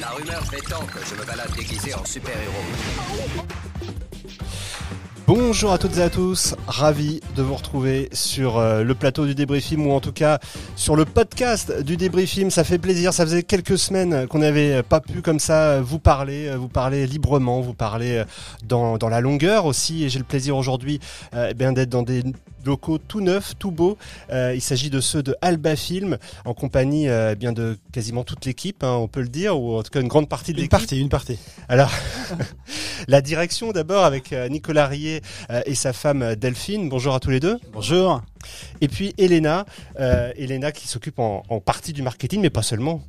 La 0.00 0.08
rumeur 0.12 0.42
tant 0.66 0.86
que 0.86 0.98
je 1.04 1.14
me 1.14 1.26
balade 1.26 1.50
déguisé 1.54 1.92
en 1.92 2.02
super-héros. 2.06 2.54
Bonjour 5.26 5.72
à 5.72 5.78
toutes 5.78 5.98
et 5.98 6.02
à 6.02 6.08
tous, 6.08 6.54
ravi 6.66 7.20
de 7.36 7.42
vous 7.42 7.54
retrouver 7.54 8.08
sur 8.12 8.56
euh, 8.56 8.82
le 8.82 8.94
plateau 8.94 9.26
du 9.26 9.34
débriefing 9.34 9.86
ou 9.86 9.92
en 9.92 10.00
tout 10.00 10.12
cas 10.12 10.38
sur 10.74 10.96
le 10.96 11.04
podcast 11.04 11.82
du 11.82 11.98
débriefing. 11.98 12.48
Ça 12.48 12.64
fait 12.64 12.78
plaisir, 12.78 13.12
ça 13.12 13.26
faisait 13.26 13.42
quelques 13.42 13.78
semaines 13.78 14.26
qu'on 14.26 14.38
n'avait 14.38 14.82
pas 14.82 15.00
pu 15.00 15.20
comme 15.20 15.38
ça 15.38 15.82
vous 15.82 15.98
parler, 15.98 16.48
euh, 16.48 16.56
vous 16.56 16.68
parler 16.68 17.06
librement, 17.06 17.60
vous 17.60 17.74
parler 17.74 18.18
euh, 18.18 18.24
dans, 18.64 19.08
la 19.08 19.20
longueur 19.20 19.66
aussi. 19.66 20.04
Et 20.04 20.08
j'ai 20.08 20.18
le 20.18 20.24
plaisir 20.24 20.56
aujourd'hui 20.56 20.98
eh 21.36 21.52
d'être 21.54 21.90
dans 21.90 22.02
des 22.02 22.22
locaux 22.64 22.98
tout 22.98 23.20
neufs, 23.20 23.54
tout 23.58 23.70
beaux. 23.70 23.96
Euh, 24.30 24.52
il 24.54 24.60
s'agit 24.60 24.90
de 24.90 25.00
ceux 25.00 25.22
de 25.22 25.36
Alba 25.42 25.76
Film, 25.76 26.18
en 26.44 26.54
compagnie 26.54 27.08
euh, 27.08 27.34
bien 27.34 27.52
de 27.52 27.78
quasiment 27.92 28.24
toute 28.24 28.44
l'équipe, 28.46 28.82
hein, 28.84 28.92
on 28.94 29.08
peut 29.08 29.22
le 29.22 29.28
dire, 29.28 29.60
ou 29.60 29.76
en 29.76 29.82
tout 29.82 29.90
cas 29.90 30.00
une 30.00 30.08
grande 30.08 30.28
partie 30.28 30.52
de 30.52 30.58
Une 30.58 30.62
l'équipe. 30.62 30.70
partie, 30.78 31.00
une 31.00 31.08
partie. 31.08 31.38
Alors, 31.68 31.90
la 33.08 33.20
direction 33.20 33.72
d'abord 33.72 34.04
avec 34.04 34.32
euh, 34.32 34.48
Nicolas 34.48 34.86
Rier 34.86 35.22
euh, 35.50 35.62
et 35.66 35.74
sa 35.74 35.92
femme 35.92 36.22
euh, 36.22 36.34
Delphine. 36.34 36.88
Bonjour 36.88 37.14
à 37.14 37.20
tous 37.20 37.30
les 37.30 37.40
deux. 37.40 37.58
Bonjour. 37.72 38.22
Et 38.80 38.88
puis 38.88 39.14
Elena, 39.18 39.66
euh, 39.98 40.32
Elena 40.36 40.72
qui 40.72 40.88
s'occupe 40.88 41.18
en, 41.18 41.42
en 41.48 41.60
partie 41.60 41.92
du 41.92 42.02
marketing, 42.02 42.40
mais 42.40 42.50
pas 42.50 42.62
seulement. 42.62 43.02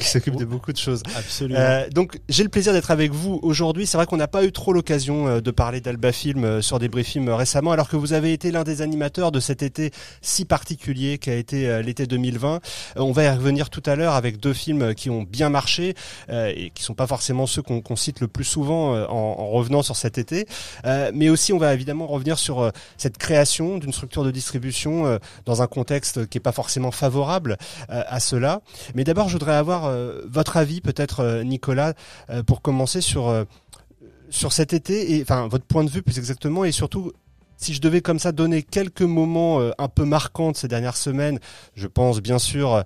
Qui 0.00 0.08
s'occupe 0.08 0.36
de 0.36 0.44
beaucoup 0.44 0.72
de 0.72 0.78
choses. 0.78 1.02
Absolument. 1.16 1.60
Euh, 1.60 1.88
donc 1.90 2.20
j'ai 2.28 2.42
le 2.42 2.48
plaisir 2.48 2.72
d'être 2.72 2.90
avec 2.90 3.12
vous 3.12 3.40
aujourd'hui. 3.42 3.86
C'est 3.86 3.96
vrai 3.96 4.06
qu'on 4.06 4.16
n'a 4.16 4.28
pas 4.28 4.44
eu 4.44 4.52
trop 4.52 4.72
l'occasion 4.72 5.26
euh, 5.26 5.40
de 5.40 5.50
parler 5.50 5.80
d'Alba 5.80 6.12
Film 6.12 6.44
euh, 6.44 6.62
sur 6.62 6.78
des 6.78 6.88
briefings 6.88 7.28
euh, 7.28 7.36
récemment, 7.36 7.72
alors 7.72 7.88
que 7.88 7.96
vous 7.96 8.12
avez 8.12 8.32
été 8.32 8.50
l'un 8.50 8.64
des 8.64 8.82
animateurs 8.82 9.32
de 9.32 9.40
cet 9.40 9.62
été 9.62 9.90
si 10.20 10.44
particulier 10.44 11.18
qu'a 11.18 11.34
été 11.34 11.82
l'été 11.82 12.06
2020. 12.06 12.54
Euh, 12.54 12.58
on 12.96 13.12
va 13.12 13.24
y 13.24 13.28
revenir 13.28 13.70
tout 13.70 13.82
à 13.86 13.96
l'heure 13.96 14.14
avec 14.14 14.38
deux 14.38 14.52
films 14.52 14.94
qui 14.94 15.10
ont 15.10 15.22
bien 15.22 15.48
marché 15.48 15.94
euh, 16.30 16.52
et 16.54 16.70
qui 16.70 16.82
sont 16.82 16.94
pas 16.94 17.06
forcément 17.06 17.46
ceux 17.46 17.62
qu'on 17.62 17.96
cite 17.96 18.20
le 18.20 18.28
plus 18.28 18.44
souvent 18.44 18.94
en, 19.08 19.12
en 19.12 19.48
revenant 19.48 19.82
sur 19.82 19.96
cet 19.96 20.18
été. 20.18 20.46
Euh, 20.84 21.10
mais 21.14 21.28
aussi 21.28 21.52
on 21.52 21.58
va 21.58 21.74
évidemment 21.74 22.06
revenir 22.06 22.38
sur 22.38 22.70
cette 22.96 23.18
création 23.18 23.78
d'une 23.78 23.92
structure 23.92 24.24
de 24.24 24.30
distribution 24.30 25.18
dans 25.44 25.62
un 25.62 25.66
contexte 25.66 26.26
qui 26.28 26.38
est 26.38 26.40
pas 26.40 26.52
forcément 26.52 26.90
favorable 26.90 27.56
à 27.88 28.20
cela. 28.20 28.60
Mais 28.94 29.04
d'abord 29.04 29.28
je 29.28 29.34
voudrais 29.34 29.54
avoir 29.54 29.71
euh, 29.72 30.22
votre 30.28 30.56
avis 30.56 30.80
peut-être 30.80 31.20
euh, 31.20 31.44
Nicolas 31.44 31.94
euh, 32.30 32.42
pour 32.42 32.62
commencer 32.62 33.00
sur 33.00 33.46
sur 34.30 34.52
cet 34.52 34.72
été 34.72 35.14
et 35.16 35.22
enfin 35.22 35.48
votre 35.48 35.64
point 35.64 35.84
de 35.84 35.90
vue 35.90 36.02
plus 36.02 36.18
exactement 36.18 36.64
et 36.64 36.72
surtout 36.72 37.12
si 37.56 37.74
je 37.74 37.80
devais 37.80 38.00
comme 38.00 38.18
ça 38.18 38.32
donner 38.32 38.62
quelques 38.62 39.02
moments 39.02 39.60
un 39.78 39.88
peu 39.88 40.04
marquants 40.04 40.50
de 40.50 40.56
ces 40.56 40.66
dernières 40.66 40.96
semaines, 40.96 41.38
je 41.74 41.86
pense 41.86 42.20
bien 42.20 42.40
sûr 42.40 42.82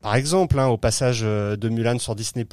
par 0.00 0.14
exemple, 0.14 0.58
hein, 0.58 0.66
au 0.66 0.78
passage 0.78 1.20
de 1.20 1.68
Mulan 1.68 1.98
sur 1.98 2.16
Disney 2.16 2.46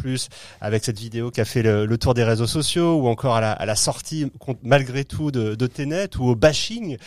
avec 0.59 0.83
cette 0.83 0.99
vidéo 0.99 1.31
qui 1.31 1.39
a 1.39 1.45
fait 1.45 1.63
le, 1.63 1.97
tour 1.97 2.13
des 2.13 2.25
réseaux 2.25 2.45
sociaux, 2.45 2.97
ou 2.97 3.07
encore 3.07 3.37
à 3.37 3.65
la, 3.65 3.75
sortie, 3.75 4.29
malgré 4.63 5.05
tout, 5.05 5.31
de, 5.31 5.55
de 5.55 6.19
ou 6.19 6.29
au 6.29 6.35
bashing, 6.35 6.97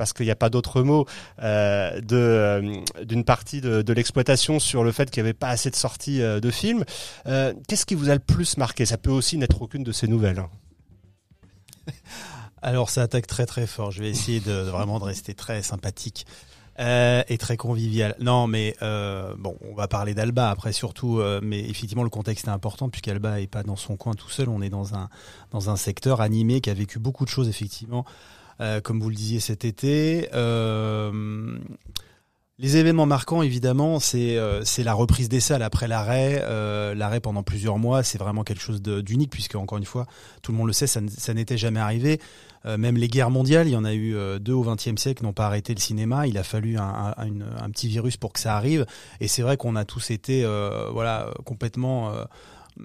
parce 0.00 0.14
qu'il 0.14 0.24
n'y 0.24 0.32
a 0.32 0.36
pas 0.36 0.48
d'autre 0.48 0.80
mot, 0.80 1.04
euh, 1.42 2.00
de, 2.00 2.16
euh, 2.16 3.04
d'une 3.04 3.22
partie 3.22 3.60
de, 3.60 3.82
de 3.82 3.92
l'exploitation 3.92 4.58
sur 4.58 4.82
le 4.82 4.92
fait 4.92 5.10
qu'il 5.10 5.22
n'y 5.22 5.28
avait 5.28 5.38
pas 5.38 5.50
assez 5.50 5.68
de 5.68 5.76
sorties 5.76 6.22
euh, 6.22 6.40
de 6.40 6.50
films. 6.50 6.86
Qu'est-ce 7.68 7.84
qui 7.84 7.94
vous 7.94 8.08
a 8.08 8.14
le 8.14 8.20
plus 8.20 8.56
marqué? 8.56 8.86
Ça 8.86 8.96
peut 8.96 9.10
aussi 9.10 9.36
n'être 9.36 9.60
aucune 9.60 9.84
de 9.84 9.92
ces 9.92 10.08
nouvelles. 10.08 10.42
Alors 12.62 12.88
ça 12.88 13.02
attaque 13.02 13.26
très 13.26 13.44
très 13.44 13.66
fort. 13.66 13.90
Je 13.90 14.00
vais 14.00 14.08
essayer 14.08 14.40
de, 14.40 14.52
vraiment 14.52 14.98
de 15.00 15.04
rester 15.04 15.34
très 15.34 15.62
sympathique 15.62 16.24
et 16.78 17.36
très 17.38 17.58
convivial. 17.58 18.14
Non, 18.20 18.46
mais 18.46 18.74
bon, 18.80 19.58
on 19.70 19.74
va 19.74 19.86
parler 19.86 20.14
d'Alba 20.14 20.48
après 20.48 20.72
surtout, 20.72 21.20
mais 21.42 21.60
effectivement 21.60 22.04
le 22.04 22.10
contexte 22.10 22.46
est 22.46 22.50
important 22.50 22.88
puisqu'Alba 22.88 23.38
est 23.38 23.48
pas 23.48 23.62
dans 23.62 23.76
son 23.76 23.98
coin 23.98 24.14
tout 24.14 24.30
seul. 24.30 24.48
On 24.48 24.62
est 24.62 24.70
dans 24.70 24.94
un 24.94 25.10
dans 25.50 25.68
un 25.68 25.76
secteur 25.76 26.22
animé 26.22 26.62
qui 26.62 26.70
a 26.70 26.74
vécu 26.74 26.98
beaucoup 26.98 27.26
de 27.26 27.30
choses 27.30 27.50
effectivement, 27.50 28.06
euh, 28.60 28.80
comme 28.80 29.00
vous 29.00 29.08
le 29.08 29.14
disiez 29.14 29.40
cet 29.40 29.64
été. 29.64 30.28
Euh, 30.34 31.58
les 32.58 32.76
événements 32.76 33.06
marquants, 33.06 33.40
évidemment, 33.40 34.00
c'est 34.00 34.36
euh, 34.36 34.62
c'est 34.64 34.82
la 34.82 34.92
reprise 34.92 35.30
des 35.30 35.40
salles 35.40 35.62
après 35.62 35.88
l'arrêt. 35.88 36.44
L'arrêt 36.94 37.20
pendant 37.20 37.42
plusieurs 37.42 37.78
mois, 37.78 38.02
c'est 38.02 38.18
vraiment 38.18 38.44
quelque 38.44 38.60
chose 38.60 38.82
d'unique 38.82 39.30
puisque 39.30 39.54
encore 39.54 39.78
une 39.78 39.86
fois, 39.86 40.06
tout 40.42 40.52
le 40.52 40.58
monde 40.58 40.66
le 40.66 40.74
sait, 40.74 40.86
ça, 40.86 41.00
n'était 41.34 41.56
jamais 41.56 41.80
arrivé. 41.80 42.20
Même 42.66 42.98
les 42.98 43.08
guerres 43.08 43.30
mondiales, 43.30 43.68
il 43.68 43.70
y 43.70 43.76
en 43.76 43.86
a 43.86 43.94
eu 43.94 44.14
deux 44.38 44.52
au 44.52 44.62
XXe 44.62 45.00
siècle, 45.00 45.22
n'ont 45.22 45.32
pas 45.32 45.46
arrêté 45.46 45.74
le 45.74 45.80
cinéma. 45.80 46.26
Il 46.26 46.36
a 46.36 46.42
fallu 46.42 46.76
un, 46.76 47.14
un- 47.16 47.70
petit 47.70 47.88
virus 47.88 48.18
pour 48.18 48.34
que 48.34 48.38
ça 48.40 48.54
arrive. 48.54 48.84
Et 49.20 49.28
c'est 49.28 49.40
vrai 49.40 49.56
qu'on 49.56 49.76
a 49.76 49.86
tous 49.86 50.10
été, 50.10 50.44
voilà, 50.92 51.32
complètement 51.46 52.12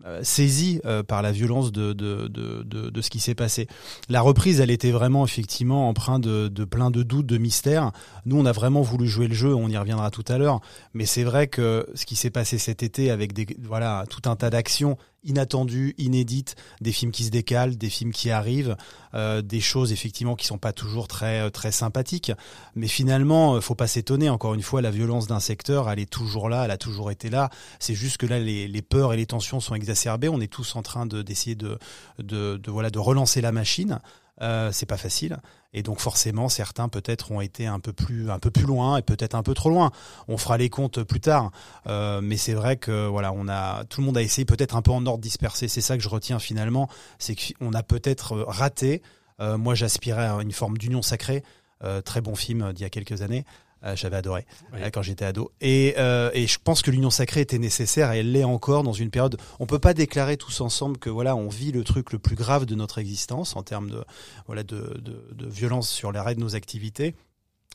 euh, 0.06 0.20
saisis 0.24 0.82
euh, 0.86 1.04
par 1.04 1.22
la 1.22 1.32
violence 1.32 1.72
de, 1.72 1.94
de, 1.94 2.28
de, 2.28 2.64
de, 2.64 2.90
de 2.90 3.02
ce 3.02 3.10
qui 3.10 3.20
s'est 3.20 3.36
passé. 3.36 3.68
La 4.10 4.22
reprise, 4.22 4.60
elle 4.60 4.72
était 4.72 4.92
vraiment 4.92 5.26
effectivement 5.26 5.90
empreinte 5.90 6.24
de, 6.24 6.48
de 6.48 6.66
plein 6.66 6.92
de 6.92 7.04
doutes, 7.04 7.26
de 7.26 7.38
mystères. 7.38 7.92
Nous, 8.26 8.38
on 8.38 8.46
a 8.46 8.52
vraiment 8.52 8.82
voulu 8.82 9.08
jouer 9.08 9.28
le 9.28 9.36
jeu. 9.36 9.54
On 9.54 9.70
y 9.70 9.78
reviendra 9.78 10.12
tout 10.12 10.26
à 10.28 10.38
l'heure. 10.38 10.62
Mais 10.94 11.06
c'est 11.06 11.24
vrai 11.24 11.48
que 11.48 11.88
ce 11.96 12.06
qui 12.06 12.16
s'est 12.16 12.30
passé 12.30 12.58
cet 12.58 12.84
été 12.84 13.12
avec 13.12 13.34
des, 13.34 13.48
voilà, 13.64 14.06
tout 14.10 14.30
un 14.30 14.36
tas 14.36 14.50
d'actions 14.50 14.98
inattendues, 15.26 15.94
inédites, 15.98 16.56
des 16.82 16.92
films 16.92 17.12
qui 17.12 17.24
se 17.24 17.30
décalent, 17.30 17.76
des 17.76 17.90
films 17.90 18.12
qui 18.12 18.32
arrivent, 18.32 18.78
euh, 19.14 19.42
des 19.42 19.60
choses 19.60 19.92
effectivement 19.92 20.36
qui 20.36 20.46
sont 20.46 20.58
pas 20.58 20.74
toujours 20.74 21.08
très 21.08 21.50
très 21.52 21.72
sympathiques. 21.72 22.32
Mais 22.76 22.88
finalement, 22.88 23.56
euh, 23.56 23.62
faut 23.62 23.76
pas 23.76 23.88
s'étonner. 23.88 24.30
Encore 24.30 24.54
une 24.54 24.62
fois, 24.62 24.82
la 24.82 24.92
violence 24.92 25.28
d'un 25.28 25.40
secteur, 25.40 25.90
elle 25.90 26.00
est 26.00 26.10
toujours 26.10 26.50
là, 26.50 26.66
elle 26.66 26.72
a 26.72 26.78
toujours 26.78 27.12
été 27.12 27.30
là. 27.30 27.50
C'est 27.80 27.96
juste 27.96 28.18
que 28.18 28.26
là, 28.26 28.40
les, 28.40 28.68
les 28.68 28.82
peurs 28.82 29.14
et 29.14 29.18
les 29.18 29.26
tensions 29.26 29.60
sont 29.60 29.76
exacerbées. 29.76 30.30
On 30.30 30.42
est 30.42 30.52
tous 30.52 30.76
en 30.76 30.82
train 30.82 31.06
de 31.06 31.22
d'essayer 31.22 31.56
de, 31.56 31.78
de, 32.20 32.58
de 32.58 32.72
voilà 32.72 32.90
de 32.90 33.00
relancer 33.00 33.42
la 33.42 33.52
machine. 33.52 34.00
Euh, 34.42 34.72
c'est 34.74 34.86
pas 34.86 34.98
facile 34.98 35.38
et 35.76 35.84
donc 35.84 36.00
forcément 36.00 36.50
certains 36.50 36.90
peut-être 36.90 37.32
ont 37.32 37.40
été 37.42 37.68
un 37.68 37.80
peu 37.80 37.94
plus 37.94 38.30
un 38.32 38.40
peu 38.40 38.50
plus 38.50 38.66
loin 38.66 38.98
et 38.98 39.02
peut-être 39.02 39.36
un 39.36 39.44
peu 39.44 39.54
trop 39.54 39.70
loin. 39.70 39.92
On 40.28 40.38
fera 40.38 40.58
les 40.58 40.70
comptes 40.70 41.04
plus 41.04 41.20
tard, 41.20 41.52
Euh, 41.88 42.22
mais 42.22 42.38
c'est 42.38 42.54
vrai 42.54 42.78
que 42.78 43.08
voilà 43.08 43.32
on 43.34 43.48
a 43.48 43.84
tout 43.86 44.02
le 44.02 44.06
monde 44.08 44.18
a 44.18 44.22
essayé 44.22 44.46
peut-être 44.46 44.76
un 44.76 44.82
peu 44.82 44.92
en 44.92 45.06
ordre 45.06 45.22
dispersé. 45.22 45.68
C'est 45.68 45.82
ça 45.82 45.98
que 45.98 46.04
je 46.04 46.10
retiens 46.10 46.40
finalement, 46.40 46.90
c'est 47.20 47.36
qu'on 47.36 47.74
a 47.74 47.84
peut-être 47.84 48.38
raté. 48.48 49.02
Euh, 49.42 49.58
moi 49.58 49.76
j'aspirais 49.76 50.26
à 50.26 50.42
une 50.42 50.54
forme 50.54 50.78
d'union 50.78 51.02
sacrée. 51.02 51.44
Euh, 51.84 52.02
très 52.02 52.22
bon 52.22 52.36
film 52.36 52.72
d'il 52.72 52.84
y 52.84 52.86
a 52.86 52.90
quelques 52.90 53.22
années. 53.22 53.44
Euh, 53.86 53.96
J'avais 53.96 54.18
adoré 54.18 54.46
Oui. 54.74 54.80
euh, 54.82 54.90
quand 54.92 55.02
j'étais 55.02 55.26
ado. 55.26 55.52
Et, 55.62 55.94
euh, 55.98 56.32
et 56.34 56.48
je 56.48 56.58
pense 56.64 56.82
que 56.82 56.90
l'union 56.92 57.10
sacrée 57.12 57.42
était 57.42 57.60
nécessaire 57.60 58.12
et 58.14 58.20
elle 58.20 58.32
l'est 58.32 58.44
encore 58.44 58.84
dans 58.84 58.94
une 58.94 59.10
période. 59.12 59.38
On 59.60 59.66
peut 59.68 59.80
pas 59.80 59.94
déclarer 59.94 60.38
tous 60.38 60.62
ensemble 60.62 60.98
que 60.98 61.10
voilà, 61.10 61.36
on 61.36 61.48
vit 61.50 61.72
le 61.72 61.84
truc 61.84 62.12
le 62.12 62.20
plus 62.20 62.36
grave 62.36 62.66
de 62.66 62.74
notre 62.76 62.98
existence 62.98 63.56
en 63.56 63.64
termes 63.64 63.90
de 63.92 64.04
voilà 64.48 64.64
de, 64.64 65.00
de, 65.02 65.28
de 65.34 65.48
violence 65.50 65.90
sur 65.90 66.12
l'arrêt 66.12 66.36
de 66.36 66.40
nos 66.40 66.56
activités 66.56 67.16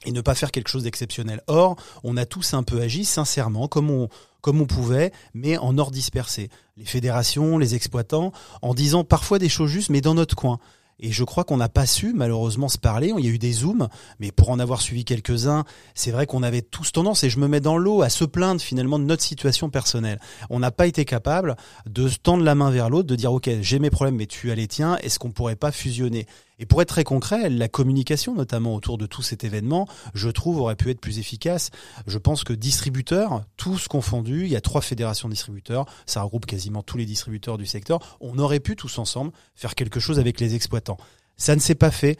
et 0.06 0.12
ne 0.12 0.20
pas 0.22 0.34
faire 0.34 0.50
quelque 0.50 0.68
chose 0.68 0.84
d'exceptionnel. 0.84 1.42
Or, 1.46 1.76
on 2.04 2.16
a 2.16 2.24
tous 2.24 2.54
un 2.54 2.62
peu 2.62 2.80
agi 2.80 3.04
sincèrement, 3.04 3.68
comme 3.68 3.90
on 3.90 4.08
comme 4.40 4.58
on 4.62 4.66
pouvait, 4.66 5.12
mais 5.34 5.58
en 5.58 5.76
ordre 5.76 5.92
dispersé. 5.92 6.48
Les 6.78 6.86
fédérations, 6.86 7.58
les 7.58 7.74
exploitants, 7.74 8.32
en 8.62 8.72
disant 8.72 9.04
parfois 9.04 9.38
des 9.38 9.50
choses 9.50 9.68
justes, 9.70 9.90
mais 9.90 10.00
dans 10.00 10.14
notre 10.14 10.34
coin. 10.34 10.58
Et 11.00 11.12
je 11.12 11.24
crois 11.24 11.44
qu'on 11.44 11.56
n'a 11.56 11.68
pas 11.68 11.86
su 11.86 12.12
malheureusement 12.12 12.68
se 12.68 12.78
parler. 12.78 13.12
Il 13.18 13.24
y 13.24 13.28
a 13.28 13.32
eu 13.32 13.38
des 13.38 13.52
zooms, 13.52 13.88
mais 14.18 14.32
pour 14.32 14.50
en 14.50 14.58
avoir 14.58 14.80
suivi 14.80 15.04
quelques-uns, 15.04 15.64
c'est 15.94 16.10
vrai 16.10 16.26
qu'on 16.26 16.42
avait 16.42 16.62
tous 16.62 16.92
tendance, 16.92 17.24
et 17.24 17.30
je 17.30 17.38
me 17.38 17.48
mets 17.48 17.60
dans 17.60 17.78
l'eau, 17.78 18.02
à 18.02 18.08
se 18.08 18.24
plaindre 18.24 18.60
finalement 18.60 18.98
de 18.98 19.04
notre 19.04 19.22
situation 19.22 19.70
personnelle. 19.70 20.20
On 20.50 20.58
n'a 20.58 20.70
pas 20.70 20.86
été 20.86 21.04
capable 21.04 21.56
de 21.86 22.08
se 22.08 22.18
tendre 22.18 22.44
la 22.44 22.54
main 22.54 22.70
vers 22.70 22.90
l'autre, 22.90 23.08
de 23.08 23.16
dire 23.16 23.32
ok, 23.32 23.50
j'ai 23.62 23.78
mes 23.78 23.90
problèmes, 23.90 24.16
mais 24.16 24.26
tu 24.26 24.50
as 24.50 24.54
les 24.54 24.68
tiens. 24.68 24.96
Est-ce 24.98 25.18
qu'on 25.18 25.30
pourrait 25.30 25.56
pas 25.56 25.72
fusionner? 25.72 26.26
Et 26.60 26.66
pour 26.66 26.82
être 26.82 26.88
très 26.88 27.04
concret, 27.04 27.48
la 27.48 27.68
communication, 27.68 28.34
notamment 28.34 28.74
autour 28.74 28.98
de 28.98 29.06
tout 29.06 29.22
cet 29.22 29.44
événement, 29.44 29.88
je 30.12 30.28
trouve 30.28 30.58
aurait 30.58 30.76
pu 30.76 30.90
être 30.90 31.00
plus 31.00 31.18
efficace. 31.18 31.70
Je 32.06 32.18
pense 32.18 32.44
que 32.44 32.52
distributeurs, 32.52 33.42
tous 33.56 33.88
confondus, 33.88 34.44
il 34.44 34.50
y 34.50 34.56
a 34.56 34.60
trois 34.60 34.82
fédérations 34.82 35.28
de 35.28 35.32
distributeurs, 35.32 35.86
ça 36.04 36.20
regroupe 36.20 36.44
quasiment 36.44 36.82
tous 36.82 36.98
les 36.98 37.06
distributeurs 37.06 37.56
du 37.56 37.64
secteur. 37.64 38.18
On 38.20 38.38
aurait 38.38 38.60
pu 38.60 38.76
tous 38.76 38.98
ensemble 38.98 39.32
faire 39.54 39.74
quelque 39.74 40.00
chose 40.00 40.18
avec 40.18 40.38
les 40.38 40.54
exploitants. 40.54 40.98
Ça 41.38 41.56
ne 41.56 41.60
s'est 41.60 41.74
pas 41.74 41.90
fait. 41.90 42.18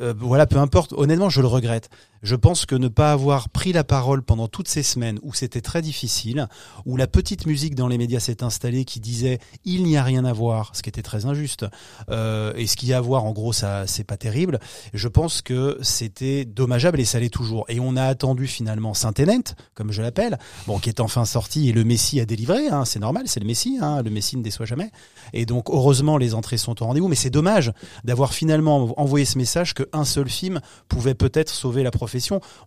Euh, 0.00 0.14
voilà, 0.16 0.46
peu 0.46 0.56
importe. 0.56 0.94
Honnêtement, 0.94 1.28
je 1.28 1.42
le 1.42 1.46
regrette. 1.46 1.90
Je 2.22 2.34
pense 2.34 2.66
que 2.66 2.74
ne 2.74 2.88
pas 2.88 3.12
avoir 3.12 3.48
pris 3.48 3.72
la 3.72 3.84
parole 3.84 4.22
pendant 4.22 4.48
toutes 4.48 4.68
ces 4.68 4.82
semaines 4.82 5.18
où 5.22 5.34
c'était 5.34 5.60
très 5.60 5.82
difficile, 5.82 6.48
où 6.84 6.96
la 6.96 7.06
petite 7.06 7.46
musique 7.46 7.74
dans 7.74 7.88
les 7.88 7.98
médias 7.98 8.20
s'est 8.20 8.42
installée 8.42 8.84
qui 8.84 9.00
disait 9.00 9.38
il 9.64 9.84
n'y 9.84 9.96
a 9.96 10.02
rien 10.02 10.24
à 10.24 10.32
voir, 10.32 10.70
ce 10.74 10.82
qui 10.82 10.88
était 10.88 11.02
très 11.02 11.26
injuste, 11.26 11.66
euh, 12.10 12.52
et 12.56 12.66
ce 12.66 12.76
qu'il 12.76 12.88
y 12.88 12.92
a 12.92 12.98
à 12.98 13.00
voir, 13.00 13.24
en 13.24 13.32
gros, 13.32 13.52
ça 13.52 13.86
c'est 13.86 14.04
pas 14.04 14.16
terrible. 14.16 14.58
Je 14.94 15.08
pense 15.08 15.42
que 15.42 15.78
c'était 15.82 16.44
dommageable 16.44 17.00
et 17.00 17.04
ça 17.04 17.20
l'est 17.20 17.32
toujours. 17.32 17.64
Et 17.68 17.80
on 17.80 17.96
a 17.96 18.04
attendu 18.04 18.46
finalement 18.46 18.94
Saint-Enent, 18.94 19.54
comme 19.74 19.92
je 19.92 20.02
l'appelle, 20.02 20.38
bon, 20.66 20.78
qui 20.78 20.88
est 20.88 21.00
enfin 21.00 21.24
sorti 21.24 21.68
et 21.68 21.72
le 21.72 21.84
Messie 21.84 22.20
a 22.20 22.24
délivré. 22.24 22.68
Hein, 22.68 22.84
c'est 22.84 23.00
normal, 23.00 23.24
c'est 23.26 23.40
le 23.40 23.46
Messie. 23.46 23.78
Hein, 23.80 24.02
le 24.02 24.10
Messie 24.10 24.36
ne 24.36 24.42
déçoit 24.42 24.66
jamais. 24.66 24.90
Et 25.32 25.46
donc 25.46 25.70
heureusement 25.70 26.16
les 26.16 26.34
entrées 26.34 26.56
sont 26.56 26.82
au 26.82 26.86
rendez-vous, 26.86 27.08
mais 27.08 27.16
c'est 27.16 27.30
dommage 27.30 27.72
d'avoir 28.04 28.32
finalement 28.32 28.98
envoyé 29.00 29.24
ce 29.24 29.38
message 29.38 29.74
qu'un 29.74 30.04
seul 30.04 30.28
film 30.28 30.60
pouvait 30.88 31.14
peut-être 31.14 31.50
sauver 31.50 31.82
la 31.82 31.90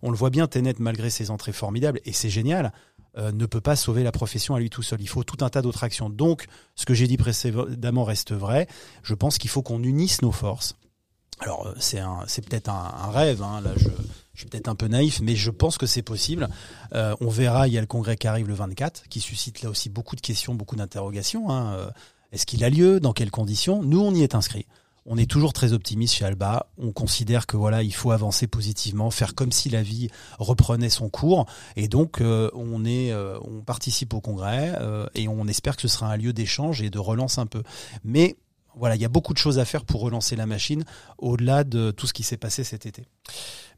On 0.02 0.10
le 0.10 0.16
voit 0.16 0.30
bien, 0.30 0.46
Tenet, 0.46 0.74
malgré 0.78 1.10
ses 1.10 1.30
entrées 1.30 1.52
formidables, 1.52 2.00
et 2.04 2.12
c'est 2.12 2.30
génial. 2.30 2.72
euh, 3.18 3.32
ne 3.32 3.46
peut 3.46 3.60
pas 3.60 3.74
sauver 3.74 4.04
la 4.04 4.12
profession 4.12 4.54
à 4.54 4.60
lui 4.60 4.70
tout 4.70 4.82
seul. 4.82 5.00
Il 5.00 5.08
faut 5.08 5.24
tout 5.24 5.44
un 5.44 5.48
tas 5.48 5.62
d'autres 5.62 5.82
actions. 5.82 6.10
Donc, 6.10 6.46
ce 6.76 6.86
que 6.86 6.94
j'ai 6.94 7.08
dit 7.08 7.16
précédemment 7.16 8.04
reste 8.04 8.32
vrai. 8.32 8.68
Je 9.02 9.14
pense 9.14 9.38
qu'il 9.38 9.50
faut 9.50 9.62
qu'on 9.62 9.82
unisse 9.82 10.22
nos 10.22 10.30
forces. 10.30 10.76
Alors, 11.40 11.66
euh, 11.66 11.74
c'est 11.78 12.48
peut-être 12.48 12.68
un, 12.68 13.10
rêve. 13.10 13.42
Hein. 13.42 13.62
Là, 13.62 13.72
je, 13.76 13.88
suis 14.34 14.46
peut-être 14.46 14.68
un 14.68 14.74
peu 14.76 14.86
naïf, 14.86 15.20
mais 15.20 15.34
je 15.34 15.50
pense 15.50 15.76
que 15.76 15.86
c'est 15.86 16.02
possible. 16.02 16.48
Euh, 16.94 17.16
on 17.20 17.28
verra. 17.28 17.66
Il 17.66 17.74
y 17.74 17.78
a 17.78 17.80
le 17.80 17.86
congrès 17.86 18.16
qui 18.16 18.28
arrive 18.28 18.46
le 18.46 18.54
24, 18.54 19.08
qui 19.08 19.20
suscite 19.20 19.62
là 19.62 19.70
aussi 19.70 19.88
beaucoup 19.88 20.14
de 20.14 20.20
questions, 20.20 20.54
beaucoup 20.54 20.76
d'interrogations. 20.76 21.50
Hein. 21.50 21.90
Est-ce 22.32 22.46
qu'il 22.46 22.62
a 22.62 22.70
lieu? 22.70 23.00
Dans 23.00 23.12
quelles 23.12 23.30
conditions? 23.32 23.82
Nous, 23.82 24.00
on 24.00 24.14
y 24.14 24.22
est 24.22 24.34
inscrit. 24.34 24.66
On 25.12 25.16
est 25.16 25.28
toujours 25.28 25.52
très 25.52 25.72
optimiste 25.72 26.14
chez 26.14 26.24
Alba. 26.24 26.70
On 26.78 26.92
considère 26.92 27.48
que 27.48 27.56
voilà, 27.56 27.82
il 27.82 27.92
faut 27.92 28.12
avancer 28.12 28.46
positivement, 28.46 29.10
faire 29.10 29.34
comme 29.34 29.50
si 29.50 29.68
la 29.68 29.82
vie 29.82 30.08
reprenait 30.38 30.88
son 30.88 31.08
cours. 31.08 31.46
Et 31.74 31.88
donc, 31.88 32.20
euh, 32.20 32.48
on 32.54 32.84
est, 32.84 33.10
euh, 33.10 33.36
on 33.42 33.60
participe 33.60 34.14
au 34.14 34.20
congrès 34.20 34.72
euh, 34.80 35.08
et 35.16 35.26
on 35.26 35.48
espère 35.48 35.74
que 35.74 35.82
ce 35.82 35.88
sera 35.88 36.12
un 36.12 36.16
lieu 36.16 36.32
d'échange 36.32 36.80
et 36.80 36.90
de 36.90 36.98
relance 37.00 37.38
un 37.38 37.46
peu. 37.46 37.64
Mais 38.04 38.36
voilà, 38.76 38.94
il 38.94 39.02
y 39.02 39.04
a 39.04 39.08
beaucoup 39.08 39.32
de 39.32 39.38
choses 39.38 39.58
à 39.58 39.64
faire 39.64 39.84
pour 39.84 40.00
relancer 40.00 40.36
la 40.36 40.46
machine 40.46 40.84
au-delà 41.18 41.64
de 41.64 41.90
tout 41.90 42.06
ce 42.06 42.12
qui 42.12 42.22
s'est 42.22 42.36
passé 42.36 42.62
cet 42.62 42.86
été. 42.86 43.04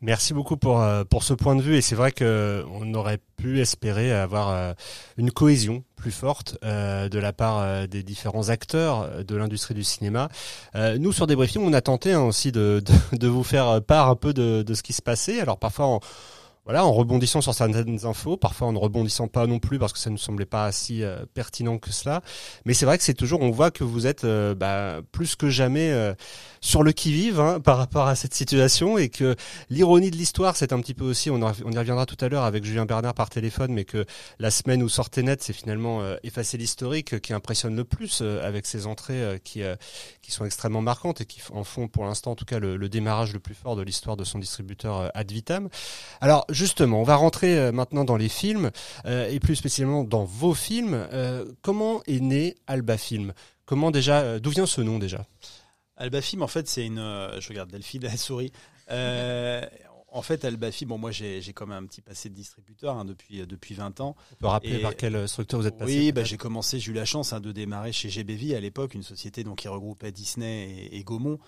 Merci 0.04 0.34
beaucoup 0.34 0.56
pour 0.56 0.80
euh, 0.80 1.04
pour 1.04 1.22
ce 1.22 1.32
point 1.32 1.54
de 1.54 1.62
vue 1.62 1.76
et 1.76 1.80
c'est 1.80 1.94
vrai 1.94 2.10
que 2.10 2.64
on 2.72 2.92
aurait 2.94 3.20
pu 3.36 3.60
espérer 3.60 4.12
avoir 4.12 4.50
euh, 4.50 4.72
une 5.16 5.30
cohésion 5.30 5.84
plus 5.94 6.10
forte 6.10 6.58
euh, 6.64 7.08
de 7.08 7.20
la 7.20 7.32
part 7.32 7.60
euh, 7.60 7.86
des 7.86 8.02
différents 8.02 8.48
acteurs 8.48 9.24
de 9.24 9.36
l'industrie 9.36 9.74
du 9.74 9.84
cinéma. 9.84 10.28
Euh, 10.74 10.98
nous 10.98 11.12
sur 11.12 11.28
Débriefing, 11.28 11.62
on 11.62 11.72
a 11.72 11.80
tenté 11.80 12.14
hein, 12.14 12.22
aussi 12.22 12.50
de, 12.50 12.82
de, 13.12 13.16
de 13.16 13.28
vous 13.28 13.44
faire 13.44 13.80
part 13.80 14.08
un 14.08 14.16
peu 14.16 14.34
de, 14.34 14.62
de 14.62 14.74
ce 14.74 14.82
qui 14.82 14.92
se 14.92 15.02
passait. 15.02 15.40
Alors 15.40 15.58
parfois 15.58 15.86
en 15.86 16.00
voilà, 16.64 16.84
en 16.84 16.92
rebondissant 16.92 17.40
sur 17.40 17.54
certaines 17.54 18.06
infos, 18.06 18.36
parfois 18.36 18.68
en 18.68 18.72
ne 18.72 18.78
rebondissant 18.78 19.26
pas 19.26 19.48
non 19.48 19.58
plus 19.58 19.80
parce 19.80 19.92
que 19.92 19.98
ça 19.98 20.10
ne 20.10 20.16
semblait 20.16 20.46
pas 20.46 20.70
si 20.70 21.02
euh, 21.02 21.24
pertinent 21.34 21.78
que 21.78 21.90
cela. 21.90 22.22
Mais 22.64 22.72
c'est 22.72 22.86
vrai 22.86 22.98
que 22.98 23.04
c'est 23.04 23.14
toujours, 23.14 23.40
on 23.40 23.50
voit 23.50 23.72
que 23.72 23.82
vous 23.82 24.06
êtes 24.06 24.22
euh, 24.22 24.54
bah, 24.54 25.00
plus 25.10 25.34
que 25.34 25.50
jamais 25.50 25.90
euh, 25.90 26.14
sur 26.62 26.84
le 26.84 26.92
qui-vive 26.92 27.40
hein, 27.40 27.60
par 27.60 27.76
rapport 27.76 28.06
à 28.06 28.14
cette 28.14 28.32
situation 28.32 28.96
et 28.96 29.08
que 29.08 29.34
l'ironie 29.68 30.10
de 30.10 30.16
l'histoire, 30.16 30.56
c'est 30.56 30.72
un 30.72 30.80
petit 30.80 30.94
peu 30.94 31.04
aussi, 31.04 31.28
on, 31.28 31.38
y 31.38 31.78
reviendra 31.78 32.06
tout 32.06 32.16
à 32.24 32.28
l'heure 32.28 32.44
avec 32.44 32.64
Julien 32.64 32.86
Bernard 32.86 33.14
par 33.14 33.28
téléphone, 33.28 33.72
mais 33.72 33.84
que 33.84 34.06
la 34.38 34.50
semaine 34.50 34.82
où 34.82 34.88
sortait 34.88 35.24
net, 35.24 35.42
c'est 35.42 35.52
finalement 35.52 36.02
euh, 36.02 36.16
effacer 36.22 36.56
l'historique 36.56 37.20
qui 37.20 37.32
impressionne 37.32 37.74
le 37.74 37.84
plus 37.84 38.20
euh, 38.22 38.46
avec 38.46 38.64
ces 38.66 38.86
entrées 38.86 39.22
euh, 39.22 39.38
qui, 39.38 39.62
qui 40.22 40.30
sont 40.30 40.44
extrêmement 40.44 40.80
marquantes 40.80 41.20
et 41.20 41.26
qui 41.26 41.42
en 41.52 41.64
font 41.64 41.88
pour 41.88 42.04
l'instant 42.04 42.30
en 42.30 42.36
tout 42.36 42.44
cas 42.44 42.60
le, 42.60 42.78
démarrage 42.88 43.32
le 43.32 43.40
plus 43.40 43.54
fort 43.54 43.74
de 43.74 43.82
l'histoire 43.82 44.16
de 44.16 44.22
son 44.22 44.38
distributeur 44.38 45.10
Ad 45.14 45.30
Vitam. 45.32 45.68
Alors 46.20 46.44
justement, 46.48 47.00
on 47.00 47.04
va 47.04 47.16
rentrer 47.16 47.72
maintenant 47.72 48.04
dans 48.04 48.16
les 48.16 48.28
films 48.28 48.70
et 49.06 49.40
plus 49.40 49.56
spécialement 49.56 50.04
dans 50.04 50.24
vos 50.24 50.54
films. 50.54 51.08
Comment 51.62 52.02
est 52.06 52.20
né 52.20 52.54
Alba 52.66 52.98
Film? 52.98 53.32
Comment 53.64 53.90
déjà 53.90 54.38
D'où 54.38 54.50
vient 54.50 54.66
ce 54.66 54.80
nom 54.80 54.98
déjà? 54.98 55.26
Albafim, 55.96 56.40
en 56.42 56.46
fait, 56.48 56.68
c'est 56.68 56.86
une. 56.86 56.98
euh, 56.98 57.40
je 57.40 57.48
regarde 57.48 57.70
Delphine, 57.70 58.04
elle 58.10 58.18
sourit. 58.18 58.52
Euh, 58.90 59.62
en 60.08 60.20
fait, 60.22 60.44
Albafim, 60.44 60.86
bon, 60.86 60.98
moi, 60.98 61.10
j'ai 61.10 61.40
quand 61.54 61.66
même 61.66 61.84
un 61.84 61.86
petit 61.86 62.02
passé 62.02 62.28
de 62.28 62.34
distributeur 62.34 62.96
hein, 62.98 63.04
depuis, 63.04 63.40
euh, 63.40 63.46
depuis 63.46 63.74
20 63.74 64.00
ans. 64.00 64.14
On 64.32 64.34
peut 64.36 64.46
rappeler 64.46 64.76
Et- 64.76 64.82
par 64.82 64.94
quelle 64.96 65.26
structure 65.28 65.58
vous 65.58 65.66
êtes 65.66 65.78
passé 65.78 65.90
Oui, 65.98 66.12
bah, 66.12 66.24
j'ai 66.24 66.36
commencé, 66.36 66.78
j'ai 66.80 66.90
eu 66.92 66.94
la 66.94 67.04
chance 67.06 67.32
hein, 67.32 67.40
de 67.40 67.52
démarrer 67.52 67.92
chez 67.92 68.08
GBV 68.10 68.54
à 68.54 68.60
l'époque, 68.60 68.94
une 68.94 69.02
société 69.02 69.42
donc, 69.44 69.58
qui 69.58 69.68
regroupait 69.68 70.12
Disney 70.12 70.70
et, 70.90 70.98
et 70.98 71.04
Gaumont. 71.04 71.38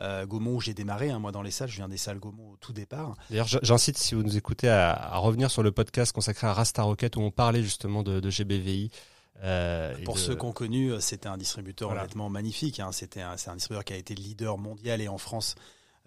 Euh, 0.00 0.26
Gaumont 0.26 0.54
où 0.56 0.60
j'ai 0.60 0.74
démarré, 0.74 1.10
hein, 1.10 1.18
moi 1.20 1.30
dans 1.32 1.42
les 1.42 1.50
salles, 1.52 1.68
je 1.68 1.76
viens 1.76 1.88
des 1.88 1.98
salles 1.98 2.18
Gaumont 2.18 2.52
au 2.52 2.56
tout 2.56 2.72
départ. 2.72 3.16
D'ailleurs, 3.30 3.46
j'incite, 3.62 3.96
si 3.98 4.14
vous 4.14 4.22
nous 4.24 4.36
écoutez, 4.36 4.68
à, 4.68 4.92
à 4.92 5.18
revenir 5.18 5.50
sur 5.50 5.62
le 5.62 5.70
podcast 5.70 6.12
consacré 6.12 6.46
à 6.46 6.52
Rasta 6.52 6.82
Rocket 6.82 7.14
où 7.16 7.20
on 7.20 7.30
parlait 7.30 7.62
justement 7.62 8.02
de, 8.02 8.18
de 8.20 8.30
GBVI. 8.30 8.90
Euh, 9.44 9.94
Pour 10.04 10.14
de- 10.14 10.20
ceux 10.20 10.34
qui 10.34 10.44
ont 10.44 10.52
connu, 10.52 10.90
euh, 10.92 11.00
c'était 11.00 11.28
un 11.28 11.36
distributeur 11.36 11.88
Voilà. 11.88 12.02
honnêtement 12.02 12.28
magnifique. 12.30 12.80
Hein. 12.80 12.90
C'était 12.92 13.20
un, 13.20 13.36
c'est 13.36 13.50
un 13.50 13.54
distributeur 13.56 13.84
qui 13.84 13.92
a 13.92 13.96
été 13.96 14.14
leader 14.14 14.58
mondial 14.58 15.00
et 15.00 15.08
en 15.08 15.18
France. 15.18 15.54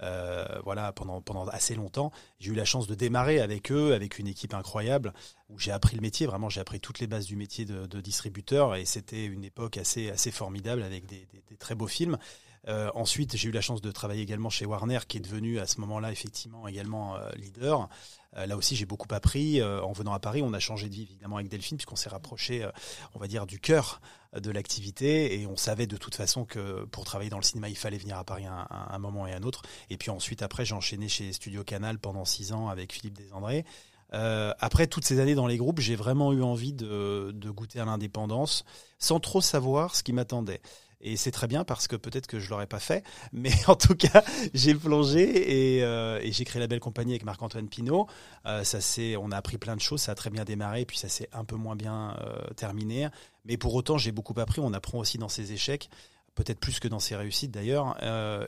euh, 0.03 0.45
voilà 0.63 0.91
pendant 0.91 1.21
pendant 1.23 1.47
assez 1.47 1.73
longtemps 1.73 2.11
j'ai 2.39 2.51
eu 2.51 2.53
la 2.53 2.65
chance 2.65 2.85
de 2.85 2.93
démarrer 2.93 3.39
avec 3.41 3.71
eux 3.71 3.95
avec 3.95 4.19
une 4.19 4.27
équipe 4.27 4.53
incroyable 4.53 5.11
où 5.49 5.57
j'ai 5.57 5.71
appris 5.71 5.95
le 5.95 6.03
métier 6.03 6.27
vraiment 6.27 6.49
j'ai 6.49 6.59
appris 6.61 6.79
toutes 6.79 6.99
les 6.99 7.07
bases 7.07 7.25
du 7.25 7.35
métier 7.35 7.65
de, 7.65 7.87
de 7.87 7.99
distributeur 7.99 8.75
et 8.75 8.85
c'était 8.85 9.25
une 9.25 9.43
époque 9.43 9.75
assez 9.77 10.11
assez 10.11 10.29
formidable 10.29 10.83
avec 10.83 11.07
des, 11.07 11.25
des- 11.33 11.41
des 11.49 11.57
très 11.57 11.73
beaux 11.73 11.87
films 11.87 12.19
Euh, 12.67 12.89
ensuite 12.95 13.35
j'ai 13.37 13.47
eu 13.47 13.51
la 13.51 13.61
chance 13.61 13.81
de 13.81 13.91
travailler 13.91 14.21
également 14.21 14.49
chez 14.49 14.65
Warner 14.65 14.99
qui 15.07 15.17
est 15.17 15.21
devenu 15.21 15.59
à 15.59 15.65
ce 15.67 15.79
moment-là 15.81 16.11
effectivement 16.11 16.67
également 16.67 17.15
euh, 17.15 17.29
leader. 17.37 17.87
Euh, 18.35 18.45
là 18.45 18.57
aussi 18.57 18.75
j'ai 18.75 18.85
beaucoup 18.85 19.07
appris 19.11 19.63
en 19.63 19.93
venant 19.93 20.13
à 20.13 20.19
Paris. 20.19 20.41
On 20.43 20.53
a 20.53 20.59
changé 20.59 20.89
de 20.89 20.93
vie 20.93 21.03
évidemment 21.03 21.37
avec 21.37 21.47
Delphine 21.49 21.77
puisqu'on 21.77 21.95
s'est 21.95 22.09
rapproché 22.09 22.67
on 23.15 23.19
va 23.19 23.27
dire 23.27 23.45
du 23.45 23.59
cœur 23.59 24.01
de 24.37 24.51
l'activité. 24.51 25.39
Et 25.39 25.47
on 25.47 25.55
savait 25.55 25.87
de 25.87 25.95
toute 25.97 26.15
façon 26.15 26.43
que 26.45 26.83
pour 26.85 27.05
travailler 27.05 27.29
dans 27.29 27.37
le 27.37 27.43
cinéma 27.43 27.69
il 27.69 27.77
fallait 27.77 27.97
venir 27.97 28.17
à 28.17 28.23
Paris 28.25 28.45
un, 28.45 28.67
un- 28.69 28.99
moment 28.99 29.27
et 29.27 29.33
un 29.33 29.43
autre. 29.43 29.61
Et 29.89 29.97
puis 29.97 30.09
ensuite 30.11 30.41
après 30.41 30.65
j'ai 30.65 30.75
enchaîné 30.75 31.07
chez 31.07 31.31
Studio 31.31 31.63
Canal 31.63 31.99
pendant 31.99 32.25
six 32.25 32.51
ans 32.51 32.67
avec 32.67 32.91
Philippe 32.91 33.17
Desandré 33.17 33.63
après 34.11 34.87
toutes 34.87 35.03
ces 35.03 35.19
années 35.19 35.35
dans 35.35 35.47
les 35.47 35.57
groupes 35.57 35.79
j'ai 35.81 35.95
vraiment 35.97 36.31
eu 36.31 36.41
envie 36.41 36.71
de 36.73 37.49
goûter 37.49 37.79
à 37.79 37.85
l'indépendance 37.85 38.63
sans 38.99 39.19
trop 39.19 39.41
savoir 39.41 39.95
ce 39.95 40.03
qui 40.03 40.13
m'attendait 40.13 40.61
et 41.01 41.15
c'est 41.15 41.31
très 41.31 41.47
bien 41.47 41.63
parce 41.63 41.87
que 41.87 41.95
peut-être 41.95 42.27
que 42.27 42.39
je 42.39 42.49
l'aurais 42.49 42.67
pas 42.67 42.79
fait, 42.79 43.03
mais 43.31 43.51
en 43.67 43.75
tout 43.75 43.95
cas 43.95 44.23
j'ai 44.53 44.73
plongé 44.73 45.77
et, 45.77 45.83
euh, 45.83 46.19
et 46.21 46.31
j'ai 46.31 46.45
créé 46.45 46.59
la 46.59 46.67
belle 46.67 46.79
compagnie 46.79 47.13
avec 47.13 47.23
Marc-Antoine 47.23 47.67
Pinault. 47.67 48.07
Euh, 48.45 48.63
ça 48.63 48.79
on 49.19 49.31
a 49.31 49.37
appris 49.37 49.57
plein 49.57 49.75
de 49.75 49.81
choses, 49.81 50.01
ça 50.01 50.13
a 50.13 50.15
très 50.15 50.29
bien 50.29 50.43
démarré, 50.43 50.85
puis 50.85 50.97
ça 50.97 51.09
s'est 51.09 51.29
un 51.33 51.45
peu 51.45 51.55
moins 51.55 51.75
bien 51.75 52.15
euh, 52.21 52.47
terminé. 52.55 53.07
Mais 53.45 53.57
pour 53.57 53.75
autant, 53.75 53.97
j'ai 53.97 54.11
beaucoup 54.11 54.33
appris. 54.39 54.59
On 54.59 54.73
apprend 54.73 54.99
aussi 54.99 55.17
dans 55.17 55.29
ses 55.29 55.53
échecs, 55.53 55.89
peut-être 56.35 56.59
plus 56.59 56.79
que 56.79 56.87
dans 56.87 56.99
ses 56.99 57.15
réussites 57.15 57.51
d'ailleurs. 57.51 57.95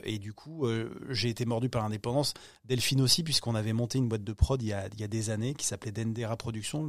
Et 0.04 0.18
du 0.18 0.32
coup, 0.32 0.66
j'ai 1.08 1.30
été 1.30 1.46
mordu 1.46 1.70
par 1.70 1.82
l'indépendance. 1.82 2.34
Delphine 2.66 3.00
aussi, 3.00 3.22
puisqu'on 3.22 3.54
avait 3.54 3.72
monté 3.72 3.98
une 3.98 4.08
boîte 4.08 4.24
de 4.24 4.32
prod 4.32 4.60
il 4.60 4.68
y 4.68 4.72
a, 4.74 4.88
des 4.88 5.30
années 5.30 5.54
qui 5.54 5.64
s'appelait 5.64 5.92
Dendera 5.92 6.36
Productions, 6.36 6.88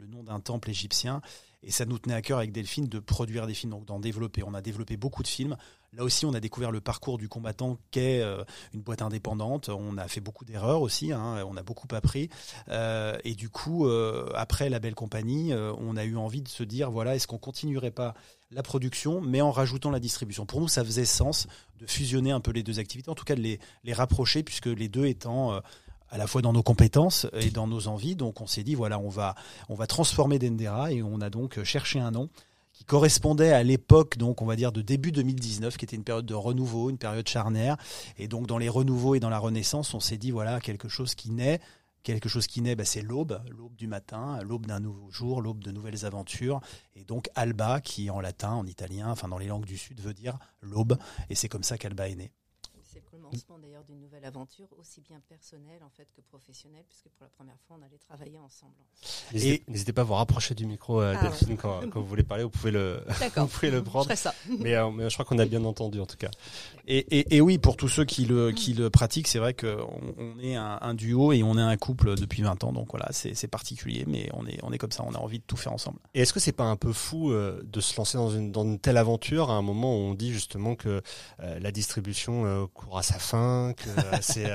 le 0.00 0.06
nom 0.06 0.22
d'un 0.22 0.40
temple 0.40 0.70
égyptien. 0.70 1.20
Et 1.62 1.70
ça 1.70 1.84
nous 1.84 1.98
tenait 1.98 2.14
à 2.14 2.22
cœur 2.22 2.38
avec 2.38 2.52
Delphine 2.52 2.88
de 2.88 2.98
produire 2.98 3.46
des 3.46 3.52
films, 3.52 3.72
donc 3.72 3.84
d'en 3.84 4.00
développer. 4.00 4.42
On 4.42 4.54
a 4.54 4.62
développé 4.62 4.96
beaucoup 4.96 5.22
de 5.22 5.28
films. 5.28 5.58
Là 5.92 6.04
aussi, 6.04 6.24
on 6.24 6.32
a 6.32 6.40
découvert 6.40 6.70
le 6.70 6.80
parcours 6.80 7.18
du 7.18 7.28
combattant 7.28 7.76
qu'est 7.90 8.22
euh, 8.22 8.42
une 8.72 8.80
boîte 8.80 9.02
indépendante. 9.02 9.68
On 9.68 9.98
a 9.98 10.08
fait 10.08 10.22
beaucoup 10.22 10.46
d'erreurs 10.46 10.80
aussi. 10.80 11.12
Hein, 11.12 11.44
on 11.46 11.58
a 11.58 11.62
beaucoup 11.62 11.88
appris. 11.92 12.30
Euh, 12.68 13.18
et 13.24 13.34
du 13.34 13.50
coup, 13.50 13.86
euh, 13.86 14.30
après 14.34 14.70
la 14.70 14.78
belle 14.78 14.94
compagnie, 14.94 15.52
on 15.52 15.96
a 15.96 16.04
eu 16.04 16.16
envie 16.16 16.40
de 16.40 16.48
se 16.48 16.62
dire 16.62 16.90
voilà, 16.90 17.14
est-ce 17.14 17.26
qu'on 17.26 17.38
continuerait 17.38 17.90
pas 17.90 18.14
la 18.50 18.62
production, 18.62 19.20
mais 19.20 19.42
en 19.42 19.50
rajoutant 19.50 19.90
la 19.90 20.00
distribution? 20.00 20.46
Pour 20.46 20.62
nous, 20.62 20.68
ça 20.68 20.82
faisait 20.82 21.04
sens 21.04 21.46
de 21.78 21.86
fusionner 21.86 22.30
un 22.30 22.40
peu 22.40 22.52
les 22.52 22.62
deux 22.62 22.78
activités, 22.78 23.10
en 23.10 23.14
tout 23.14 23.24
cas 23.24 23.34
de 23.34 23.42
les, 23.42 23.60
les 23.84 23.92
rapprocher, 23.92 24.42
puisque 24.42 24.66
les 24.66 24.88
deux 24.88 25.06
étant 25.06 25.60
à 26.10 26.18
la 26.18 26.26
fois 26.26 26.42
dans 26.42 26.52
nos 26.52 26.62
compétences 26.62 27.26
et 27.40 27.50
dans 27.50 27.66
nos 27.66 27.88
envies. 27.88 28.16
Donc, 28.16 28.40
on 28.40 28.46
s'est 28.46 28.62
dit 28.62 28.74
voilà, 28.74 28.98
on 28.98 29.08
va 29.08 29.34
on 29.68 29.74
va 29.74 29.86
transformer 29.86 30.38
Dendera 30.38 30.92
et 30.92 31.02
on 31.02 31.20
a 31.20 31.30
donc 31.30 31.62
cherché 31.64 32.00
un 32.00 32.10
nom 32.10 32.28
qui 32.80 32.86
correspondait 32.86 33.52
à 33.52 33.62
l'époque, 33.62 34.16
donc 34.16 34.40
on 34.40 34.46
va 34.46 34.56
dire 34.56 34.72
de 34.72 34.80
début 34.80 35.12
2019, 35.12 35.76
qui 35.76 35.84
était 35.84 35.96
une 35.96 36.02
période 36.02 36.24
de 36.24 36.32
renouveau, 36.32 36.88
une 36.88 36.96
période 36.96 37.28
charnière. 37.28 37.76
Et 38.16 38.26
donc 38.26 38.46
dans 38.46 38.56
les 38.56 38.70
renouveaux 38.70 39.14
et 39.14 39.20
dans 39.20 39.28
la 39.28 39.38
renaissance, 39.38 39.92
on 39.92 40.00
s'est 40.00 40.16
dit 40.16 40.30
voilà 40.30 40.60
quelque 40.60 40.88
chose 40.88 41.14
qui 41.14 41.30
naît. 41.30 41.60
Quelque 42.02 42.30
chose 42.30 42.46
qui 42.46 42.62
naît, 42.62 42.76
bah, 42.76 42.86
c'est 42.86 43.02
l'aube, 43.02 43.42
l'aube 43.50 43.76
du 43.76 43.86
matin, 43.86 44.40
l'aube 44.42 44.64
d'un 44.64 44.80
nouveau 44.80 45.10
jour, 45.10 45.42
l'aube 45.42 45.62
de 45.62 45.70
nouvelles 45.70 46.06
aventures. 46.06 46.62
Et 46.94 47.04
donc 47.04 47.28
Alba, 47.34 47.82
qui 47.82 48.08
en 48.08 48.20
latin, 48.20 48.52
en 48.52 48.66
italien, 48.66 49.10
enfin 49.10 49.28
dans 49.28 49.36
les 49.36 49.48
langues 49.48 49.66
du 49.66 49.76
Sud, 49.76 50.00
veut 50.00 50.14
dire 50.14 50.38
l'aube. 50.62 50.96
Et 51.28 51.34
c'est 51.34 51.50
comme 51.50 51.62
ça 51.62 51.76
qu'Alba 51.76 52.08
est 52.08 52.14
née. 52.14 52.32
Commencement 53.10 53.58
d'ailleurs 53.58 53.82
d'une 53.84 54.00
nouvelle 54.00 54.24
aventure, 54.24 54.68
aussi 54.78 55.00
bien 55.00 55.20
personnelle 55.28 55.82
en 55.84 55.90
fait 55.90 56.06
que 56.14 56.20
professionnelle, 56.20 56.84
puisque 56.88 57.08
pour 57.16 57.24
la 57.24 57.30
première 57.30 57.56
fois 57.66 57.76
on 57.80 57.82
allait 57.84 57.98
travailler 57.98 58.38
ensemble. 58.38 58.74
N'hésitez 59.32 59.54
Et- 59.66 59.70
n'hésitez 59.70 59.92
pas 59.92 60.02
à 60.02 60.04
vous 60.04 60.14
rapprocher 60.14 60.54
du 60.54 60.64
micro, 60.66 61.00
euh, 61.00 61.14
Ah, 61.18 61.22
Delphine, 61.22 61.56
quand, 61.56 61.80
quand 61.90 62.00
vous 62.00 62.06
voulez 62.06 62.22
parler. 62.22 62.44
Vous 62.44 62.50
pouvez 62.50 62.70
le, 62.70 63.02
vous 63.36 63.46
pouvez 63.48 63.70
le 63.70 63.82
prendre. 63.82 64.12
ça. 64.14 64.32
Mais, 64.60 64.74
euh, 64.76 64.90
mais 64.90 65.08
je 65.10 65.14
crois 65.16 65.24
qu'on 65.24 65.38
a 65.38 65.46
bien 65.46 65.64
entendu 65.64 65.98
en 66.00 66.06
tout 66.06 66.16
cas. 66.16 66.30
Et, 66.86 66.98
et, 67.18 67.36
et 67.36 67.40
oui, 67.40 67.58
pour 67.58 67.76
tous 67.76 67.88
ceux 67.88 68.04
qui 68.04 68.26
le, 68.26 68.52
qui 68.52 68.74
le 68.74 68.90
pratiquent, 68.90 69.28
c'est 69.28 69.38
vrai 69.40 69.54
qu'on 69.54 69.88
on 70.18 70.38
est 70.40 70.54
un, 70.54 70.78
un 70.80 70.94
duo 70.94 71.32
et 71.32 71.42
on 71.42 71.56
est 71.58 71.62
un 71.62 71.76
couple 71.76 72.14
depuis 72.16 72.42
20 72.42 72.62
ans. 72.64 72.72
Donc 72.72 72.90
voilà, 72.90 73.08
c'est 73.12 73.48
particulier, 73.48 74.04
mais 74.06 74.28
on 74.34 74.46
est, 74.46 74.58
on 74.62 74.72
est 74.72 74.78
comme 74.78 74.92
ça, 74.92 75.04
on 75.06 75.12
a 75.14 75.18
envie 75.18 75.38
de 75.38 75.44
tout 75.44 75.56
faire 75.56 75.72
ensemble. 75.72 75.98
Et 76.14 76.20
est-ce 76.20 76.32
que 76.32 76.40
c'est 76.40 76.52
pas 76.52 76.64
un 76.64 76.76
peu 76.76 76.92
fou 76.92 77.32
euh, 77.32 77.60
de 77.64 77.80
se 77.80 77.96
lancer 77.96 78.18
dans 78.18 78.30
une, 78.30 78.52
dans 78.52 78.62
une 78.64 78.78
telle 78.78 78.96
aventure 78.96 79.50
à 79.50 79.54
un 79.54 79.62
moment 79.62 79.94
où 79.94 79.98
on 79.98 80.14
dit 80.14 80.32
justement 80.32 80.74
que 80.76 81.02
euh, 81.40 81.58
la 81.58 81.72
distribution 81.72 82.44
euh, 82.46 82.66
court 82.66 82.98
à 82.98 83.02
sa 83.12 83.18
fin, 83.18 83.72
que 83.76 83.88
c'est 84.20 84.50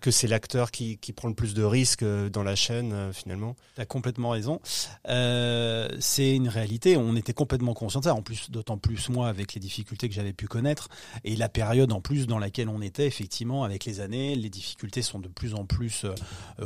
que 0.00 0.10
c'est 0.10 0.26
l'acteur 0.26 0.70
qui, 0.70 0.98
qui 0.98 1.12
prend 1.12 1.28
le 1.28 1.34
plus 1.34 1.54
de 1.54 1.62
risques 1.62 2.04
dans 2.04 2.42
la 2.42 2.56
chaîne 2.56 3.12
finalement. 3.12 3.56
Tu 3.74 3.80
as 3.80 3.86
complètement 3.86 4.30
raison. 4.30 4.60
c'est 4.64 6.34
une 6.34 6.48
réalité. 6.48 6.96
On 6.96 7.16
était 7.16 7.32
complètement 7.32 7.74
conscient 7.74 8.00
de 8.00 8.04
ça. 8.04 8.14
En 8.14 8.22
plus, 8.22 8.50
d'autant 8.50 8.78
plus 8.78 9.08
moi 9.08 9.28
avec 9.28 9.54
les 9.54 9.60
difficultés 9.60 10.08
que 10.08 10.14
j'avais 10.14 10.32
pu 10.32 10.46
connaître 10.46 10.88
et 11.24 11.36
la 11.36 11.48
période 11.48 11.92
en 11.92 12.00
plus 12.00 12.26
dans 12.26 12.38
laquelle 12.38 12.68
on 12.68 12.80
était 12.80 13.06
effectivement 13.06 13.64
avec 13.64 13.84
les 13.84 14.00
années, 14.00 14.34
les 14.34 14.50
difficultés 14.50 15.02
sont 15.02 15.18
de 15.18 15.28
plus 15.28 15.54
en 15.54 15.64
plus 15.64 16.06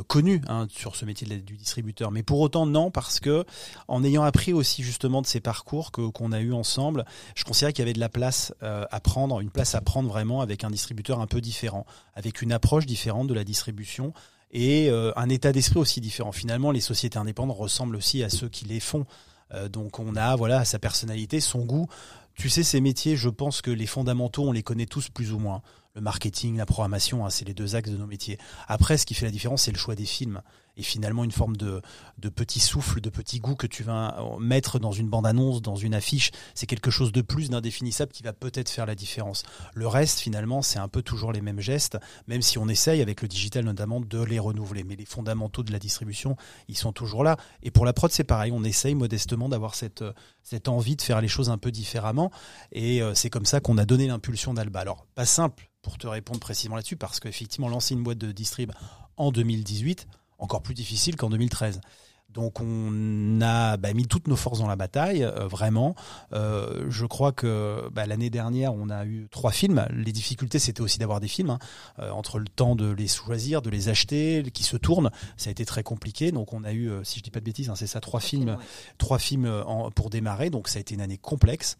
connues 0.07 0.41
hein, 0.47 0.67
sur 0.69 0.95
ce 0.95 1.05
métier 1.05 1.27
du 1.27 1.57
distributeur. 1.57 2.11
Mais 2.11 2.23
pour 2.23 2.39
autant 2.39 2.65
non, 2.65 2.91
parce 2.91 3.19
que 3.19 3.45
en 3.87 4.03
ayant 4.03 4.23
appris 4.23 4.53
aussi 4.53 4.83
justement 4.83 5.21
de 5.21 5.27
ces 5.27 5.39
parcours 5.39 5.91
que 5.91 6.07
qu'on 6.09 6.31
a 6.31 6.39
eu 6.39 6.53
ensemble, 6.53 7.05
je 7.35 7.43
considérais 7.43 7.73
qu'il 7.73 7.83
y 7.83 7.87
avait 7.87 7.93
de 7.93 7.99
la 7.99 8.09
place 8.09 8.53
euh, 8.63 8.85
à 8.91 8.99
prendre, 8.99 9.39
une 9.39 9.49
place 9.49 9.75
à 9.75 9.81
prendre 9.81 10.09
vraiment 10.09 10.41
avec 10.41 10.63
un 10.63 10.69
distributeur 10.69 10.88
un 10.91 11.27
peu 11.27 11.41
différent, 11.41 11.85
avec 12.13 12.41
une 12.41 12.51
approche 12.51 12.85
différente 12.85 13.27
de 13.27 13.33
la 13.33 13.43
distribution 13.43 14.13
et 14.51 14.89
euh, 14.89 15.11
un 15.15 15.29
état 15.29 15.51
d'esprit 15.51 15.79
aussi 15.79 16.01
différent. 16.01 16.31
Finalement, 16.31 16.71
les 16.71 16.81
sociétés 16.81 17.17
indépendantes 17.17 17.57
ressemblent 17.57 17.95
aussi 17.95 18.23
à 18.23 18.29
ceux 18.29 18.49
qui 18.49 18.65
les 18.65 18.79
font. 18.79 19.05
Euh, 19.53 19.69
donc 19.69 19.99
on 19.99 20.15
a 20.15 20.35
voilà 20.35 20.65
sa 20.65 20.79
personnalité, 20.79 21.39
son 21.39 21.65
goût. 21.65 21.87
Tu 22.35 22.49
sais, 22.49 22.63
ces 22.63 22.79
métiers, 22.79 23.15
je 23.15 23.29
pense 23.29 23.61
que 23.61 23.71
les 23.71 23.85
fondamentaux, 23.85 24.47
on 24.47 24.51
les 24.51 24.63
connaît 24.63 24.85
tous 24.85 25.09
plus 25.09 25.33
ou 25.33 25.39
moins. 25.39 25.61
Le 25.95 26.01
marketing, 26.01 26.55
la 26.55 26.65
programmation, 26.65 27.25
hein, 27.25 27.29
c'est 27.29 27.45
les 27.45 27.53
deux 27.53 27.75
axes 27.75 27.89
de 27.89 27.97
nos 27.97 28.05
métiers. 28.05 28.37
Après, 28.67 28.97
ce 28.97 29.05
qui 29.05 29.13
fait 29.13 29.25
la 29.25 29.31
différence, 29.31 29.63
c'est 29.63 29.71
le 29.71 29.77
choix 29.77 29.95
des 29.95 30.05
films 30.05 30.41
et 30.79 30.83
finalement 30.83 31.25
une 31.25 31.31
forme 31.31 31.57
de, 31.57 31.81
de 32.17 32.29
petit 32.29 32.61
souffle, 32.61 33.01
de 33.01 33.09
petit 33.09 33.39
goût 33.39 33.55
que 33.55 33.67
tu 33.67 33.83
vas 33.83 34.17
mettre 34.39 34.79
dans 34.79 34.93
une 34.93 35.09
bande-annonce, 35.09 35.61
dans 35.61 35.75
une 35.75 35.93
affiche. 35.93 36.31
C'est 36.55 36.67
quelque 36.67 36.89
chose 36.89 37.11
de 37.11 37.21
plus 37.21 37.49
d'indéfinissable 37.49 38.13
qui 38.13 38.23
va 38.23 38.31
peut-être 38.31 38.69
faire 38.69 38.85
la 38.85 38.95
différence. 38.95 39.43
Le 39.73 39.87
reste, 39.87 40.19
finalement, 40.19 40.61
c'est 40.61 40.79
un 40.79 40.87
peu 40.87 41.01
toujours 41.01 41.33
les 41.33 41.41
mêmes 41.41 41.59
gestes, 41.59 41.97
même 42.27 42.41
si 42.41 42.57
on 42.57 42.69
essaye 42.69 43.01
avec 43.01 43.21
le 43.21 43.27
digital 43.27 43.65
notamment 43.65 43.99
de 43.99 44.23
les 44.23 44.39
renouveler. 44.39 44.85
Mais 44.85 44.95
les 44.95 45.05
fondamentaux 45.05 45.63
de 45.63 45.73
la 45.73 45.79
distribution, 45.79 46.37
ils 46.69 46.77
sont 46.77 46.93
toujours 46.93 47.25
là. 47.25 47.35
Et 47.61 47.71
pour 47.71 47.85
la 47.85 47.91
prod, 47.91 48.09
c'est 48.09 48.23
pareil. 48.23 48.53
On 48.53 48.63
essaye 48.63 48.95
modestement 48.95 49.49
d'avoir 49.49 49.75
cette, 49.75 50.05
cette 50.43 50.69
envie 50.69 50.95
de 50.95 51.01
faire 51.01 51.19
les 51.19 51.27
choses 51.27 51.49
un 51.49 51.57
peu 51.57 51.71
différemment. 51.71 52.31
Et 52.71 53.01
euh, 53.01 53.13
c'est 53.15 53.29
comme 53.29 53.45
ça 53.45 53.59
qu'on 53.59 53.77
a 53.77 53.85
donné 53.85 54.07
l'impulsion 54.07 54.53
d'Alba. 54.53 54.79
Alors, 54.79 55.05
pas 55.13 55.25
simple 55.25 55.69
pour 55.81 55.97
te 55.97 56.07
répondre 56.07 56.39
précisément 56.39 56.75
là-dessus, 56.75 56.95
parce 56.95 57.19
qu'effectivement, 57.19 57.67
lancer 57.67 57.95
une 57.95 58.03
boîte 58.03 58.17
de 58.17 58.31
distrib 58.31 58.71
en 59.17 59.31
2018, 59.31 60.07
encore 60.39 60.61
plus 60.61 60.73
difficile 60.73 61.15
qu'en 61.15 61.29
2013. 61.29 61.81
Donc 62.29 62.59
on 62.61 63.41
a 63.41 63.77
bah, 63.77 63.93
mis 63.93 64.05
toutes 64.05 64.27
nos 64.27 64.35
forces 64.35 64.59
dans 64.59 64.67
la 64.67 64.75
bataille, 64.75 65.23
euh, 65.23 65.47
vraiment. 65.47 65.95
Euh, 66.33 66.85
je 66.89 67.05
crois 67.05 67.31
que 67.31 67.89
bah, 67.91 68.05
l'année 68.05 68.29
dernière, 68.29 68.73
on 68.73 68.89
a 68.89 69.05
eu 69.05 69.27
trois 69.31 69.51
films. 69.51 69.85
Les 69.91 70.11
difficultés, 70.11 70.59
c'était 70.59 70.81
aussi 70.81 70.99
d'avoir 70.99 71.19
des 71.19 71.27
films. 71.27 71.49
Hein. 71.49 71.59
Euh, 71.99 72.11
entre 72.11 72.37
le 72.37 72.47
temps 72.47 72.75
de 72.75 72.91
les 72.91 73.07
choisir, 73.07 73.61
de 73.61 73.69
les 73.69 73.89
acheter, 73.89 74.43
qui 74.53 74.63
se 74.63 74.77
tournent, 74.77 75.09
ça 75.37 75.49
a 75.49 75.51
été 75.51 75.65
très 75.65 75.81
compliqué. 75.81 76.31
Donc 76.31 76.53
on 76.53 76.63
a 76.63 76.71
eu, 76.71 76.91
si 77.03 77.19
je 77.19 77.23
dis 77.23 77.31
pas 77.31 77.39
de 77.39 77.45
bêtises, 77.45 77.69
hein, 77.69 77.75
c'est 77.75 77.87
ça, 77.87 77.99
trois 77.99 78.19
films, 78.19 78.57
trois 78.97 79.17
films 79.17 79.63
pour 79.95 80.09
démarrer. 80.09 80.49
Donc 80.49 80.67
ça 80.67 80.77
a 80.77 80.81
été 80.81 80.93
une 80.93 81.01
année 81.01 81.17
complexe 81.17 81.77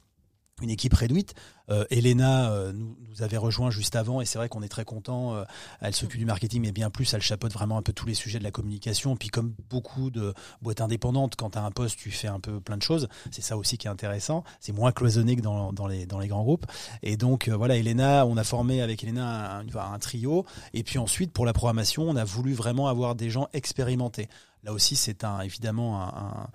une 0.61 0.69
équipe 0.69 0.93
réduite. 0.93 1.33
Euh, 1.69 1.85
Elena 1.91 2.51
euh, 2.51 2.71
nous, 2.73 2.97
nous, 3.07 3.21
avait 3.21 3.37
rejoint 3.37 3.69
juste 3.69 3.95
avant 3.95 4.21
et 4.21 4.25
c'est 4.25 4.37
vrai 4.37 4.49
qu'on 4.49 4.63
est 4.63 4.69
très 4.69 4.85
content. 4.85 5.35
Euh, 5.35 5.43
elle 5.81 5.93
s'occupe 5.93 6.19
du 6.19 6.25
marketing 6.25 6.61
mais 6.61 6.71
bien 6.71 6.89
plus, 6.89 7.13
elle 7.13 7.21
chapeaute 7.21 7.53
vraiment 7.53 7.77
un 7.77 7.81
peu 7.81 7.93
tous 7.93 8.07
les 8.07 8.13
sujets 8.13 8.39
de 8.39 8.43
la 8.43 8.51
communication. 8.51 9.15
Puis 9.15 9.29
comme 9.29 9.53
beaucoup 9.69 10.09
de 10.09 10.33
boîtes 10.61 10.81
indépendantes, 10.81 11.35
quand 11.35 11.51
tu 11.51 11.57
as 11.57 11.63
un 11.63 11.71
poste, 11.71 11.97
tu 11.97 12.11
fais 12.11 12.27
un 12.27 12.39
peu 12.39 12.59
plein 12.59 12.77
de 12.77 12.83
choses. 12.83 13.07
C'est 13.31 13.41
ça 13.41 13.57
aussi 13.57 13.77
qui 13.77 13.87
est 13.87 13.91
intéressant. 13.91 14.43
C'est 14.59 14.73
moins 14.73 14.91
cloisonné 14.91 15.35
que 15.35 15.41
dans, 15.41 15.71
dans, 15.73 15.87
les, 15.87 16.05
dans 16.05 16.19
les 16.19 16.27
grands 16.27 16.43
groupes. 16.43 16.65
Et 17.03 17.17
donc 17.17 17.49
voilà, 17.49 17.75
Elena, 17.77 18.25
on 18.25 18.37
a 18.37 18.43
formé 18.43 18.81
avec 18.81 19.03
Elena 19.03 19.59
un, 19.59 19.67
un, 19.67 19.99
trio. 19.99 20.45
Et 20.73 20.83
puis 20.83 20.97
ensuite, 20.97 21.31
pour 21.31 21.45
la 21.45 21.53
programmation, 21.53 22.03
on 22.03 22.15
a 22.15 22.23
voulu 22.23 22.53
vraiment 22.53 22.87
avoir 22.87 23.15
des 23.15 23.29
gens 23.29 23.47
expérimentés. 23.53 24.27
Là 24.63 24.73
aussi, 24.73 24.95
c'est 24.95 25.23
un, 25.23 25.39
évidemment 25.41 26.01
un, 26.01 26.49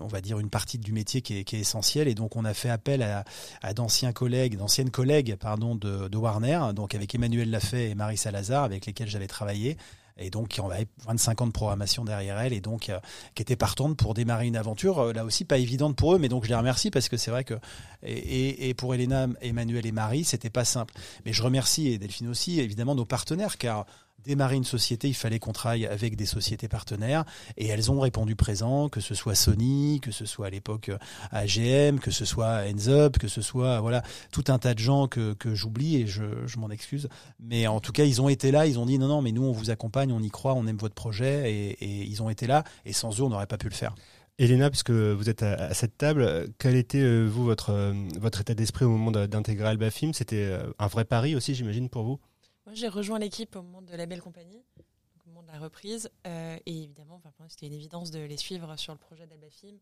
on 0.00 0.06
va 0.06 0.20
dire 0.20 0.38
une 0.38 0.50
partie 0.50 0.78
du 0.78 0.92
métier 0.92 1.22
qui 1.22 1.34
est, 1.38 1.54
essentielle. 1.54 2.08
Et 2.08 2.14
donc 2.14 2.36
on 2.36 2.44
a 2.44 2.54
fait 2.54 2.70
appel 2.70 3.02
à, 3.02 3.24
à 3.62 3.74
d'anciens 3.74 4.12
collègues, 4.12 4.56
d'anciennes 4.56 4.90
collègues 4.90 5.36
pardon 5.36 5.74
de, 5.74 6.08
de, 6.08 6.16
Warner, 6.16 6.60
donc 6.74 6.94
avec 6.94 7.14
Emmanuel 7.14 7.50
Lafay 7.50 7.90
et 7.90 7.94
Marie 7.94 8.16
Salazar 8.16 8.64
avec 8.64 8.86
lesquels 8.86 9.08
j'avais 9.08 9.26
travaillé. 9.26 9.76
Et 10.20 10.30
donc 10.30 10.48
qui 10.48 10.60
avait 10.60 10.88
25 11.06 11.42
ans 11.42 11.46
de 11.46 11.52
programmation 11.52 12.04
derrière 12.04 12.40
elle 12.40 12.52
et 12.52 12.60
donc 12.60 12.88
euh, 12.88 12.98
qui 13.36 13.42
était 13.42 13.54
partante 13.54 13.96
pour 13.96 14.14
démarrer 14.14 14.48
une 14.48 14.56
aventure 14.56 14.98
euh, 14.98 15.12
là 15.12 15.24
aussi 15.24 15.44
pas 15.44 15.58
évidente 15.58 15.94
pour 15.94 16.16
eux 16.16 16.18
mais 16.18 16.28
donc 16.28 16.42
je 16.42 16.48
les 16.48 16.56
remercie 16.56 16.90
parce 16.90 17.08
que 17.08 17.16
c'est 17.16 17.30
vrai 17.30 17.44
que 17.44 17.54
et, 18.02 18.68
et, 18.68 18.74
pour 18.74 18.92
Elena, 18.96 19.28
Emmanuel 19.40 19.86
et 19.86 19.92
Marie 19.92 20.24
c'était 20.24 20.50
pas 20.50 20.64
simple. 20.64 20.92
Mais 21.24 21.32
je 21.32 21.40
remercie 21.40 21.86
et 21.86 21.98
Delphine 21.98 22.26
aussi 22.26 22.58
évidemment 22.58 22.96
nos 22.96 23.04
partenaires 23.04 23.58
car 23.58 23.86
démarrer 24.24 24.56
une 24.56 24.64
société, 24.64 25.08
il 25.08 25.14
fallait 25.14 25.38
qu'on 25.38 25.52
travaille 25.52 25.86
avec 25.86 26.16
des 26.16 26.26
sociétés 26.26 26.68
partenaires 26.68 27.24
et 27.56 27.66
elles 27.68 27.90
ont 27.90 28.00
répondu 28.00 28.36
présent, 28.36 28.88
que 28.88 29.00
ce 29.00 29.14
soit 29.14 29.34
Sony, 29.34 30.00
que 30.02 30.10
ce 30.10 30.26
soit 30.26 30.46
à 30.46 30.50
l'époque 30.50 30.88
euh, 30.88 30.98
AGM, 31.30 31.98
que 31.98 32.10
ce 32.10 32.24
soit 32.24 32.62
Ends 32.68 33.10
que 33.18 33.28
ce 33.28 33.40
soit 33.40 33.80
voilà 33.80 34.02
tout 34.32 34.44
un 34.48 34.58
tas 34.58 34.74
de 34.74 34.78
gens 34.78 35.06
que, 35.08 35.34
j'oublie 35.54 35.96
et 35.96 36.06
je, 36.06 36.22
m'en 36.58 36.70
excuse. 36.70 37.08
Mais 37.40 37.66
en 37.66 37.80
tout 37.80 37.92
cas, 37.92 38.04
ils 38.04 38.20
ont 38.20 38.28
été 38.28 38.50
là, 38.50 38.66
ils 38.66 38.78
ont 38.78 38.86
dit 38.86 38.98
non, 38.98 39.08
non, 39.08 39.22
mais 39.22 39.32
nous 39.32 39.44
on 39.44 39.52
vous 39.52 39.70
accompagne, 39.70 40.12
on 40.12 40.20
y 40.20 40.30
croit, 40.30 40.54
on 40.54 40.66
aime 40.66 40.76
votre 40.76 40.94
projet 40.94 41.50
et, 41.52 42.04
ils 42.04 42.22
ont 42.22 42.30
été 42.30 42.46
là 42.46 42.64
et 42.84 42.92
sans 42.92 43.20
eux 43.20 43.22
on 43.22 43.30
n'aurait 43.30 43.46
pas 43.46 43.58
pu 43.58 43.68
le 43.68 43.74
faire. 43.74 43.94
Elena, 44.38 44.70
puisque 44.70 44.90
vous 44.90 45.28
êtes 45.28 45.42
à, 45.42 45.74
cette 45.74 45.96
table, 45.98 46.48
quel 46.58 46.76
était 46.76 47.00
euh, 47.00 47.26
vous 47.26 47.44
votre 47.44 47.70
euh, 47.70 47.92
votre 48.20 48.40
état 48.40 48.54
d'esprit 48.54 48.84
au 48.84 48.90
moment 48.90 49.10
d'intégrer 49.10 49.68
Alba 49.68 49.90
Film 49.90 50.12
C'était 50.12 50.56
un 50.78 50.86
vrai 50.86 51.04
pari 51.04 51.34
aussi, 51.34 51.54
j'imagine, 51.54 51.88
pour 51.88 52.04
vous? 52.04 52.20
Moi, 52.68 52.74
j'ai 52.74 52.88
rejoint 52.88 53.18
l'équipe 53.18 53.56
au 53.56 53.62
moment 53.62 53.80
de 53.80 53.96
la 53.96 54.04
belle 54.04 54.20
compagnie, 54.20 54.62
au 54.78 55.30
moment 55.30 55.42
de 55.42 55.46
la 55.50 55.58
reprise. 55.58 56.10
Euh, 56.26 56.58
et 56.66 56.82
évidemment, 56.82 57.14
enfin, 57.14 57.30
pour 57.30 57.44
moi, 57.44 57.48
c'était 57.48 57.66
une 57.66 57.72
évidence 57.72 58.10
de 58.10 58.18
les 58.18 58.36
suivre 58.36 58.76
sur 58.76 58.92
le 58.92 58.98
projet 58.98 59.26
d'Alba 59.26 59.48
Film. 59.48 59.78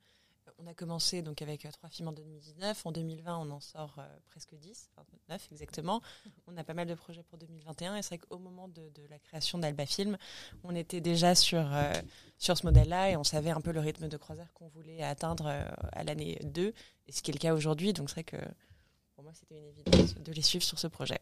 Euh, 0.47 0.53
on 0.59 0.69
a 0.69 0.73
commencé 0.73 1.21
donc 1.21 1.43
avec 1.43 1.67
euh, 1.67 1.71
trois 1.73 1.89
films 1.89 2.07
en 2.07 2.13
2019. 2.13 2.87
En 2.87 2.93
2020, 2.93 3.39
on 3.39 3.51
en 3.51 3.59
sort 3.59 3.99
presque 4.27 4.55
10, 4.55 4.91
enfin 4.99 5.19
9 5.29 5.49
exactement. 5.51 6.01
On 6.47 6.57
a 6.57 6.63
pas 6.63 6.75
mal 6.75 6.87
de 6.87 6.95
projets 6.95 7.25
pour 7.25 7.39
2021. 7.39 7.97
Et 7.97 8.03
c'est 8.03 8.15
vrai 8.15 8.19
qu'au 8.19 8.39
moment 8.39 8.69
de, 8.69 8.89
de, 8.95 9.03
la 9.11 9.19
création 9.19 9.59
d'Alba 9.59 9.85
Film, 9.85 10.17
on 10.63 10.77
était 10.77 11.01
déjà 11.01 11.35
sur, 11.35 11.69
sur 12.39 12.57
ce 12.57 12.65
modèle-là 12.67 13.11
et 13.11 13.17
on 13.17 13.25
savait 13.25 13.51
un 13.51 13.61
peu 13.61 13.73
le 13.73 13.81
rythme 13.81 14.07
de 14.07 14.17
croisière 14.17 14.53
qu'on 14.53 14.69
voulait 14.69 15.03
atteindre 15.03 15.49
à 15.91 16.05
l'année 16.05 16.39
2. 16.45 16.73
Et 17.09 17.13
ce 17.13 17.21
qui 17.21 17.33
est 17.33 17.35
le 17.35 17.41
cas 17.41 17.53
aujourd'hui. 17.53 17.93
Donc 17.93 18.11
c'est 18.11 18.23
vrai 18.23 18.25
que 18.25 18.37
pour 19.17 19.25
moi, 19.25 19.33
c'était 19.35 19.59
une 19.59 19.81
évidence 19.81 20.15
de 20.15 20.33
les 20.33 20.43
suivre 20.43 20.65
sur 20.65 20.79
ce 20.79 20.87
projet. 20.87 21.21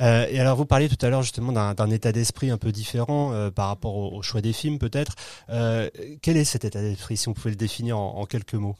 Euh, 0.00 0.26
et 0.28 0.38
alors 0.40 0.56
vous 0.56 0.66
parliez 0.66 0.88
tout 0.88 1.04
à 1.04 1.08
l'heure 1.08 1.22
justement 1.22 1.52
d'un 1.52 1.90
état 1.90 2.12
d'esprit 2.12 2.50
un 2.50 2.58
peu 2.58 2.72
différent 2.72 3.32
euh, 3.32 3.50
par 3.50 3.68
rapport 3.68 3.96
au, 3.96 4.22
choix 4.22 4.40
des 4.40 4.52
films 4.52 4.78
peut-être. 4.78 5.14
Euh, 5.50 5.88
quel 6.22 6.36
est 6.36 6.44
cet 6.44 6.64
état 6.64 6.80
d'esprit 6.80 7.16
si 7.16 7.28
on 7.28 7.34
pouvait 7.34 7.50
le 7.50 7.56
définir 7.56 7.98
en, 7.98 8.24
quelques 8.26 8.54
mots? 8.54 8.76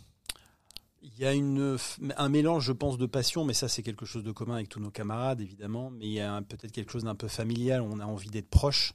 Il 1.03 1.23
y 1.23 1.27
a 1.27 1.33
un 2.17 2.29
mélange, 2.29 2.65
je 2.65 2.73
pense, 2.73 2.99
de 2.99 3.07
passion, 3.07 3.45
mais 3.45 3.55
ça 3.55 3.69
c'est 3.69 3.83
quelque 3.83 4.05
chose 4.05 4.25
de 4.25 4.33
commun 4.33 4.55
avec 4.55 4.69
tous 4.69 4.81
nos 4.81 4.91
camarades, 4.91 5.41
évidemment. 5.41 5.91
Mais 5.91 6.07
il 6.07 6.13
y 6.13 6.21
a 6.21 6.41
peut-être 6.43 6.73
quelque 6.73 6.91
chose 6.91 7.05
d'un 7.05 7.15
peu 7.15 7.29
familial. 7.29 7.83
On 7.83 8.01
a 8.01 8.05
envie 8.05 8.31
d'être 8.31 8.49
proche 8.49 8.95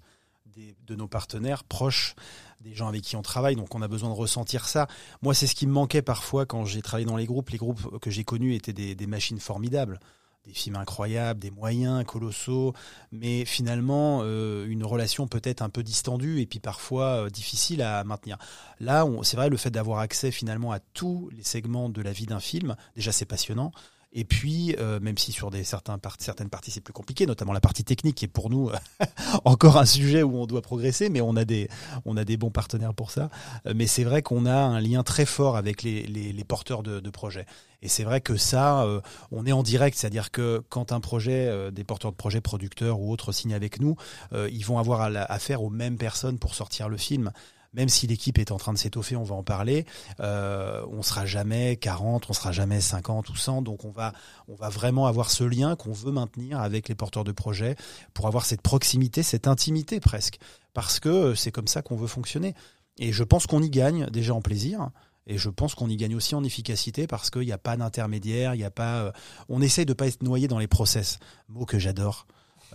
de 0.87 0.95
nos 0.95 1.07
partenaires, 1.07 1.63
proche 1.63 2.15
des 2.59 2.73
gens 2.73 2.89
avec 2.89 3.03
qui 3.03 3.15
on 3.15 3.21
travaille. 3.21 3.55
Donc 3.55 3.73
on 3.73 3.81
a 3.81 3.87
besoin 3.87 4.09
de 4.09 4.15
ressentir 4.15 4.67
ça. 4.67 4.87
Moi, 5.21 5.33
c'est 5.33 5.47
ce 5.47 5.55
qui 5.55 5.67
me 5.67 5.71
manquait 5.71 6.01
parfois 6.01 6.45
quand 6.45 6.65
j'ai 6.65 6.81
travaillé 6.81 7.05
dans 7.05 7.15
les 7.15 7.25
groupes. 7.25 7.51
Les 7.51 7.57
groupes 7.57 7.99
que 7.99 8.09
j'ai 8.09 8.25
connus 8.25 8.55
étaient 8.55 8.73
des 8.73 9.07
machines 9.07 9.39
formidables 9.39 9.99
des 10.45 10.53
films 10.53 10.77
incroyables, 10.77 11.39
des 11.39 11.51
moyens 11.51 12.03
colossaux, 12.05 12.73
mais 13.11 13.45
finalement 13.45 14.21
euh, 14.23 14.65
une 14.67 14.83
relation 14.83 15.27
peut-être 15.27 15.61
un 15.61 15.69
peu 15.69 15.83
distendue 15.83 16.41
et 16.41 16.45
puis 16.45 16.59
parfois 16.59 17.25
euh, 17.25 17.29
difficile 17.29 17.81
à 17.81 18.03
maintenir. 18.03 18.37
Là, 18.79 19.05
c'est 19.23 19.37
vrai, 19.37 19.49
le 19.49 19.57
fait 19.57 19.71
d'avoir 19.71 19.99
accès 19.99 20.31
finalement 20.31 20.71
à 20.71 20.79
tous 20.79 21.29
les 21.35 21.43
segments 21.43 21.89
de 21.89 22.01
la 22.01 22.11
vie 22.11 22.25
d'un 22.25 22.39
film, 22.39 22.75
déjà 22.95 23.11
c'est 23.11 23.25
passionnant. 23.25 23.71
Et 24.11 24.23
puis, 24.23 24.75
euh, 24.79 24.99
même 24.99 25.19
si 25.19 25.31
sur 25.31 25.51
des 25.51 25.63
certains 25.63 25.99
certaines 26.17 26.49
parties 26.49 26.71
c'est 26.71 26.81
plus 26.81 26.93
compliqué, 26.93 27.27
notamment 27.27 27.53
la 27.53 27.61
partie 27.61 27.83
technique 27.83 28.15
qui 28.15 28.25
est 28.25 28.29
pour 28.29 28.49
nous 28.49 28.71
encore 29.45 29.77
un 29.77 29.85
sujet 29.85 30.23
où 30.23 30.35
on 30.37 30.47
doit 30.47 30.63
progresser, 30.63 31.09
mais 31.09 31.21
on 31.21 31.35
a 31.35 31.45
des 31.45 31.69
on 32.05 32.17
a 32.17 32.25
des 32.25 32.35
bons 32.35 32.49
partenaires 32.49 32.95
pour 32.95 33.11
ça. 33.11 33.29
Euh, 33.67 33.73
mais 33.75 33.85
c'est 33.85 34.03
vrai 34.03 34.23
qu'on 34.23 34.47
a 34.47 34.55
un 34.55 34.81
lien 34.81 35.03
très 35.03 35.25
fort 35.25 35.57
avec 35.57 35.83
les, 35.83 36.03
les, 36.07 36.33
les 36.33 36.43
porteurs 36.43 36.81
de, 36.81 36.99
de, 36.99 37.09
projets. 37.11 37.45
Et 37.83 37.87
c'est 37.87 38.03
vrai 38.03 38.19
que 38.19 38.35
ça, 38.35 38.83
euh, 38.83 38.99
on 39.31 39.45
est 39.45 39.51
en 39.51 39.61
direct, 39.61 39.95
c'est-à-dire 39.95 40.31
que 40.31 40.63
quand 40.69 40.91
un 40.91 40.99
projet, 40.99 41.71
des 41.71 41.83
porteurs 41.83 42.11
de 42.11 42.17
projets, 42.17 42.41
producteurs 42.41 42.99
ou 42.99 43.11
autres 43.11 43.31
signent 43.31 43.53
avec 43.53 43.79
nous, 43.79 43.95
ils 44.33 44.65
vont 44.65 44.79
avoir 44.79 45.01
affaire 45.29 45.63
aux 45.63 45.69
mêmes 45.69 45.97
personnes 45.97 46.39
pour 46.39 46.55
sortir 46.55 46.89
le 46.89 46.97
film 46.97 47.31
même 47.73 47.89
si 47.89 48.07
l'équipe 48.07 48.37
est 48.39 48.51
en 48.51 48.57
train 48.57 48.73
de 48.73 48.77
s'étoffer, 48.77 49.15
on 49.15 49.23
va 49.23 49.35
en 49.35 49.43
parler, 49.43 49.85
euh, 50.19 50.85
on 50.91 51.01
sera 51.01 51.25
jamais 51.25 51.77
40, 51.77 52.29
on 52.29 52.33
sera 52.33 52.51
jamais 52.51 52.81
50 52.81 53.29
ou 53.29 53.35
100, 53.35 53.61
donc 53.61 53.85
on 53.85 53.91
va, 53.91 54.13
on 54.47 54.55
va 54.55 54.69
vraiment 54.69 55.05
avoir 55.05 55.29
ce 55.29 55.43
lien 55.43 55.75
qu'on 55.75 55.93
veut 55.93 56.11
maintenir 56.11 56.59
avec 56.59 56.89
les 56.89 56.95
porteurs 56.95 57.23
de 57.23 57.31
projets 57.31 57.75
pour 58.13 58.27
avoir 58.27 58.45
cette 58.45 58.61
proximité, 58.61 59.23
cette 59.23 59.47
intimité 59.47 59.99
presque, 59.99 60.39
parce 60.73 60.99
que 60.99 61.35
c'est 61.35 61.51
comme 61.51 61.67
ça 61.67 61.81
qu'on 61.81 61.95
veut 61.95 62.07
fonctionner. 62.07 62.55
Et 62.97 63.13
je 63.13 63.23
pense 63.23 63.47
qu'on 63.47 63.61
y 63.61 63.69
gagne 63.69 64.07
déjà 64.07 64.33
en 64.33 64.41
plaisir, 64.41 64.89
Et 65.27 65.37
je 65.37 65.49
pense 65.49 65.75
qu'on 65.75 65.89
y 65.89 65.95
gagne 65.95 66.15
aussi 66.15 66.33
en 66.33 66.43
efficacité 66.43 67.05
parce 67.05 67.29
qu'il 67.29 67.43
n'y 67.43 67.51
a 67.51 67.59
pas 67.59 67.77
d'intermédiaire, 67.77 68.55
il 68.55 68.61
y 68.61 68.65
a 68.65 68.71
pas. 68.71 69.03
euh, 69.03 69.11
on 69.47 69.61
essaye 69.61 69.85
de 69.85 69.93
pas 69.93 70.07
être 70.07 70.23
noyé 70.23 70.47
dans 70.47 70.57
les 70.57 70.67
process, 70.67 71.19
mot 71.47 71.65
que 71.65 71.77
j'adore. 71.77 72.25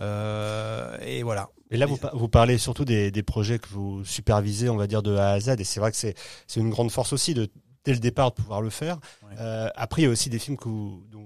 Euh, 0.01 0.97
et 1.01 1.23
voilà. 1.23 1.49
Et 1.71 1.77
là, 1.77 1.85
vous, 1.85 1.97
vous 2.13 2.27
parlez 2.29 2.57
surtout 2.57 2.85
des, 2.85 3.11
des 3.11 3.23
projets 3.23 3.59
que 3.59 3.67
vous 3.69 4.05
supervisez, 4.05 4.69
on 4.69 4.77
va 4.77 4.87
dire, 4.87 5.01
de 5.03 5.15
A 5.15 5.31
à 5.31 5.39
Z. 5.39 5.55
Et 5.59 5.63
c'est 5.63 5.79
vrai 5.79 5.91
que 5.91 5.97
c'est 5.97 6.15
une 6.55 6.69
grande 6.69 6.91
force 6.91 7.11
aussi 7.13 7.33
de, 7.33 7.49
dès 7.83 7.93
le 7.93 7.99
départ, 7.99 8.31
de 8.31 8.35
pouvoir 8.35 8.61
le 8.61 8.69
faire. 8.69 8.97
Ouais. 9.23 9.35
Euh, 9.39 9.69
après, 9.75 10.01
il 10.03 10.05
y 10.05 10.07
a 10.07 10.11
aussi 10.11 10.29
des 10.29 10.39
films 10.39 10.57
que 10.57 10.69
vous, 10.69 11.03
dont 11.11 11.25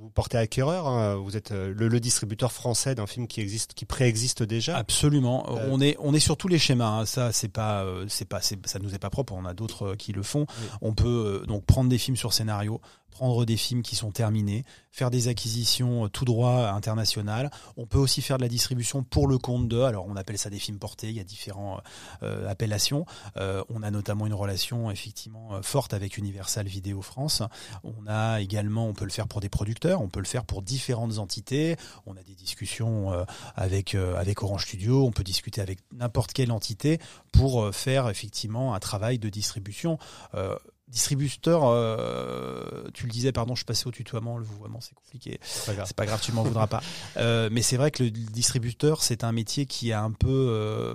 vous 0.00 0.10
portez 0.10 0.38
acquéreur. 0.38 0.86
hein. 0.86 1.16
Vous 1.16 1.36
êtes 1.36 1.52
euh, 1.52 1.72
le, 1.76 1.88
le 1.88 2.00
distributeur 2.00 2.50
français 2.52 2.94
d'un 2.94 3.06
film 3.06 3.26
qui 3.26 3.40
existe, 3.40 3.74
qui 3.74 3.84
préexiste 3.84 4.42
déjà. 4.42 4.76
Absolument. 4.76 5.44
Euh, 5.50 5.68
On 5.70 5.80
est 5.80 5.96
on 5.98 6.14
est 6.14 6.20
sur 6.20 6.36
tous 6.36 6.48
les 6.48 6.58
schémas. 6.58 7.00
hein. 7.00 7.06
Ça 7.06 7.32
c'est 7.32 7.48
pas 7.48 7.84
c'est 8.08 8.24
pas 8.28 8.40
ça 8.40 8.78
nous 8.80 8.94
est 8.94 8.98
pas 8.98 9.10
propre. 9.10 9.32
On 9.34 9.44
a 9.44 9.54
d'autres 9.54 9.94
qui 9.96 10.12
le 10.12 10.22
font. 10.22 10.46
Oui. 10.48 10.66
On 10.82 10.94
peut 10.94 11.44
donc 11.46 11.64
prendre 11.66 11.88
des 11.90 11.98
films 11.98 12.16
sur 12.16 12.32
scénario, 12.32 12.80
prendre 13.14 13.44
des 13.44 13.56
films 13.56 13.82
qui 13.82 13.94
sont 13.94 14.10
terminés, 14.10 14.64
faire 14.90 15.10
des 15.10 15.28
acquisitions 15.28 16.04
euh, 16.04 16.08
tout 16.08 16.24
droit 16.24 16.68
internationales. 16.68 17.50
On 17.76 17.86
peut 17.86 17.98
aussi 17.98 18.22
faire 18.22 18.38
de 18.38 18.42
la 18.42 18.48
distribution 18.48 19.04
pour 19.04 19.28
le 19.28 19.38
compte 19.38 19.68
de. 19.68 19.80
Alors 19.80 20.06
on 20.06 20.16
appelle 20.16 20.36
ça 20.36 20.50
des 20.50 20.58
films 20.58 20.78
portés. 20.78 21.08
Il 21.08 21.14
y 21.14 21.20
a 21.20 21.24
différentes 21.24 21.80
euh, 22.24 22.50
appellations. 22.50 23.06
Euh, 23.36 23.62
on 23.70 23.82
a 23.82 23.90
notamment 23.92 24.26
une 24.26 24.34
relation 24.34 24.90
effectivement 24.90 25.62
forte 25.62 25.94
avec 25.94 26.18
Universal 26.18 26.66
Vidéo 26.66 27.02
France. 27.02 27.42
On 27.84 28.06
a 28.08 28.40
également, 28.40 28.88
on 28.88 28.94
peut 28.94 29.04
le 29.04 29.12
faire 29.12 29.28
pour 29.28 29.40
des 29.40 29.48
producteurs, 29.48 30.02
on 30.02 30.08
peut 30.08 30.20
le 30.20 30.26
faire 30.26 30.44
pour 30.44 30.60
différentes 30.60 31.18
entités. 31.18 31.76
On 32.06 32.16
a 32.16 32.22
des 32.22 32.34
discussions 32.34 33.12
avec 33.54 33.94
avec 33.94 34.42
Orange 34.42 34.66
Studio. 34.66 35.06
On 35.06 35.12
peut 35.12 35.22
discuter 35.22 35.60
avec 35.60 35.78
n'importe 35.92 36.32
quelle 36.32 36.50
entité 36.50 36.98
pour 37.32 37.72
faire 37.72 38.08
effectivement 38.08 38.74
un 38.74 38.80
travail 38.80 39.18
de 39.18 39.28
distribution. 39.28 39.98
Distributeur, 40.94 41.64
euh, 41.64 42.84
tu 42.94 43.06
le 43.06 43.10
disais, 43.10 43.32
pardon, 43.32 43.56
je 43.56 43.64
passé 43.64 43.88
au 43.88 43.90
tutoiement, 43.90 44.38
le 44.38 44.44
vouvoiement, 44.44 44.80
c'est 44.80 44.94
compliqué. 44.94 45.40
C'est 45.42 45.66
pas 45.66 45.74
grave. 45.74 45.86
C'est 45.88 45.96
pas 45.96 46.06
grave, 46.06 46.20
tu 46.22 46.30
m'en 46.30 46.44
voudras 46.44 46.68
pas. 46.68 46.80
Euh, 47.16 47.48
mais 47.50 47.62
c'est 47.62 47.76
vrai 47.76 47.90
que 47.90 48.02
le 48.02 48.10
distributeur, 48.10 49.02
c'est 49.02 49.24
un 49.24 49.30
métier 49.30 49.66
qui 49.66 49.92
a 49.92 50.02
un 50.02 50.10
peu, 50.10 50.28
euh, 50.28 50.94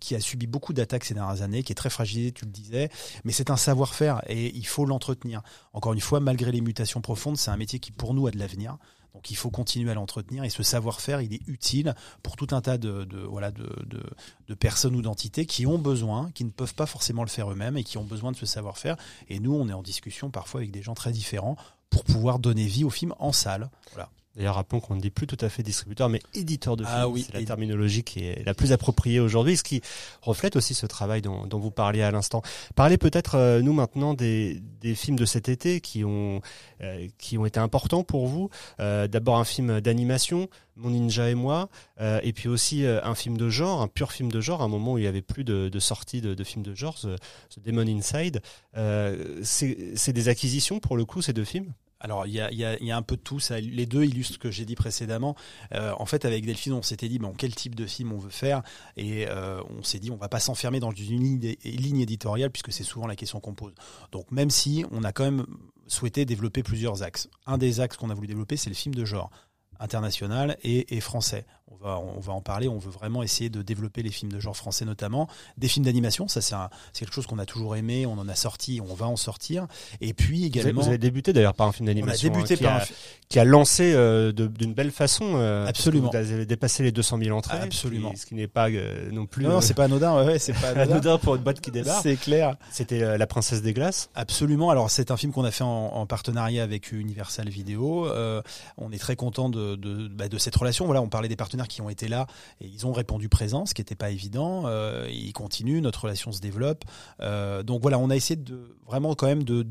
qui 0.00 0.14
a 0.14 0.20
subi 0.20 0.46
beaucoup 0.46 0.72
d'attaques 0.72 1.04
ces 1.04 1.14
dernières 1.14 1.42
années, 1.42 1.62
qui 1.64 1.72
est 1.72 1.76
très 1.76 1.90
fragilisé, 1.90 2.30
tu 2.30 2.44
le 2.44 2.50
disais. 2.50 2.88
Mais 3.24 3.32
c'est 3.32 3.50
un 3.50 3.56
savoir-faire 3.56 4.22
et 4.28 4.54
il 4.54 4.66
faut 4.66 4.84
l'entretenir. 4.84 5.42
Encore 5.72 5.92
une 5.92 6.00
fois, 6.00 6.20
malgré 6.20 6.52
les 6.52 6.60
mutations 6.60 7.00
profondes, 7.00 7.36
c'est 7.36 7.50
un 7.50 7.56
métier 7.56 7.78
qui 7.80 7.90
pour 7.90 8.14
nous 8.14 8.26
a 8.26 8.30
de 8.30 8.38
l'avenir. 8.38 8.78
Donc 9.16 9.30
il 9.30 9.36
faut 9.36 9.50
continuer 9.50 9.90
à 9.90 9.94
l'entretenir 9.94 10.44
et 10.44 10.50
ce 10.50 10.62
savoir-faire, 10.62 11.22
il 11.22 11.32
est 11.32 11.40
utile 11.48 11.94
pour 12.22 12.36
tout 12.36 12.48
un 12.50 12.60
tas 12.60 12.76
de, 12.76 13.08
voilà 13.26 13.50
de 13.50 14.54
personnes 14.54 14.94
ou 14.94 15.00
d'entités 15.00 15.46
qui 15.46 15.66
ont 15.66 15.78
besoin, 15.78 16.30
qui 16.32 16.44
ne 16.44 16.50
peuvent 16.50 16.74
pas 16.74 16.84
forcément 16.84 17.22
le 17.22 17.30
faire 17.30 17.50
eux-mêmes 17.50 17.78
et 17.78 17.82
qui 17.82 17.96
ont 17.96 18.04
besoin 18.04 18.30
de 18.30 18.36
ce 18.36 18.44
savoir-faire. 18.44 18.96
Et 19.30 19.40
nous, 19.40 19.54
on 19.54 19.70
est 19.70 19.72
en 19.72 19.82
discussion 19.82 20.30
parfois 20.30 20.60
avec 20.60 20.70
des 20.70 20.82
gens 20.82 20.94
très 20.94 21.12
différents 21.12 21.56
pour 21.88 22.04
pouvoir 22.04 22.38
donner 22.38 22.66
vie 22.66 22.84
au 22.84 22.90
film 22.90 23.14
en 23.18 23.32
salle. 23.32 23.70
Voilà. 23.92 24.10
D'ailleurs, 24.36 24.56
rappelons 24.56 24.80
qu'on 24.80 24.94
ne 24.94 25.00
dit 25.00 25.08
plus 25.10 25.26
tout 25.26 25.38
à 25.40 25.48
fait 25.48 25.62
distributeur, 25.62 26.10
mais 26.10 26.20
éditeur 26.34 26.76
de 26.76 26.84
Ah 26.86 27.00
films. 27.02 27.12
oui, 27.12 27.24
c'est 27.26 27.38
la 27.38 27.44
terminologie 27.44 28.02
qui 28.04 28.20
est 28.26 28.44
la 28.44 28.52
plus 28.52 28.70
appropriée 28.72 29.18
aujourd'hui, 29.18 29.56
ce 29.56 29.62
qui 29.62 29.80
reflète 30.20 30.56
aussi 30.56 30.74
ce 30.74 30.84
travail 30.84 31.22
dont, 31.22 31.46
dont 31.46 31.58
vous 31.58 31.70
parliez 31.70 32.02
à 32.02 32.10
l'instant. 32.10 32.42
Parlez 32.74 32.98
peut-être, 32.98 33.36
euh, 33.36 33.62
nous, 33.62 33.72
maintenant, 33.72 34.12
des, 34.12 34.60
des 34.82 34.94
films 34.94 35.16
de 35.16 35.24
cet 35.24 35.48
été 35.48 35.80
qui 35.80 36.04
ont, 36.04 36.42
euh, 36.82 37.08
qui 37.16 37.38
ont 37.38 37.46
été 37.46 37.58
importants 37.60 38.04
pour 38.04 38.26
vous. 38.26 38.50
Euh, 38.78 39.08
D'abord, 39.08 39.38
un 39.38 39.44
film 39.44 39.80
d'animation, 39.80 40.48
Mon 40.76 40.90
Ninja 40.90 41.30
et 41.30 41.34
moi, 41.34 41.70
euh, 42.02 42.20
et 42.22 42.34
puis 42.34 42.48
aussi 42.48 42.84
euh, 42.84 43.00
un 43.04 43.14
film 43.14 43.38
de 43.38 43.48
genre, 43.48 43.80
un 43.80 43.88
pur 43.88 44.12
film 44.12 44.30
de 44.30 44.42
genre, 44.42 44.60
un 44.62 44.68
moment 44.68 44.92
où 44.92 44.98
il 44.98 45.02
n'y 45.02 45.06
avait 45.06 45.22
plus 45.22 45.44
de, 45.44 45.70
de 45.70 45.78
sorties 45.78 46.20
de, 46.20 46.34
de 46.34 46.44
films 46.44 46.62
de 46.62 46.74
genre, 46.74 46.96
The, 46.96 47.16
The 47.54 47.64
Demon 47.64 47.86
Inside. 47.88 48.42
Euh, 48.76 49.40
c'est 49.42 50.12
des 50.12 50.28
acquisitions, 50.28 50.78
pour 50.78 50.98
le 50.98 51.06
coup, 51.06 51.22
ces 51.22 51.32
deux 51.32 51.44
films? 51.44 51.72
Alors, 52.00 52.26
il 52.26 52.34
y 52.34 52.40
a, 52.40 52.96
un 52.96 53.02
peu 53.02 53.16
de 53.16 53.22
tout. 53.22 53.40
Ça, 53.40 53.58
les 53.58 53.86
deux 53.86 54.04
illustrent 54.04 54.34
ce 54.34 54.38
que 54.38 54.50
j'ai 54.50 54.64
dit 54.64 54.74
précédemment. 54.74 55.34
Euh, 55.74 55.92
en 55.98 56.06
fait, 56.06 56.24
avec 56.24 56.44
Delphine, 56.44 56.74
on 56.74 56.82
s'était 56.82 57.08
dit 57.08 57.18
bon, 57.18 57.32
quel 57.36 57.54
type 57.54 57.74
de 57.74 57.86
film 57.86 58.12
on 58.12 58.18
veut 58.18 58.30
faire? 58.30 58.62
Et 58.96 59.26
euh, 59.28 59.62
on 59.70 59.82
s'est 59.82 59.98
dit, 59.98 60.10
on 60.10 60.16
va 60.16 60.28
pas 60.28 60.40
s'enfermer 60.40 60.78
dans 60.78 60.90
une 60.90 61.22
ligne, 61.64 62.00
éditoriale, 62.00 62.50
puisque 62.50 62.72
c'est 62.72 62.84
souvent 62.84 63.06
la 63.06 63.16
question 63.16 63.40
qu'on 63.40 63.54
pose. 63.54 63.72
Donc, 64.12 64.30
même 64.30 64.50
si 64.50 64.84
on 64.90 65.04
a 65.04 65.12
quand 65.12 65.24
même 65.24 65.46
souhaité 65.86 66.24
développer 66.24 66.62
plusieurs 66.62 67.02
axes. 67.02 67.28
Un 67.46 67.58
des 67.58 67.80
axes 67.80 67.96
qu'on 67.96 68.10
a 68.10 68.14
voulu 68.14 68.26
développer, 68.26 68.56
c'est 68.56 68.70
le 68.70 68.76
film 68.76 68.94
de 68.94 69.04
genre 69.04 69.30
international 69.78 70.56
et 70.62 71.00
français. 71.00 71.46
On 71.68 71.74
va, 71.84 71.98
on 71.98 72.20
va 72.20 72.32
en 72.32 72.40
parler. 72.40 72.68
On 72.68 72.78
veut 72.78 72.90
vraiment 72.92 73.22
essayer 73.24 73.50
de 73.50 73.60
développer 73.60 74.02
les 74.02 74.10
films 74.10 74.30
de 74.30 74.38
genre 74.38 74.56
français 74.56 74.84
notamment, 74.84 75.28
des 75.58 75.66
films 75.66 75.84
d'animation. 75.84 76.28
Ça, 76.28 76.40
c'est 76.40 76.54
un- 76.54 76.70
c'est 76.92 77.04
quelque 77.04 77.14
chose 77.14 77.26
qu'on 77.26 77.40
a 77.40 77.44
toujours 77.44 77.74
aimé. 77.74 78.06
On 78.06 78.12
en 78.18 78.28
a 78.28 78.34
sorti, 78.36 78.80
on 78.88 78.94
va 78.94 79.06
en 79.06 79.16
sortir. 79.16 79.66
Et 80.00 80.14
puis 80.14 80.36
Vous 80.36 80.42
avez, 80.44 80.46
également, 80.46 80.80
vous 80.82 80.88
avez 80.88 80.98
débuté 80.98 81.32
d'ailleurs 81.32 81.54
par 81.54 81.66
un 81.66 81.72
film 81.72 81.88
on 81.88 81.90
a 81.90 81.94
d'animation 81.94 82.28
débuté 82.32 82.54
hein, 82.54 82.56
qui, 82.56 82.62
par 82.62 82.72
a, 82.74 82.76
un 82.76 82.80
fi- 82.80 82.94
qui 83.28 83.38
a 83.40 83.44
lancé 83.44 83.92
euh, 83.94 84.30
de- 84.32 84.46
d'une 84.46 84.74
belle 84.74 84.92
façon. 84.92 85.24
euh, 85.34 85.66
Absolument. 85.66 86.10
Vous 86.10 86.16
avez 86.16 86.46
dépassé 86.46 86.84
les 86.84 86.92
200 86.92 87.18
000 87.22 87.36
entrées. 87.36 87.58
Absolument. 87.58 88.10
Ce 88.10 88.14
qui, 88.14 88.20
ce 88.20 88.26
qui 88.26 88.34
n'est 88.36 88.46
pas 88.48 88.68
euh, 88.70 89.10
non 89.10 89.26
plus 89.26 89.42
Non, 89.44 89.50
non, 89.54 89.60
c'est 89.60 89.74
pas 89.74 89.84
anodin. 89.84 90.24
Ouais, 90.24 90.38
c'est 90.38 90.52
pas 90.52 90.68
anodin. 90.70 90.92
anodin 90.92 91.18
pour 91.18 91.34
une 91.34 91.42
boîte 91.42 91.60
qui 91.60 91.72
débarque. 91.72 92.02
C'est 92.02 92.16
clair. 92.16 92.56
C'était 92.70 93.18
La 93.18 93.26
Princesse 93.26 93.60
des 93.62 93.72
Glaces. 93.72 94.08
Absolument. 94.14 94.70
Alors 94.70 94.88
c'est 94.90 95.10
un 95.10 95.16
film 95.16 95.32
qu'on 95.32 95.44
a 95.44 95.50
fait 95.50 95.64
en, 95.64 95.68
en 95.94 96.06
partenariat 96.06 96.62
avec 96.62 96.92
Universal 96.92 97.48
Vidéo. 97.48 98.06
Euh, 98.06 98.40
on 98.78 98.92
est 98.92 98.98
très 98.98 99.16
content 99.16 99.48
de, 99.50 99.74
de, 99.74 100.06
bah, 100.08 100.28
de 100.28 100.38
cette 100.38 100.54
relation. 100.54 100.84
Voilà, 100.86 101.02
on 101.02 101.08
parlait 101.08 101.28
des 101.28 101.34
partenaires 101.56 101.68
qui 101.68 101.80
ont 101.80 101.88
été 101.90 102.08
là 102.08 102.26
et 102.60 102.66
ils 102.66 102.86
ont 102.86 102.92
répondu 102.92 103.28
présent, 103.28 103.66
ce 103.66 103.74
qui 103.74 103.80
n'était 103.80 103.94
pas 103.96 104.10
évident. 104.10 104.64
Euh, 104.66 105.08
ils 105.10 105.32
continuent, 105.32 105.80
notre 105.80 106.02
relation 106.04 106.32
se 106.32 106.40
développe. 106.40 106.84
Euh, 107.20 107.62
donc 107.62 107.82
voilà, 107.82 107.98
on 107.98 108.10
a 108.10 108.16
essayé 108.16 108.36
de 108.36 108.76
vraiment 108.86 109.14
quand 109.14 109.26
même 109.26 109.44
de 109.44 109.66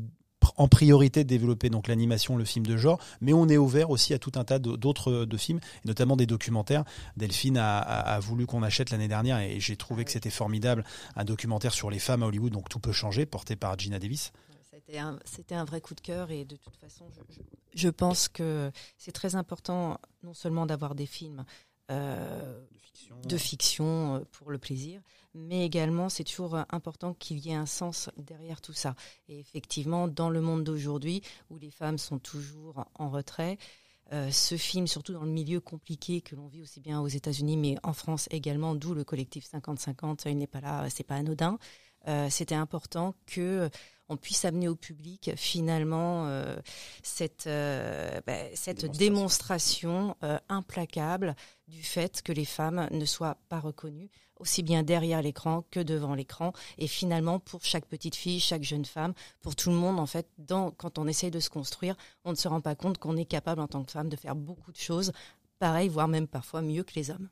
en 0.58 0.68
priorité 0.68 1.24
de 1.24 1.28
développer 1.28 1.70
donc 1.70 1.88
l'animation, 1.88 2.36
le 2.36 2.44
film 2.44 2.66
de 2.66 2.76
genre, 2.76 3.00
mais 3.20 3.32
on 3.32 3.48
est 3.48 3.56
ouvert 3.56 3.90
aussi 3.90 4.14
à 4.14 4.18
tout 4.20 4.30
un 4.36 4.44
tas 4.44 4.60
d'autres 4.60 5.24
de 5.24 5.36
films, 5.36 5.58
notamment 5.84 6.14
des 6.16 6.26
documentaires. 6.26 6.84
Delphine 7.16 7.58
a, 7.58 7.78
a- 7.78 8.14
a 8.14 8.20
voulu 8.20 8.46
qu'on 8.46 8.62
achète 8.62 8.90
l'année 8.90 9.08
dernière 9.08 9.40
et 9.40 9.58
j'ai 9.58 9.76
trouvé 9.76 10.04
que 10.04 10.12
c'était 10.12 10.30
formidable 10.30 10.84
un 11.16 11.24
documentaire 11.24 11.72
sur 11.72 11.90
les 11.90 11.98
femmes 11.98 12.22
à 12.22 12.26
Hollywood, 12.26 12.52
donc 12.52 12.68
tout 12.68 12.78
peut 12.78 12.92
changer, 12.92 13.26
porté 13.26 13.56
par 13.56 13.76
Gina 13.78 13.98
Davis. 13.98 14.32
C'était 15.24 15.54
un, 15.56 15.64
vrai 15.64 15.80
coup 15.80 15.94
de 15.96 16.00
cœur 16.00 16.30
et 16.30 16.44
de 16.44 16.54
toute 16.56 16.76
façon, 16.76 17.06
je, 17.10 17.34
je- 17.34 17.40
je 17.74 17.88
pense 17.88 18.28
que 18.28 18.70
c'est 18.98 19.10
très 19.12 19.34
important 19.34 19.98
non 20.22 20.32
seulement 20.32 20.64
d'avoir 20.64 20.94
des 20.94 21.06
films 21.06 21.44
euh, 21.90 22.60
de 23.24 23.36
fiction 23.36 24.16
euh, 24.16 24.20
pour 24.32 24.50
le 24.50 24.58
plaisir, 24.58 25.00
mais 25.34 25.64
également 25.64 26.08
c'est 26.08 26.24
toujours 26.24 26.56
euh, 26.56 26.62
important 26.70 27.14
qu'il 27.14 27.38
y 27.38 27.50
ait 27.50 27.54
un 27.54 27.66
sens 27.66 28.10
derrière 28.16 28.60
tout 28.60 28.72
ça. 28.72 28.94
Et 29.28 29.38
effectivement, 29.38 30.08
dans 30.08 30.30
le 30.30 30.40
monde 30.40 30.64
d'aujourd'hui, 30.64 31.22
où 31.50 31.58
les 31.58 31.70
femmes 31.70 31.98
sont 31.98 32.18
toujours 32.18 32.84
en 32.94 33.10
retrait, 33.10 33.58
euh, 34.12 34.30
ce 34.30 34.56
film, 34.56 34.86
surtout 34.86 35.12
dans 35.12 35.24
le 35.24 35.30
milieu 35.30 35.60
compliqué 35.60 36.20
que 36.20 36.36
l'on 36.36 36.46
vit 36.46 36.62
aussi 36.62 36.80
bien 36.80 37.00
aux 37.00 37.08
États-Unis, 37.08 37.56
mais 37.56 37.76
en 37.82 37.92
France 37.92 38.28
également, 38.30 38.74
d'où 38.74 38.94
le 38.94 39.02
collectif 39.02 39.46
50-50, 39.52 40.28
il 40.28 40.38
n'est 40.38 40.46
pas 40.46 40.60
là, 40.60 40.88
c'est 40.90 41.02
pas 41.04 41.16
anodin. 41.16 41.58
Euh, 42.06 42.28
C'était 42.30 42.54
important 42.54 43.16
que 43.26 43.68
on 44.08 44.16
puisse 44.16 44.44
amener 44.44 44.68
au 44.68 44.76
public 44.76 45.32
finalement 45.36 46.26
euh, 46.26 46.56
cette, 47.02 47.46
euh, 47.46 48.20
bah, 48.26 48.34
cette 48.54 48.86
démonstration. 48.96 50.16
euh, 50.22 50.38
implacable 50.48 51.34
du 51.68 51.82
fait 51.82 52.22
que 52.22 52.32
les 52.32 52.44
femmes 52.44 52.88
ne 52.90 53.04
soient 53.04 53.38
pas 53.48 53.60
reconnues 53.60 54.10
aussi 54.38 54.62
bien 54.62 54.82
derrière 54.82 55.22
l'écran 55.22 55.64
que 55.70 55.80
devant 55.80 56.14
l'écran. 56.14 56.52
Et 56.78 56.86
finalement 56.86 57.38
pour 57.38 57.64
chaque 57.64 57.86
petite 57.86 58.14
fille, 58.14 58.40
chaque 58.40 58.62
jeune 58.62 58.84
femme, 58.84 59.14
pour 59.40 59.56
tout 59.56 59.70
le 59.70 59.76
monde 59.76 59.98
en 59.98 60.06
fait, 60.06 60.28
dans, 60.38 60.70
quand 60.70 60.98
on 60.98 61.06
essaye 61.06 61.30
de 61.30 61.40
se 61.40 61.50
construire, 61.50 61.96
on 62.24 62.30
ne 62.30 62.36
se 62.36 62.48
rend 62.48 62.60
pas 62.60 62.74
compte 62.74 62.98
qu'on 62.98 63.16
est 63.16 63.24
capable 63.24 63.60
en 63.60 63.66
tant 63.66 63.82
que 63.82 63.92
femme 63.92 64.08
de 64.08 64.16
faire 64.16 64.34
beaucoup 64.34 64.72
de 64.72 64.76
choses 64.76 65.12
pareil, 65.58 65.88
voire 65.88 66.08
même 66.08 66.26
parfois 66.26 66.62
mieux 66.62 66.82
que 66.82 66.92
les 66.96 67.10
hommes. 67.10 67.28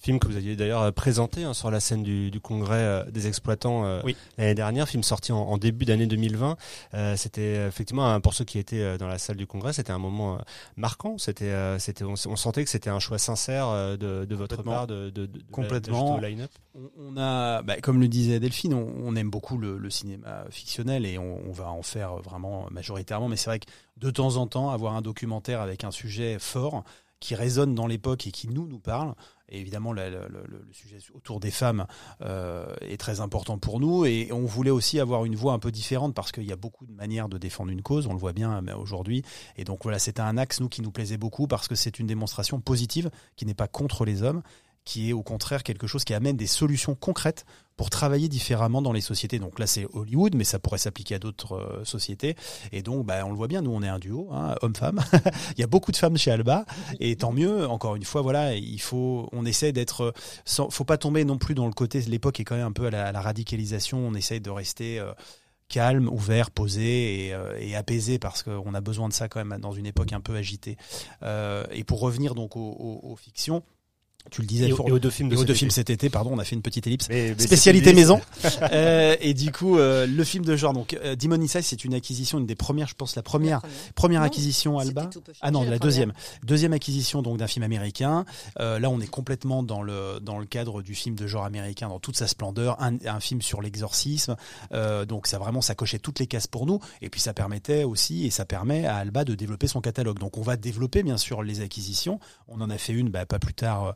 Film 0.00 0.18
que 0.18 0.26
vous 0.28 0.36
aviez 0.36 0.54
d'ailleurs 0.56 0.82
euh, 0.82 0.90
présenté 0.92 1.44
hein, 1.44 1.54
sur 1.54 1.70
la 1.70 1.80
scène 1.80 2.02
du, 2.02 2.30
du 2.30 2.40
congrès 2.40 2.76
euh, 2.82 3.04
des 3.10 3.26
exploitants 3.26 3.84
euh, 3.84 4.00
Oui. 4.04 4.16
l'année 4.36 4.54
dernière, 4.54 4.88
film 4.88 5.02
sorti 5.02 5.32
en, 5.32 5.38
en 5.38 5.58
début 5.58 5.84
d'année 5.84 6.06
2020. 6.06 6.56
Euh, 6.94 7.16
c'était 7.16 7.66
effectivement 7.66 8.20
pour 8.20 8.34
ceux 8.34 8.44
qui 8.44 8.58
étaient 8.58 8.98
dans 8.98 9.08
la 9.08 9.18
salle 9.18 9.36
du 9.36 9.46
congrès, 9.46 9.72
c'était 9.72 9.92
un 9.92 9.98
moment 9.98 10.36
euh, 10.36 10.38
marquant. 10.76 11.18
C'était, 11.18 11.46
euh, 11.46 11.78
c'était, 11.78 12.04
on, 12.04 12.14
on 12.26 12.36
sentait 12.36 12.64
que 12.64 12.70
c'était 12.70 12.90
un 12.90 13.00
choix 13.00 13.18
sincère 13.18 13.68
euh, 13.68 13.96
de, 13.96 14.24
de 14.24 14.34
votre 14.36 14.62
part 14.62 14.86
de, 14.86 15.10
de, 15.10 15.26
de, 15.26 15.40
Complètement. 15.50 16.18
line-up. 16.18 16.50
On, 16.74 16.90
on 16.98 17.16
a, 17.16 17.62
bah, 17.62 17.80
comme 17.80 18.00
le 18.00 18.08
disait 18.08 18.38
Delphine, 18.40 18.74
on, 18.74 18.86
on 19.04 19.16
aime 19.16 19.30
beaucoup 19.30 19.58
le, 19.58 19.78
le 19.78 19.90
cinéma 19.90 20.44
fictionnel 20.50 21.06
et 21.06 21.18
on, 21.18 21.40
on 21.48 21.52
va 21.52 21.70
en 21.70 21.82
faire 21.82 22.16
vraiment 22.16 22.66
majoritairement. 22.70 23.28
Mais 23.28 23.36
c'est 23.36 23.50
vrai 23.50 23.58
que 23.58 23.66
de 23.96 24.10
temps 24.10 24.36
en 24.36 24.46
temps, 24.46 24.70
avoir 24.70 24.94
un 24.94 25.02
documentaire 25.02 25.60
avec 25.60 25.82
un 25.82 25.90
sujet 25.90 26.36
fort 26.38 26.84
qui 27.20 27.34
résonne 27.34 27.74
dans 27.74 27.86
l'époque 27.86 28.26
et 28.26 28.30
qui 28.30 28.48
nous 28.48 28.66
nous 28.66 28.78
parle. 28.78 29.14
Et 29.48 29.60
évidemment, 29.60 29.92
le, 29.92 30.28
sujet 30.72 30.98
autour 31.14 31.40
des 31.40 31.50
femmes 31.50 31.86
euh, 32.20 32.74
est 32.82 32.98
très 32.98 33.20
important 33.20 33.58
pour 33.58 33.80
nous. 33.80 34.04
Et 34.04 34.28
on 34.30 34.44
voulait 34.44 34.70
aussi 34.70 35.00
avoir 35.00 35.24
une 35.24 35.36
voix 35.36 35.54
un 35.54 35.58
peu 35.58 35.72
différente 35.72 36.14
parce 36.14 36.32
qu'il 36.32 36.44
y 36.44 36.52
a 36.52 36.56
beaucoup 36.56 36.86
de 36.86 36.92
manières 36.92 37.28
de 37.28 37.38
défendre 37.38 37.70
une 37.70 37.82
cause. 37.82 38.06
On 38.06 38.12
le 38.12 38.18
voit 38.18 38.32
bien 38.34 38.60
mais 38.60 38.72
aujourd'hui. 38.72 39.22
Et 39.56 39.64
donc 39.64 39.82
voilà, 39.82 39.98
c'était 39.98 40.20
un 40.20 40.36
axe 40.36 40.60
nous 40.60 40.68
qui 40.68 40.82
nous 40.82 40.90
plaisait 40.90 41.16
beaucoup 41.16 41.46
parce 41.46 41.66
que 41.66 41.74
c'est 41.74 41.98
une 41.98 42.06
démonstration 42.06 42.60
positive 42.60 43.10
qui 43.36 43.46
n'est 43.46 43.54
pas 43.54 43.68
contre 43.68 44.04
les 44.04 44.22
hommes 44.22 44.42
qui 44.84 45.10
est 45.10 45.12
au 45.12 45.22
contraire 45.22 45.64
quelque 45.64 45.86
chose 45.86 46.02
qui 46.02 46.14
amène 46.14 46.38
des 46.38 46.46
solutions 46.46 46.94
concrètes 46.94 47.44
pour 47.78 47.90
travailler 47.90 48.28
différemment 48.28 48.82
dans 48.82 48.92
les 48.92 49.00
sociétés. 49.00 49.38
Donc 49.38 49.58
là, 49.60 49.66
c'est 49.68 49.86
Hollywood, 49.92 50.34
mais 50.34 50.42
ça 50.42 50.58
pourrait 50.58 50.78
s'appliquer 50.78 51.14
à 51.14 51.18
d'autres 51.20 51.54
euh, 51.54 51.84
sociétés. 51.84 52.34
Et 52.72 52.82
donc, 52.82 53.06
bah, 53.06 53.24
on 53.24 53.30
le 53.30 53.36
voit 53.36 53.46
bien, 53.46 53.62
nous, 53.62 53.70
on 53.70 53.82
est 53.82 53.88
un 53.88 54.00
duo, 54.00 54.28
hein, 54.32 54.56
homme-femme. 54.62 55.00
il 55.56 55.60
y 55.60 55.62
a 55.62 55.68
beaucoup 55.68 55.92
de 55.92 55.96
femmes 55.96 56.18
chez 56.18 56.32
Alba, 56.32 56.66
et 56.98 57.14
tant 57.14 57.32
mieux. 57.32 57.66
Encore 57.68 57.94
une 57.94 58.04
fois, 58.04 58.20
voilà, 58.20 58.56
il 58.56 58.80
faut, 58.80 59.28
on 59.30 59.46
essaie 59.46 59.70
d'être, 59.70 60.12
faut 60.44 60.84
pas 60.84 60.98
tomber 60.98 61.24
non 61.24 61.38
plus 61.38 61.54
dans 61.54 61.66
le 61.66 61.72
côté. 61.72 62.00
L'époque 62.00 62.40
est 62.40 62.44
quand 62.44 62.56
même 62.56 62.66
un 62.66 62.72
peu 62.72 62.86
à 62.86 63.12
la, 63.12 63.20
radicalisation. 63.20 63.98
On 63.98 64.14
essaie 64.14 64.40
de 64.40 64.50
rester 64.50 64.98
euh, 64.98 65.12
calme, 65.68 66.08
ouvert, 66.08 66.50
posé 66.50 67.26
et, 67.26 67.32
euh, 67.32 67.56
et 67.60 67.76
apaisé 67.76 68.18
parce 68.18 68.42
qu'on 68.42 68.74
a 68.74 68.80
besoin 68.80 69.08
de 69.08 69.12
ça 69.12 69.28
quand 69.28 69.44
même 69.44 69.60
dans 69.60 69.72
une 69.72 69.86
époque 69.86 70.12
un 70.12 70.20
peu 70.20 70.34
agitée. 70.34 70.76
Et 71.22 71.84
pour 71.84 72.00
revenir 72.00 72.34
donc 72.34 72.56
aux 72.56 73.16
fictions, 73.16 73.62
tu 74.30 74.42
le 74.42 74.46
disais. 74.46 74.68
Et, 74.68 74.74
pour, 74.74 74.88
et 74.88 74.92
aux 74.92 74.98
deux 74.98 75.10
films, 75.10 75.28
de 75.28 75.36
aux 75.36 75.44
deux 75.44 75.54
films 75.54 75.70
cet 75.70 75.90
été, 75.90 76.10
pardon, 76.10 76.30
on 76.32 76.38
a 76.38 76.44
fait 76.44 76.54
une 76.54 76.62
petite 76.62 76.86
ellipse. 76.86 77.08
Mais, 77.08 77.34
mais 77.36 77.42
Spécialité 77.42 77.92
maison. 77.92 78.20
euh, 78.72 79.16
et 79.20 79.34
du 79.34 79.52
coup, 79.52 79.78
euh, 79.78 80.06
le 80.06 80.24
film 80.24 80.44
de 80.44 80.56
genre, 80.56 80.72
donc 80.72 80.94
euh, 80.94 81.16
Demon 81.16 81.40
Inside, 81.40 81.62
c'est 81.62 81.84
une 81.84 81.94
acquisition, 81.94 82.38
une 82.38 82.46
des 82.46 82.54
premières, 82.54 82.88
je 82.88 82.94
pense, 82.94 83.16
la 83.16 83.22
première, 83.22 83.56
la 83.56 83.60
première, 83.60 83.94
première 83.94 84.22
acquisition 84.22 84.78
Alba. 84.78 85.10
Ah 85.40 85.50
non, 85.50 85.62
la, 85.62 85.70
la 85.70 85.78
deuxième, 85.78 86.12
deuxième 86.44 86.72
acquisition 86.72 87.22
donc 87.22 87.38
d'un 87.38 87.46
film 87.46 87.62
américain. 87.62 88.24
Euh, 88.60 88.78
là, 88.78 88.90
on 88.90 89.00
est 89.00 89.06
complètement 89.06 89.62
dans 89.62 89.82
le 89.82 90.18
dans 90.20 90.38
le 90.38 90.46
cadre 90.46 90.82
du 90.82 90.94
film 90.94 91.14
de 91.14 91.26
genre 91.26 91.44
américain 91.44 91.88
dans 91.88 91.98
toute 91.98 92.16
sa 92.16 92.26
splendeur, 92.26 92.80
un, 92.82 92.96
un 93.06 93.20
film 93.20 93.42
sur 93.42 93.62
l'exorcisme. 93.62 94.36
Euh, 94.72 95.04
donc 95.04 95.26
ça 95.26 95.38
vraiment, 95.38 95.60
ça 95.60 95.74
cochait 95.74 95.98
toutes 95.98 96.18
les 96.18 96.26
cases 96.26 96.46
pour 96.46 96.66
nous. 96.66 96.80
Et 97.02 97.08
puis 97.08 97.20
ça 97.20 97.32
permettait 97.32 97.84
aussi, 97.84 98.26
et 98.26 98.30
ça 98.30 98.44
permet 98.44 98.86
à 98.86 98.96
Alba 98.96 99.24
de 99.24 99.34
développer 99.34 99.68
son 99.68 99.80
catalogue. 99.80 100.18
Donc 100.18 100.38
on 100.38 100.42
va 100.42 100.56
développer 100.56 101.02
bien 101.02 101.16
sûr 101.16 101.42
les 101.42 101.60
acquisitions. 101.60 102.20
On 102.48 102.60
en 102.60 102.70
a 102.70 102.78
fait 102.78 102.92
une, 102.92 103.10
bah, 103.10 103.26
pas 103.26 103.38
plus 103.38 103.54
tard 103.54 103.86
euh, 103.86 103.92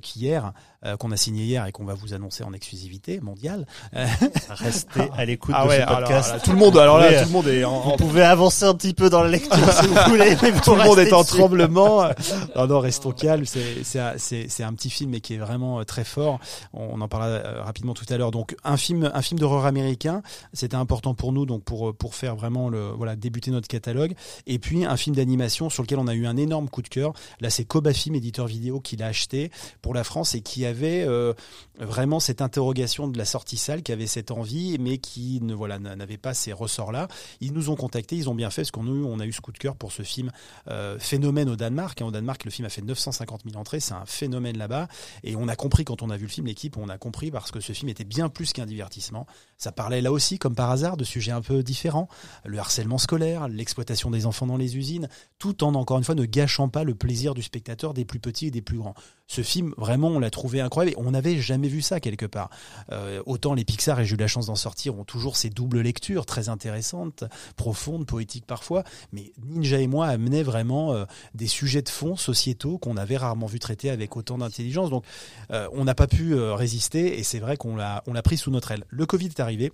qu'hier, 0.00 0.52
euh, 0.86 0.98
qu'on 0.98 1.10
a 1.12 1.16
signé 1.16 1.44
hier 1.44 1.64
et 1.64 1.72
qu'on 1.72 1.86
va 1.86 1.94
vous 1.94 2.12
annoncer 2.12 2.44
en 2.44 2.52
exclusivité 2.52 3.18
mondiale. 3.20 3.66
Restez 4.50 5.08
à 5.16 5.24
l'écoute 5.24 5.54
ah 5.56 5.64
de 5.64 5.68
ouais, 5.70 5.80
ce 5.80 5.86
podcast. 5.86 6.30
Alors, 6.30 6.42
tout 6.42 6.50
le 6.52 6.58
monde, 6.58 6.76
alors 6.76 6.98
là, 6.98 7.22
tout 7.22 7.28
le 7.28 7.32
monde 7.32 7.48
est. 7.48 7.64
En, 7.64 7.80
vous 7.80 7.96
pouvez 7.96 8.22
avancer 8.22 8.66
un 8.66 8.74
petit 8.74 8.92
peu 8.92 9.08
dans 9.08 9.22
la 9.22 9.30
lecture 9.30 9.72
si 9.72 9.86
vous 9.86 9.94
voulez. 10.08 10.36
Mais 10.42 10.52
tout 10.60 10.74
le 10.74 10.84
monde 10.84 10.98
est 10.98 11.12
en 11.14 11.24
tremblement. 11.24 12.04
non, 12.56 12.66
non, 12.66 12.80
restons 12.80 13.12
calmes. 13.12 13.46
C'est 13.46 13.82
c'est 13.82 14.48
c'est 14.48 14.62
un 14.62 14.74
petit 14.74 14.90
film 14.90 15.12
mais 15.12 15.20
qui 15.20 15.34
est 15.34 15.38
vraiment 15.38 15.80
euh, 15.80 15.84
très 15.84 16.04
fort. 16.04 16.38
On 16.74 17.00
en 17.00 17.08
parlera 17.08 17.62
rapidement 17.62 17.94
tout 17.94 18.06
à 18.10 18.18
l'heure. 18.18 18.30
Donc 18.30 18.54
un 18.62 18.76
film 18.76 19.10
un 19.14 19.22
film 19.22 19.40
d'horreur 19.40 19.64
américain, 19.64 20.20
c'était 20.52 20.76
important 20.76 21.14
pour 21.14 21.32
nous 21.32 21.46
donc 21.46 21.64
pour 21.64 21.94
pour 21.96 22.14
faire 22.14 22.36
vraiment 22.36 22.68
le 22.68 22.90
voilà 22.90 23.16
débuter 23.16 23.50
notre 23.50 23.68
catalogue. 23.68 24.12
Et 24.46 24.58
puis 24.58 24.84
un 24.84 24.98
film 24.98 25.16
d'animation 25.16 25.70
sur 25.70 25.82
lequel 25.82 25.98
on 25.98 26.08
a 26.08 26.14
eu 26.14 26.26
un 26.26 26.36
énorme 26.36 26.68
coup 26.68 26.82
de 26.82 26.88
cœur. 26.88 27.14
Là, 27.40 27.48
c'est 27.48 27.64
Koba 27.64 27.94
Film, 27.94 28.16
éditeur 28.16 28.46
vidéo, 28.46 28.80
qui 28.80 28.96
l'a 28.96 29.06
acheté 29.06 29.43
pour 29.82 29.94
la 29.94 30.04
France 30.04 30.34
et 30.34 30.40
qui 30.40 30.66
avait 30.66 31.04
euh, 31.06 31.32
vraiment 31.78 32.20
cette 32.20 32.42
interrogation 32.42 33.08
de 33.08 33.18
la 33.18 33.24
sortie 33.24 33.56
salle, 33.56 33.82
qui 33.82 33.92
avait 33.92 34.06
cette 34.06 34.30
envie, 34.30 34.78
mais 34.78 34.98
qui 34.98 35.40
ne 35.42 35.54
voilà 35.54 35.78
n'avait 35.78 36.16
pas 36.16 36.34
ces 36.34 36.52
ressorts-là. 36.52 37.08
Ils 37.40 37.52
nous 37.52 37.70
ont 37.70 37.76
contactés, 37.76 38.16
ils 38.16 38.28
ont 38.28 38.34
bien 38.34 38.50
fait, 38.50 38.62
parce 38.62 38.70
qu'on 38.70 38.86
a 38.86 39.04
on 39.06 39.20
a 39.20 39.26
eu 39.26 39.32
ce 39.32 39.40
coup 39.40 39.52
de 39.52 39.58
cœur 39.58 39.76
pour 39.76 39.92
ce 39.92 40.02
film 40.02 40.30
euh, 40.68 40.98
phénomène 40.98 41.48
au 41.48 41.56
Danemark. 41.56 42.00
Hein, 42.00 42.06
au 42.06 42.10
Danemark, 42.10 42.44
le 42.44 42.50
film 42.50 42.66
a 42.66 42.68
fait 42.68 42.82
950 42.82 43.42
000 43.48 43.60
entrées, 43.60 43.80
c'est 43.80 43.94
un 43.94 44.06
phénomène 44.06 44.56
là-bas, 44.56 44.88
et 45.22 45.36
on 45.36 45.48
a 45.48 45.56
compris 45.56 45.84
quand 45.84 46.02
on 46.02 46.10
a 46.10 46.16
vu 46.16 46.24
le 46.24 46.30
film, 46.30 46.46
l'équipe, 46.46 46.76
on 46.76 46.88
a 46.88 46.98
compris 46.98 47.30
parce 47.30 47.50
que 47.50 47.60
ce 47.60 47.72
film 47.72 47.88
était 47.88 48.04
bien 48.04 48.28
plus 48.28 48.52
qu'un 48.52 48.66
divertissement. 48.66 49.26
Ça 49.58 49.72
parlait 49.72 50.00
là 50.00 50.12
aussi, 50.12 50.38
comme 50.38 50.54
par 50.54 50.70
hasard, 50.70 50.96
de 50.96 51.04
sujets 51.04 51.32
un 51.32 51.42
peu 51.42 51.62
différents, 51.62 52.08
le 52.44 52.58
harcèlement 52.58 52.98
scolaire, 52.98 53.48
l'exploitation 53.48 54.10
des 54.10 54.26
enfants 54.26 54.46
dans 54.46 54.56
les 54.56 54.76
usines, 54.76 55.08
tout 55.38 55.64
en 55.64 55.74
encore 55.74 55.98
une 55.98 56.04
fois 56.04 56.14
ne 56.14 56.24
gâchant 56.24 56.68
pas 56.68 56.84
le 56.84 56.94
plaisir 56.94 57.34
du 57.34 57.42
spectateur 57.42 57.94
des 57.94 58.04
plus 58.04 58.20
petits 58.20 58.46
et 58.46 58.50
des 58.50 58.62
plus 58.62 58.78
grands. 58.78 58.94
Ce 59.34 59.42
film, 59.42 59.74
vraiment, 59.76 60.10
on 60.10 60.20
l'a 60.20 60.30
trouvé 60.30 60.60
incroyable. 60.60 60.96
On 60.96 61.10
n'avait 61.10 61.40
jamais 61.40 61.66
vu 61.66 61.82
ça 61.82 61.98
quelque 61.98 62.24
part. 62.24 62.50
Euh, 62.92 63.20
autant 63.26 63.52
les 63.54 63.64
Pixar, 63.64 63.98
et 63.98 64.04
j'ai 64.04 64.14
eu 64.14 64.16
la 64.16 64.28
chance 64.28 64.46
d'en 64.46 64.54
sortir, 64.54 64.96
ont 64.96 65.02
toujours 65.02 65.36
ces 65.36 65.50
doubles 65.50 65.80
lectures 65.80 66.24
très 66.24 66.48
intéressantes, 66.48 67.24
profondes, 67.56 68.06
poétiques 68.06 68.46
parfois. 68.46 68.84
Mais 69.10 69.32
Ninja 69.44 69.80
et 69.80 69.88
moi 69.88 70.06
amenaient 70.06 70.44
vraiment 70.44 70.92
euh, 70.92 71.04
des 71.34 71.48
sujets 71.48 71.82
de 71.82 71.88
fond 71.88 72.14
sociétaux 72.14 72.78
qu'on 72.78 72.96
avait 72.96 73.16
rarement 73.16 73.46
vu 73.46 73.58
traiter 73.58 73.90
avec 73.90 74.16
autant 74.16 74.38
d'intelligence. 74.38 74.90
Donc, 74.90 75.04
euh, 75.50 75.68
on 75.72 75.82
n'a 75.82 75.96
pas 75.96 76.06
pu 76.06 76.36
résister 76.36 77.18
et 77.18 77.24
c'est 77.24 77.40
vrai 77.40 77.56
qu'on 77.56 77.74
l'a, 77.74 78.04
on 78.06 78.12
l'a 78.12 78.22
pris 78.22 78.36
sous 78.36 78.52
notre 78.52 78.70
aile. 78.70 78.84
Le 78.88 79.04
Covid 79.04 79.26
est 79.26 79.40
arrivé. 79.40 79.72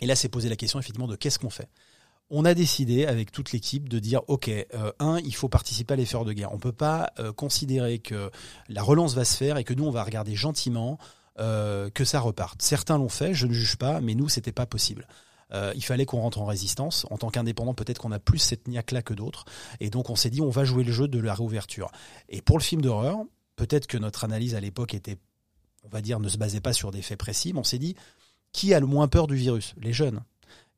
Et 0.00 0.06
là, 0.06 0.16
c'est 0.16 0.28
posé 0.28 0.48
la 0.48 0.56
question 0.56 0.80
effectivement 0.80 1.06
de 1.06 1.14
qu'est-ce 1.14 1.38
qu'on 1.38 1.50
fait? 1.50 1.68
On 2.30 2.44
a 2.44 2.54
décidé 2.54 3.06
avec 3.06 3.32
toute 3.32 3.52
l'équipe 3.52 3.88
de 3.88 3.98
dire 3.98 4.22
ok, 4.28 4.48
euh, 4.48 4.92
un, 4.98 5.18
il 5.18 5.34
faut 5.34 5.48
participer 5.48 5.94
à 5.94 5.96
l'effort 5.96 6.24
de 6.24 6.32
guerre. 6.32 6.52
On 6.52 6.58
peut 6.58 6.72
pas 6.72 7.12
euh, 7.18 7.32
considérer 7.32 7.98
que 7.98 8.30
la 8.68 8.82
relance 8.82 9.14
va 9.14 9.24
se 9.24 9.36
faire 9.36 9.56
et 9.56 9.64
que 9.64 9.74
nous 9.74 9.84
on 9.84 9.90
va 9.90 10.02
regarder 10.04 10.34
gentiment 10.34 10.98
euh, 11.38 11.88
que 11.90 12.04
ça 12.04 12.20
reparte. 12.20 12.60
Certains 12.62 12.98
l'ont 12.98 13.08
fait, 13.08 13.32
je 13.34 13.46
ne 13.46 13.52
juge 13.52 13.76
pas, 13.76 14.00
mais 14.00 14.14
nous 14.14 14.28
c'était 14.28 14.52
pas 14.52 14.66
possible. 14.66 15.06
Il 15.74 15.82
fallait 15.82 16.04
qu'on 16.04 16.20
rentre 16.20 16.42
en 16.42 16.44
résistance. 16.44 17.06
En 17.08 17.16
tant 17.16 17.30
qu'indépendant, 17.30 17.72
peut-être 17.72 18.02
qu'on 18.02 18.12
a 18.12 18.18
plus 18.18 18.38
cette 18.38 18.68
niaque-là 18.68 19.00
que 19.00 19.14
d'autres. 19.14 19.46
Et 19.80 19.88
donc 19.88 20.10
on 20.10 20.14
s'est 20.14 20.28
dit 20.28 20.42
on 20.42 20.50
va 20.50 20.64
jouer 20.64 20.84
le 20.84 20.92
jeu 20.92 21.08
de 21.08 21.18
la 21.18 21.32
réouverture. 21.32 21.90
Et 22.28 22.42
pour 22.42 22.58
le 22.58 22.62
film 22.62 22.82
d'horreur, 22.82 23.16
peut-être 23.56 23.86
que 23.86 23.96
notre 23.96 24.24
analyse 24.24 24.54
à 24.54 24.60
l'époque 24.60 24.92
était, 24.92 25.16
on 25.84 25.88
va 25.88 26.02
dire, 26.02 26.20
ne 26.20 26.28
se 26.28 26.36
basait 26.36 26.60
pas 26.60 26.74
sur 26.74 26.90
des 26.90 27.00
faits 27.00 27.18
précis, 27.18 27.54
mais 27.54 27.60
on 27.60 27.64
s'est 27.64 27.78
dit 27.78 27.96
qui 28.52 28.74
a 28.74 28.80
le 28.80 28.84
moins 28.84 29.08
peur 29.08 29.26
du 29.26 29.36
virus? 29.36 29.74
Les 29.78 29.94
jeunes 29.94 30.22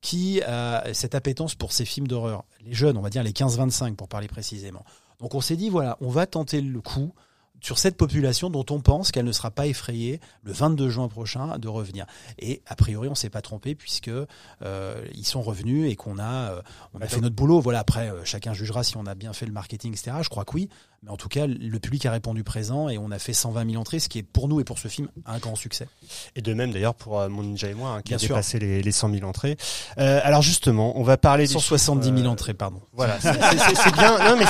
qui 0.01 0.43
a 0.43 0.95
cette 0.95 1.15
appétence 1.15 1.55
pour 1.55 1.73
ces 1.73 1.85
films 1.85 2.09
d'horreur. 2.09 2.45
Les 2.65 2.73
jeunes, 2.73 2.97
on 2.97 3.03
va 3.03 3.11
dire 3.11 3.23
les 3.23 3.33
15-25 3.33 3.97
pour 3.97 4.09
parler 4.09 4.29
précisément. 4.29 4.85
Donc 5.21 5.35
on 5.35 5.41
s'est 5.41 5.57
dit, 5.57 5.69
voilà, 5.69 5.99
on 6.01 6.09
va 6.09 6.27
tenter 6.27 6.61
le 6.61 6.81
coup 6.81 7.13
sur 7.61 7.79
cette 7.79 7.97
population 7.97 8.51
dont 8.51 8.65
on 8.71 8.81
pense 8.81 9.13
qu'elle 9.13 9.25
ne 9.25 9.33
sera 9.33 9.51
pas 9.51 9.67
effrayée 9.67 10.21
le 10.43 10.53
22 10.53 10.89
juin 10.89 11.09
prochain 11.09 11.59
de 11.59 11.69
revenir. 11.69 12.07
Et 12.39 12.63
a 12.67 12.75
priori, 12.75 13.09
on 13.09 13.15
s'est 13.15 13.31
pas 13.31 13.43
trompé 13.43 13.75
puisque 13.75 14.09
euh, 14.09 15.07
ils 15.15 15.27
sont 15.27 15.43
revenus 15.43 15.91
et 15.91 15.97
qu'on 15.97 16.19
a 16.19 16.53
euh, 16.53 16.63
on 16.95 17.01
a 17.01 17.07
fait 17.07 17.21
notre 17.21 17.37
boulot. 17.37 17.61
Voilà, 17.61 17.81
après 17.81 18.11
euh, 18.11 18.25
chacun 18.25 18.55
jugera 18.55 18.83
si 18.83 18.97
on 18.97 19.07
a 19.07 19.15
bien 19.15 19.33
fait 19.33 19.47
le 19.47 19.53
marketing, 19.53 19.93
etc. 19.93 20.17
Je 20.23 20.29
crois 20.29 20.45
que 20.45 20.55
oui. 20.55 20.69
Mais 21.03 21.11
en 21.11 21.17
tout 21.17 21.29
cas, 21.29 21.47
le 21.47 21.79
public 21.79 22.05
a 22.05 22.11
répondu 22.11 22.45
présent 22.45 22.91
et 22.91 22.99
on 22.99 23.11
a 23.11 23.19
fait 23.19 23.33
120 23.33 23.71
000 23.71 23.81
entrées, 23.81 24.01
ce 24.01 24.11
qui 24.11 24.19
est 24.19 24.23
pour 24.23 24.49
nous 24.49 24.61
et 24.61 24.65
pour 24.65 24.79
ce 24.79 24.89
film 24.89 25.09
un 25.25 25.39
grand 25.39 25.55
succès. 25.55 25.89
Et 26.37 26.43
de 26.43 26.53
même 26.53 26.73
d'ailleurs 26.73 26.95
pour 26.95 27.19
euh, 27.19 27.31
Mon 27.31 27.43
Ninja 27.43 27.69
et 27.69 27.75
moi, 27.75 27.91
hein, 27.91 28.03
qui 28.03 28.11
Bien 28.11 28.19
a 28.19 28.21
dépassé 28.21 28.59
les, 28.59 28.83
les 28.83 28.93
100 28.93 29.11
000 29.15 29.25
entrées. 29.27 29.57
Euh, 29.97 30.21
alors 30.23 30.43
justement, 30.43 30.99
on 30.99 31.03
va 31.03 31.17
parler 31.17 31.47
170 31.47 32.05
000 32.05 32.19
euh, 32.19 32.27
entrées, 32.27 32.53
pardon. 32.53 32.83
Voilà, 32.93 33.19
c'est 33.19 33.95
bien. 33.95 34.19
Non, 34.19 34.37
mais 34.37 34.45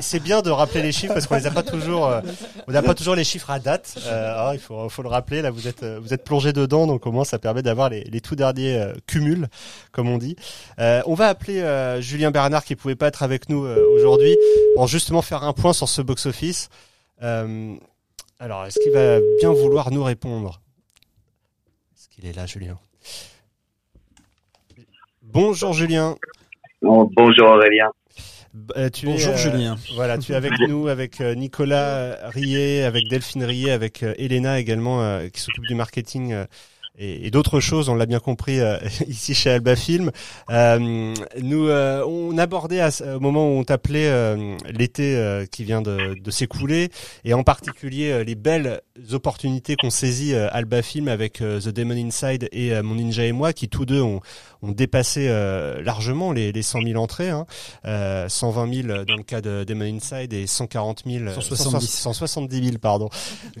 c'est 0.00 0.20
bien 0.20 0.40
de 0.40 0.50
rappeler 0.50 0.82
les 0.82 0.92
chiffres 0.92 1.14
parce 1.14 1.26
qu'on 1.26 1.34
les 1.34 1.48
a 1.48 1.50
pas 1.50 1.64
toujours. 1.64 2.06
Euh, 2.06 2.20
on 2.68 2.72
n'a 2.72 2.82
pas 2.82 2.94
toujours 2.94 3.16
les 3.16 3.24
chiffres 3.24 3.50
à 3.50 3.58
date. 3.58 3.98
Euh, 4.06 4.52
il 4.52 4.60
faut, 4.60 4.88
faut 4.88 5.02
le 5.02 5.08
rappeler. 5.08 5.42
Là, 5.42 5.50
vous 5.50 5.66
êtes 5.66 5.84
vous 5.84 6.14
êtes 6.14 6.22
plongé 6.22 6.52
dedans, 6.52 6.86
donc 6.86 7.08
au 7.08 7.10
moins 7.10 7.24
ça 7.24 7.40
permet 7.40 7.62
d'avoir 7.64 7.90
les, 7.90 8.04
les 8.04 8.20
tout 8.20 8.36
derniers 8.36 8.92
cumuls, 9.08 9.48
comme 9.90 10.08
on 10.08 10.18
dit. 10.18 10.36
on 10.78 11.14
va 11.14 11.26
appeler 11.26 11.98
Julien 12.00 12.30
Bernard 12.30 12.64
qui 12.64 12.76
pouvait 12.76 12.94
pas 12.94 13.08
être 13.08 13.24
avec 13.24 13.48
nous 13.48 13.66
aujourd'hui 13.66 14.36
pour 14.76 14.86
justement 14.86 15.22
faire 15.22 15.42
un 15.42 15.55
point 15.56 15.72
sur 15.72 15.88
ce 15.88 16.02
box-office. 16.02 16.68
Euh, 17.22 17.74
alors, 18.38 18.64
est-ce 18.66 18.78
qu'il 18.78 18.92
va 18.92 19.18
bien 19.40 19.52
vouloir 19.52 19.90
nous 19.90 20.04
répondre? 20.04 20.60
Est-ce 21.96 22.08
qu'il 22.08 22.26
est 22.26 22.34
là, 22.34 22.46
Julien? 22.46 22.78
Bonjour, 25.22 25.72
Julien. 25.72 26.16
Bonjour, 26.82 27.48
Aurélien. 27.48 27.90
Euh, 28.76 28.88
tu 28.88 29.06
Bonjour 29.06 29.32
es, 29.32 29.34
euh, 29.34 29.36
Julien. 29.36 29.76
Voilà, 29.96 30.16
tu 30.18 30.32
es 30.32 30.34
avec 30.34 30.52
nous, 30.68 30.88
avec 30.88 31.20
euh, 31.20 31.34
Nicolas 31.34 32.30
Riet, 32.30 32.84
avec 32.84 33.08
Delphine 33.08 33.44
Riet, 33.44 33.70
avec 33.70 34.02
euh, 34.02 34.14
Elena 34.16 34.58
également, 34.58 35.02
euh, 35.02 35.28
qui 35.28 35.40
s'occupe 35.40 35.66
du 35.66 35.74
marketing 35.74 36.34
et, 36.98 37.30
d'autres 37.30 37.60
choses, 37.60 37.88
on 37.88 37.94
l'a 37.94 38.06
bien 38.06 38.20
compris 38.20 38.60
euh, 38.60 38.78
ici 39.08 39.34
chez 39.34 39.50
Alba 39.50 39.76
Film. 39.76 40.10
Euh, 40.50 41.14
nous, 41.42 41.68
euh, 41.68 42.04
on 42.06 42.38
abordait 42.38 42.80
à, 42.80 42.90
au 43.14 43.20
moment 43.20 43.48
où 43.48 43.58
on 43.58 43.64
t'appelait 43.64 44.08
euh, 44.08 44.56
l'été 44.70 45.16
euh, 45.16 45.44
qui 45.44 45.64
vient 45.64 45.82
de, 45.82 46.14
de 46.18 46.30
s'écouler, 46.30 46.88
et 47.24 47.34
en 47.34 47.42
particulier 47.42 48.24
les 48.24 48.34
belles 48.34 48.80
opportunités 49.12 49.76
qu'on 49.76 49.90
saisit 49.90 50.34
Alba 50.34 50.82
Film 50.82 51.08
avec 51.08 51.34
The 51.34 51.68
Demon 51.68 51.94
Inside 51.94 52.48
et 52.52 52.80
Mon 52.82 52.94
Ninja 52.94 53.24
et 53.24 53.32
moi, 53.32 53.52
qui 53.52 53.68
tous 53.68 53.84
deux 53.84 54.00
ont, 54.00 54.20
ont 54.62 54.72
dépassé 54.72 55.28
largement 55.82 56.32
les, 56.32 56.52
les 56.52 56.62
100 56.62 56.82
000 56.82 57.02
entrées, 57.02 57.30
hein. 57.30 57.46
120 57.84 58.82
000 58.82 59.04
dans 59.04 59.16
le 59.16 59.22
cas 59.22 59.40
de 59.40 59.64
Demon 59.64 59.84
Inside 59.84 60.32
et 60.32 60.46
140 60.46 61.02
000, 61.06 61.30
170, 61.30 61.86
170 61.86 62.64
000 62.64 62.78
pardon, 62.78 63.08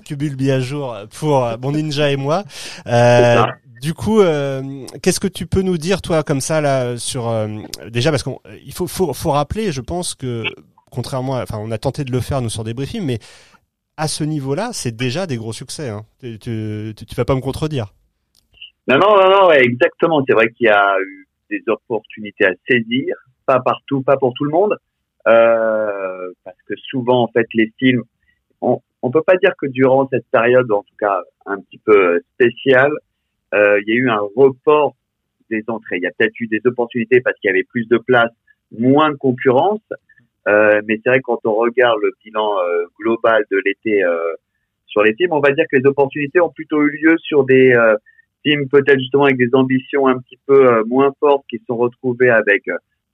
cubul 0.04 0.36
à 0.50 0.60
jour 0.60 0.96
pour 1.10 1.48
Mon 1.60 1.72
Ninja 1.72 2.10
et 2.10 2.16
moi. 2.16 2.44
Euh, 2.86 3.16
euh, 3.26 3.46
du 3.80 3.94
coup, 3.94 4.20
euh, 4.20 4.86
qu'est-ce 5.02 5.20
que 5.20 5.28
tu 5.28 5.46
peux 5.46 5.62
nous 5.62 5.78
dire, 5.78 6.02
toi, 6.02 6.22
comme 6.22 6.40
ça, 6.40 6.60
là, 6.60 6.96
sur 6.96 7.28
euh, 7.28 7.48
déjà 7.90 8.10
parce 8.10 8.22
qu'il 8.22 8.72
faut, 8.72 8.86
faut, 8.86 9.12
faut 9.12 9.30
rappeler, 9.30 9.72
je 9.72 9.80
pense 9.80 10.14
que 10.14 10.44
contrairement, 10.90 11.36
à, 11.36 11.42
enfin, 11.42 11.58
on 11.58 11.70
a 11.70 11.78
tenté 11.78 12.04
de 12.04 12.12
le 12.12 12.20
faire 12.20 12.40
nous 12.40 12.50
sur 12.50 12.64
des 12.64 12.74
briefings, 12.74 13.04
mais 13.04 13.18
à 13.96 14.08
ce 14.08 14.24
niveau-là, 14.24 14.70
c'est 14.72 14.94
déjà 14.94 15.26
des 15.26 15.36
gros 15.36 15.52
succès. 15.52 15.88
Hein. 15.88 16.04
Tu, 16.20 16.38
tu, 16.38 16.94
tu, 16.96 17.14
vas 17.14 17.24
pas 17.24 17.34
me 17.34 17.40
contredire. 17.40 17.94
Non, 18.88 18.98
non, 18.98 19.16
non, 19.16 19.30
non, 19.30 19.48
ouais, 19.48 19.64
exactement. 19.64 20.22
C'est 20.26 20.34
vrai 20.34 20.48
qu'il 20.50 20.66
y 20.66 20.70
a 20.70 20.96
eu 21.00 21.26
des 21.50 21.62
opportunités 21.66 22.46
à 22.46 22.52
saisir, 22.68 23.16
pas 23.44 23.60
partout, 23.60 24.02
pas 24.02 24.16
pour 24.16 24.32
tout 24.34 24.44
le 24.44 24.50
monde, 24.50 24.76
euh, 25.26 26.32
parce 26.44 26.56
que 26.68 26.74
souvent, 26.76 27.22
en 27.22 27.28
fait, 27.28 27.46
les 27.54 27.72
films, 27.78 28.02
on, 28.60 28.80
on 29.02 29.10
peut 29.10 29.22
pas 29.22 29.36
dire 29.36 29.52
que 29.58 29.66
durant 29.66 30.08
cette 30.08 30.26
période, 30.30 30.70
en 30.70 30.82
tout 30.82 30.94
cas 30.98 31.22
un 31.46 31.60
petit 31.60 31.78
peu 31.78 32.20
spéciale, 32.34 32.92
euh, 33.54 33.80
il 33.80 33.88
y 33.88 33.92
a 33.92 34.00
eu 34.00 34.10
un 34.10 34.22
report 34.36 34.94
des 35.50 35.64
entrées. 35.68 35.96
Il 35.96 36.02
y 36.02 36.06
a 36.06 36.12
peut-être 36.16 36.38
eu 36.40 36.46
des 36.46 36.60
opportunités 36.64 37.20
parce 37.20 37.38
qu'il 37.38 37.48
y 37.48 37.52
avait 37.52 37.64
plus 37.64 37.86
de 37.88 37.98
place, 37.98 38.30
moins 38.76 39.10
de 39.10 39.16
concurrence. 39.16 39.82
Euh, 40.48 40.80
mais 40.86 41.00
c'est 41.02 41.10
vrai 41.10 41.20
quand 41.20 41.40
on 41.44 41.54
regarde 41.54 41.98
le 42.02 42.12
bilan 42.24 42.58
euh, 42.58 42.84
global 43.00 43.44
de 43.50 43.60
l'été 43.64 44.04
euh, 44.04 44.34
sur 44.86 45.02
les 45.02 45.14
films, 45.14 45.32
on 45.32 45.40
va 45.40 45.50
dire 45.50 45.64
que 45.70 45.76
les 45.76 45.86
opportunités 45.86 46.40
ont 46.40 46.50
plutôt 46.50 46.82
eu 46.82 46.90
lieu 47.02 47.16
sur 47.18 47.44
des 47.44 47.74
euh, 48.44 48.50
films 48.50 48.68
peut-être 48.68 48.98
justement 48.98 49.24
avec 49.24 49.38
des 49.38 49.50
ambitions 49.54 50.06
un 50.06 50.18
petit 50.18 50.38
peu 50.46 50.82
moins 50.84 51.12
fortes 51.20 51.44
qui 51.48 51.60
sont 51.66 51.76
retrouvés 51.76 52.30
avec 52.30 52.64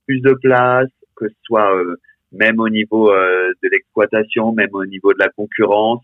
plus 0.05 0.21
de 0.21 0.33
place, 0.33 0.89
que 1.15 1.27
ce 1.27 1.35
soit 1.43 1.71
même 2.31 2.59
au 2.59 2.69
niveau 2.69 3.11
de 3.11 3.69
l'exploitation, 3.69 4.51
même 4.51 4.69
au 4.73 4.85
niveau 4.85 5.13
de 5.13 5.19
la 5.19 5.29
concurrence. 5.29 6.03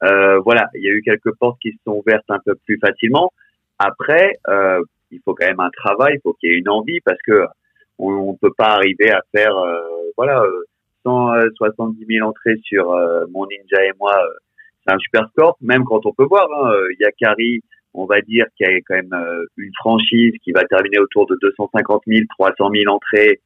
voilà, 0.00 0.68
il 0.74 0.82
y 0.82 0.88
a 0.88 0.92
eu 0.92 1.02
quelques 1.02 1.34
portes 1.38 1.58
qui 1.60 1.72
se 1.72 1.78
sont 1.84 2.02
ouvertes 2.04 2.24
un 2.28 2.40
peu 2.44 2.54
plus 2.64 2.78
facilement. 2.78 3.32
Après, 3.78 4.38
il 5.10 5.20
faut 5.24 5.34
quand 5.34 5.46
même 5.46 5.60
un 5.60 5.70
travail, 5.70 6.14
il 6.16 6.20
faut 6.22 6.32
qu'il 6.34 6.50
y 6.50 6.54
ait 6.54 6.58
une 6.58 6.68
envie 6.68 7.00
parce 7.00 7.20
que 7.26 7.44
on, 7.98 8.32
ne 8.32 8.36
peut 8.36 8.52
pas 8.56 8.72
arriver 8.72 9.10
à 9.10 9.22
faire 9.32 9.56
euh, 9.56 9.80
voilà 10.16 10.42
170 11.04 12.02
euh, 12.02 12.06
000 12.08 12.28
entrées 12.28 12.56
sur 12.64 12.92
euh, 12.92 13.24
mon 13.30 13.46
ninja 13.46 13.84
et 13.84 13.92
moi. 13.98 14.14
C'est 14.86 14.94
un 14.94 14.98
super 14.98 15.28
score, 15.30 15.56
même 15.60 15.84
quand 15.84 16.04
on 16.06 16.12
peut 16.12 16.24
voir. 16.24 16.46
Hein, 16.50 16.72
Yakari, 17.00 17.60
on 17.94 18.06
va 18.06 18.20
dire 18.20 18.46
qu'il 18.56 18.66
y 18.66 18.74
a 18.74 18.80
quand 18.86 18.94
même 18.94 19.14
une 19.56 19.72
franchise 19.78 20.32
qui 20.42 20.52
va 20.52 20.64
terminer 20.64 20.98
autour 20.98 21.26
de 21.26 21.36
250 21.40 22.02
000, 22.06 22.26
300 22.38 22.70
000 22.74 22.92
entrées. 22.92 23.40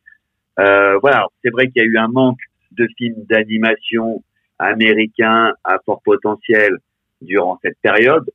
voilà, 0.56 1.26
c'est 1.44 1.50
vrai 1.50 1.68
qu'il 1.68 1.82
y 1.82 1.84
a 1.84 1.88
eu 1.88 1.98
un 1.98 2.08
manque 2.08 2.40
de 2.72 2.88
films 2.96 3.24
d'animation 3.28 4.22
américains 4.58 5.52
à 5.64 5.78
fort 5.84 6.02
potentiel 6.04 6.78
durant 7.20 7.58
cette 7.62 7.78
période. 7.82 8.30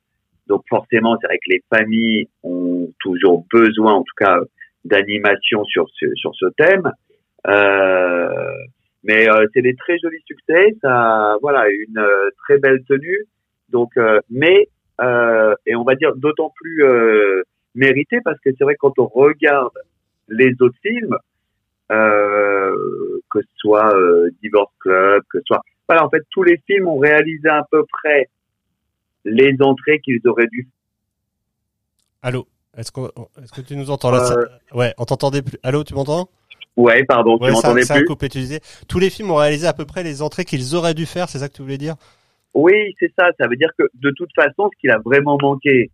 Donc 0.46 0.62
forcément, 0.68 1.16
c'est 1.20 1.26
vrai 1.26 1.38
que 1.38 1.52
les 1.52 1.62
familles 1.74 2.28
ont 2.42 2.92
toujours 3.00 3.44
besoin, 3.52 3.94
en 3.94 4.02
tout 4.02 4.14
cas, 4.18 4.38
d'animation 4.84 5.64
sur 5.64 5.86
ce, 5.94 6.06
sur 6.14 6.34
ce 6.34 6.46
thème. 6.56 6.90
Euh, 7.46 8.54
mais 9.04 9.28
euh, 9.28 9.46
c'est 9.52 9.62
des 9.62 9.76
très 9.76 9.98
jolis 9.98 10.22
succès, 10.26 10.76
ça, 10.82 11.36
voilà, 11.42 11.68
une 11.68 11.98
euh, 11.98 12.30
très 12.42 12.58
belle 12.58 12.82
tenue. 12.88 13.26
Donc, 13.68 13.96
euh, 13.96 14.20
mais 14.30 14.68
et 15.66 15.74
on 15.74 15.82
va 15.82 15.96
dire 15.96 16.14
d'autant 16.14 16.52
plus 16.54 16.84
mérité 17.74 18.18
parce 18.24 18.38
que 18.40 18.50
c'est 18.56 18.62
vrai 18.62 18.76
quand 18.76 18.96
on 19.00 19.06
regarde 19.06 19.72
les 20.28 20.54
autres 20.60 20.78
films, 20.82 21.18
que 21.88 23.40
ce 23.40 23.48
soit 23.56 23.92
Divorce 24.40 24.72
Club, 24.78 25.22
que 25.28 25.40
ce 25.40 25.44
soit, 25.46 25.62
voilà, 25.88 26.06
en 26.06 26.10
fait, 26.10 26.22
tous 26.30 26.44
les 26.44 26.58
films 26.64 26.86
ont 26.86 26.98
réalisé 26.98 27.48
à 27.48 27.66
peu 27.68 27.84
près 27.84 28.28
les 29.24 29.56
entrées 29.60 29.98
qu'ils 29.98 30.20
auraient 30.26 30.46
dû. 30.46 30.68
Allô, 32.22 32.46
est-ce 32.76 32.92
que, 32.92 33.00
est-ce 33.42 33.52
que 33.52 33.62
tu 33.62 33.76
nous 33.76 33.90
entends 33.90 34.12
là? 34.12 34.30
Euh... 34.30 34.46
Ouais, 34.76 34.94
on 34.96 35.04
t'entendait 35.04 35.42
plus. 35.42 35.58
Allô, 35.64 35.82
tu 35.82 35.94
m'entends? 35.94 36.28
Ouais, 36.76 37.04
pardon, 37.04 37.38
tu 37.38 37.50
m'entendais 37.50 37.80
plus. 37.80 37.86
Ça 37.86 37.94
a 37.94 38.02
coupé, 38.02 38.28
tu 38.28 38.38
disais. 38.38 38.60
Tous 38.88 38.98
les 38.98 39.10
films 39.10 39.30
ont 39.30 39.36
réalisé 39.36 39.66
à 39.66 39.72
peu 39.72 39.84
près 39.84 40.02
les 40.02 40.22
entrées 40.22 40.44
qu'ils 40.44 40.74
auraient 40.74 40.94
dû 40.94 41.06
faire, 41.06 41.28
c'est 41.28 41.38
ça 41.38 41.48
que 41.48 41.54
tu 41.54 41.62
voulais 41.62 41.78
dire? 41.78 41.94
Oui, 42.54 42.94
c'est 42.98 43.12
ça. 43.18 43.28
Ça 43.38 43.46
veut 43.48 43.56
dire 43.56 43.70
que 43.78 43.84
de 43.94 44.10
toute 44.16 44.30
façon, 44.34 44.70
ce 44.72 44.80
qu'il 44.80 44.90
a 44.90 44.98
vraiment 45.04 45.36
manqué 45.40 45.90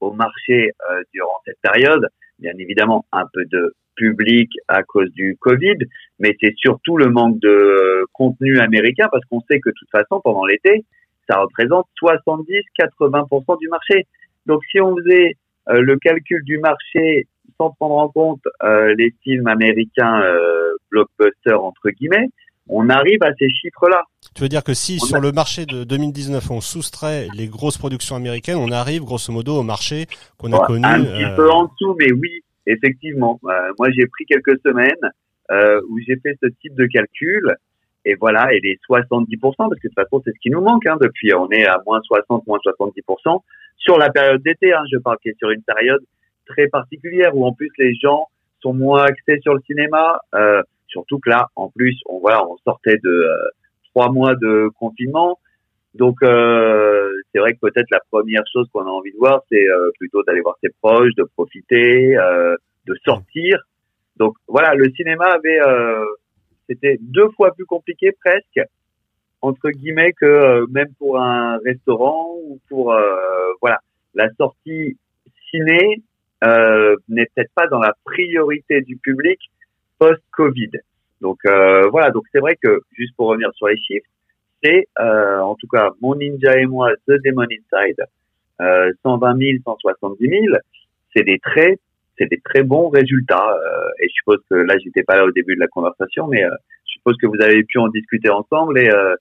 au 0.00 0.12
marché 0.12 0.72
euh, 0.90 1.02
durant 1.12 1.40
cette 1.46 1.60
période, 1.62 2.08
bien 2.38 2.52
évidemment, 2.58 3.04
un 3.12 3.24
peu 3.32 3.44
de 3.50 3.74
public 3.94 4.50
à 4.68 4.82
cause 4.82 5.10
du 5.12 5.36
Covid, 5.38 5.76
mais 6.18 6.34
c'est 6.40 6.54
surtout 6.56 6.96
le 6.96 7.08
manque 7.08 7.38
de 7.40 7.48
euh, 7.48 8.04
contenu 8.12 8.58
américain 8.58 9.08
parce 9.10 9.24
qu'on 9.26 9.40
sait 9.50 9.60
que 9.60 9.68
de 9.68 9.74
toute 9.78 9.90
façon, 9.90 10.20
pendant 10.22 10.44
l'été, 10.46 10.84
ça 11.28 11.38
représente 11.38 11.86
70-80% 12.02 13.58
du 13.58 13.68
marché. 13.68 14.06
Donc 14.46 14.62
si 14.70 14.80
on 14.80 14.96
faisait 14.96 15.36
euh, 15.68 15.80
le 15.80 15.98
calcul 15.98 16.42
du 16.44 16.58
marché 16.58 17.26
sans 17.62 17.70
prendre 17.70 17.96
en 17.96 18.08
compte 18.08 18.42
euh, 18.62 18.94
les 18.96 19.14
films 19.22 19.46
américains 19.46 20.20
euh, 20.22 20.76
blockbusters 20.90 21.62
entre 21.62 21.90
guillemets, 21.90 22.28
on 22.68 22.88
arrive 22.88 23.22
à 23.22 23.32
ces 23.38 23.48
chiffres-là. 23.48 24.02
Tu 24.34 24.42
veux 24.42 24.48
dire 24.48 24.64
que 24.64 24.74
si 24.74 24.98
sur 24.98 25.20
le 25.20 25.32
marché 25.32 25.66
de 25.66 25.84
2019 25.84 26.50
on 26.50 26.60
soustrait 26.60 27.28
les 27.36 27.46
grosses 27.46 27.78
productions 27.78 28.16
américaines, 28.16 28.58
on 28.58 28.70
arrive 28.70 29.02
grosso 29.02 29.32
modo 29.32 29.56
au 29.56 29.62
marché 29.62 30.06
qu'on 30.38 30.52
a 30.52 30.64
connu. 30.66 30.84
Un 30.84 31.04
petit 31.04 31.36
peu 31.36 31.50
en 31.50 31.64
dessous, 31.64 31.96
mais 31.98 32.12
oui, 32.12 32.40
effectivement. 32.66 33.40
moi 33.42 33.88
j'ai 33.96 34.06
pris 34.06 34.24
quelques 34.26 34.58
semaines 34.64 35.10
où 35.88 35.98
j'ai 36.06 36.16
fait 36.22 36.36
ce 36.42 36.48
type 36.60 36.74
de 36.74 36.86
calcul 36.86 37.56
et 38.04 38.16
voilà, 38.16 38.52
et 38.52 38.60
les 38.60 38.78
70%, 38.88 39.54
parce 39.56 39.70
que 39.70 39.74
de 39.74 39.78
toute 39.80 39.94
façon, 39.94 40.20
c'est 40.24 40.32
ce 40.32 40.38
qui 40.40 40.50
nous 40.50 40.60
manque 40.60 40.86
hein, 40.86 40.96
depuis, 41.00 41.32
on 41.34 41.48
est 41.50 41.66
à 41.66 41.80
moins 41.86 42.00
60, 42.02 42.46
moins 42.48 42.58
70%, 42.64 43.42
sur 43.76 43.98
la 43.98 44.10
période 44.10 44.42
d'été, 44.42 44.72
hein, 44.72 44.82
je 44.90 44.98
parle 44.98 45.18
qui 45.22 45.28
est 45.28 45.38
sur 45.38 45.50
une 45.50 45.62
période 45.62 46.02
très 46.46 46.68
particulière, 46.68 47.36
où 47.36 47.44
en 47.44 47.52
plus 47.52 47.70
les 47.78 47.94
gens 47.94 48.28
sont 48.60 48.74
moins 48.74 49.02
axés 49.02 49.40
sur 49.42 49.54
le 49.54 49.60
cinéma, 49.66 50.20
euh, 50.34 50.62
surtout 50.88 51.18
que 51.18 51.30
là, 51.30 51.48
en 51.56 51.68
plus, 51.70 51.98
on, 52.06 52.18
voilà, 52.20 52.46
on 52.46 52.56
sortait 52.58 52.98
de 53.02 53.10
euh, 53.10 53.48
trois 53.90 54.10
mois 54.10 54.34
de 54.34 54.68
confinement, 54.78 55.38
donc 55.94 56.22
euh, 56.22 57.10
c'est 57.32 57.38
vrai 57.38 57.54
que 57.54 57.60
peut-être 57.60 57.90
la 57.90 58.00
première 58.10 58.42
chose 58.52 58.68
qu'on 58.72 58.86
a 58.86 58.90
envie 58.90 59.12
de 59.12 59.18
voir, 59.18 59.42
c'est 59.50 59.68
euh, 59.68 59.90
plutôt 59.98 60.22
d'aller 60.22 60.40
voir 60.40 60.56
ses 60.62 60.70
proches, 60.80 61.14
de 61.16 61.24
profiter, 61.24 62.16
euh, 62.16 62.56
de 62.86 62.94
sortir. 63.04 63.58
Donc 64.16 64.34
voilà, 64.46 64.74
le 64.74 64.90
cinéma 64.90 65.24
avait 65.26 65.58
c'était 66.68 66.98
deux 67.00 67.28
fois 67.30 67.52
plus 67.54 67.66
compliqué 67.66 68.12
presque 68.24 68.60
entre 69.42 69.70
guillemets 69.70 70.12
que 70.12 70.24
euh, 70.24 70.66
même 70.70 70.94
pour 70.98 71.20
un 71.20 71.58
restaurant 71.58 72.36
ou 72.44 72.60
pour 72.68 72.92
euh, 72.92 73.52
voilà 73.60 73.80
la 74.14 74.28
sortie 74.38 74.96
ciné 75.50 76.02
euh, 76.42 76.96
n'est 77.08 77.26
peut-être 77.34 77.52
pas 77.54 77.66
dans 77.68 77.78
la 77.78 77.94
priorité 78.04 78.80
du 78.82 78.96
public 78.96 79.38
post-Covid. 79.98 80.70
Donc 81.20 81.38
voilà, 81.44 82.10
donc 82.10 82.24
c'est 82.32 82.40
vrai 82.40 82.56
que 82.60 82.80
juste 82.94 83.14
pour 83.16 83.28
revenir 83.28 83.50
sur 83.54 83.68
les 83.68 83.76
chiffres, 83.76 84.08
c'est 84.62 84.88
en 84.98 85.54
tout 85.54 85.68
cas 85.68 85.90
mon 86.00 86.16
ninja 86.16 86.58
et 86.58 86.66
moi 86.66 86.90
The 87.06 87.12
Demon 87.24 87.44
Inside 87.44 88.04
120 88.58 89.38
000, 89.38 89.50
170 89.64 90.28
000, 90.28 90.56
c'est 91.14 91.22
des 91.22 91.38
très 91.38 91.78
c'est 92.18 92.28
des 92.28 92.40
très 92.44 92.62
bons 92.62 92.88
résultats. 92.88 93.54
Euh, 93.54 93.88
et 94.00 94.08
je 94.08 94.12
suppose 94.14 94.38
que 94.50 94.54
là, 94.54 94.76
j'étais 94.82 95.02
pas 95.02 95.16
là 95.16 95.24
au 95.24 95.30
début 95.30 95.54
de 95.54 95.60
la 95.60 95.68
conversation, 95.68 96.28
mais 96.28 96.44
euh, 96.44 96.50
je 96.86 96.92
suppose 96.92 97.16
que 97.16 97.26
vous 97.26 97.40
avez 97.40 97.64
pu 97.64 97.78
en 97.78 97.88
discuter 97.88 98.30
ensemble. 98.30 98.78
Et 98.78 98.90
euh, 98.90 99.14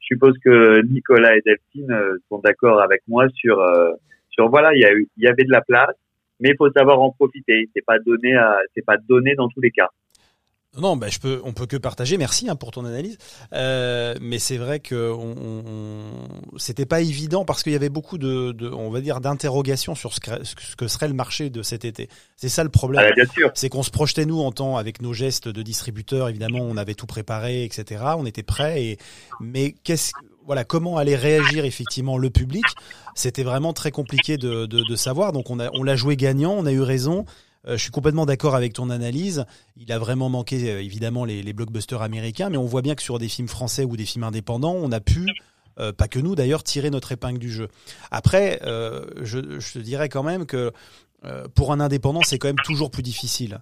je 0.00 0.06
suppose 0.06 0.36
que 0.44 0.82
Nicolas 0.82 1.36
et 1.36 1.42
Delphine 1.44 1.96
sont 2.28 2.38
d'accord 2.38 2.82
avec 2.82 3.02
moi 3.06 3.26
sur 3.34 3.64
sur 4.30 4.48
voilà, 4.48 4.74
il 4.74 4.80
y, 4.80 4.84
a 4.84 4.92
il 4.92 5.22
y 5.22 5.28
avait 5.28 5.44
de 5.44 5.52
la 5.52 5.60
place, 5.60 5.94
mais 6.42 6.50
il 6.50 6.56
faut 6.56 6.70
savoir 6.70 7.00
en 7.00 7.10
profiter. 7.12 7.68
C'est 7.74 7.84
pas 7.84 7.98
donné 7.98 8.34
c'est 8.74 8.84
pas 8.84 8.96
donné 9.08 9.34
dans 9.34 9.48
tous 9.48 9.60
les 9.60 9.70
cas. 9.70 9.88
Non, 10.80 10.96
bah, 10.96 11.08
je 11.10 11.18
peux, 11.18 11.42
on 11.44 11.52
peut 11.52 11.66
que 11.66 11.76
partager. 11.76 12.16
Merci 12.16 12.48
hein, 12.48 12.56
pour 12.56 12.70
ton 12.70 12.86
analyse. 12.86 13.18
Euh, 13.52 14.14
mais 14.22 14.38
c'est 14.38 14.56
vrai 14.56 14.80
que 14.80 15.12
on, 15.12 15.34
on 15.38 16.58
c'était 16.58 16.86
pas 16.86 17.02
évident 17.02 17.44
parce 17.44 17.62
qu'il 17.62 17.72
y 17.72 17.76
avait 17.76 17.90
beaucoup 17.90 18.16
de, 18.16 18.52
de 18.52 18.70
on 18.70 18.88
va 18.88 19.02
dire, 19.02 19.20
d'interrogations 19.20 19.94
sur 19.94 20.14
ce 20.14 20.20
que, 20.20 20.30
ce 20.44 20.74
que, 20.74 20.88
serait 20.88 21.08
le 21.08 21.14
marché 21.14 21.50
de 21.50 21.62
cet 21.62 21.84
été. 21.84 22.08
C'est 22.36 22.48
ça 22.48 22.64
le 22.64 22.70
problème. 22.70 23.04
Ah, 23.06 23.12
bien 23.14 23.26
sûr. 23.26 23.50
C'est 23.52 23.68
qu'on 23.68 23.82
se 23.82 23.90
projetait 23.90 24.24
nous 24.24 24.40
en 24.40 24.50
temps 24.50 24.78
avec 24.78 25.02
nos 25.02 25.12
gestes 25.12 25.46
de 25.46 25.62
distributeurs. 25.62 26.30
Évidemment, 26.30 26.60
on 26.62 26.78
avait 26.78 26.94
tout 26.94 27.06
préparé, 27.06 27.64
etc. 27.64 28.02
On 28.16 28.24
était 28.24 28.42
prêts. 28.42 28.82
Et 28.82 28.98
mais 29.40 29.72
qu'est-ce 29.84 30.12
voilà, 30.46 30.64
comment 30.64 30.96
allait 30.96 31.16
réagir 31.16 31.64
effectivement 31.64 32.18
le 32.18 32.30
public 32.30 32.64
C'était 33.14 33.42
vraiment 33.42 33.72
très 33.72 33.90
compliqué 33.90 34.36
de, 34.36 34.66
de, 34.66 34.96
savoir. 34.96 35.32
Donc 35.32 35.50
on 35.50 35.58
a, 35.58 35.70
on 35.72 35.82
l'a 35.82 35.96
joué 35.96 36.16
gagnant. 36.16 36.52
On 36.52 36.66
a 36.66 36.72
eu 36.72 36.80
raison. 36.80 37.24
Euh, 37.68 37.76
je 37.76 37.82
suis 37.82 37.90
complètement 37.90 38.26
d'accord 38.26 38.54
avec 38.54 38.72
ton 38.72 38.90
analyse. 38.90 39.44
Il 39.76 39.92
a 39.92 39.98
vraiment 39.98 40.28
manqué 40.28 40.70
euh, 40.70 40.82
évidemment 40.82 41.24
les, 41.24 41.42
les, 41.42 41.52
blockbusters 41.52 42.02
américains, 42.02 42.50
mais 42.50 42.56
on 42.56 42.66
voit 42.66 42.82
bien 42.82 42.94
que 42.94 43.02
sur 43.02 43.18
des 43.18 43.28
films 43.28 43.48
français 43.48 43.84
ou 43.84 43.96
des 43.96 44.04
films 44.04 44.24
indépendants, 44.24 44.74
on 44.74 44.90
a 44.90 45.00
pu 45.00 45.26
euh, 45.78 45.92
pas 45.92 46.08
que 46.08 46.18
nous 46.18 46.34
d'ailleurs, 46.34 46.64
tirer 46.64 46.90
notre 46.90 47.12
épingle 47.12 47.38
du 47.38 47.50
jeu. 47.50 47.68
Après, 48.10 48.60
je, 48.64 49.60
je, 49.60 49.72
te 49.72 49.78
dirais 49.78 50.08
quand 50.08 50.22
même 50.22 50.44
que 50.44 50.72
pour 51.54 51.72
un 51.72 51.78
indépendant, 51.78 52.20
c'est 52.24 52.38
quand 52.38 52.48
même 52.48 52.56
toujours 52.64 52.90
plus 52.90 53.02
difficile 53.02 53.60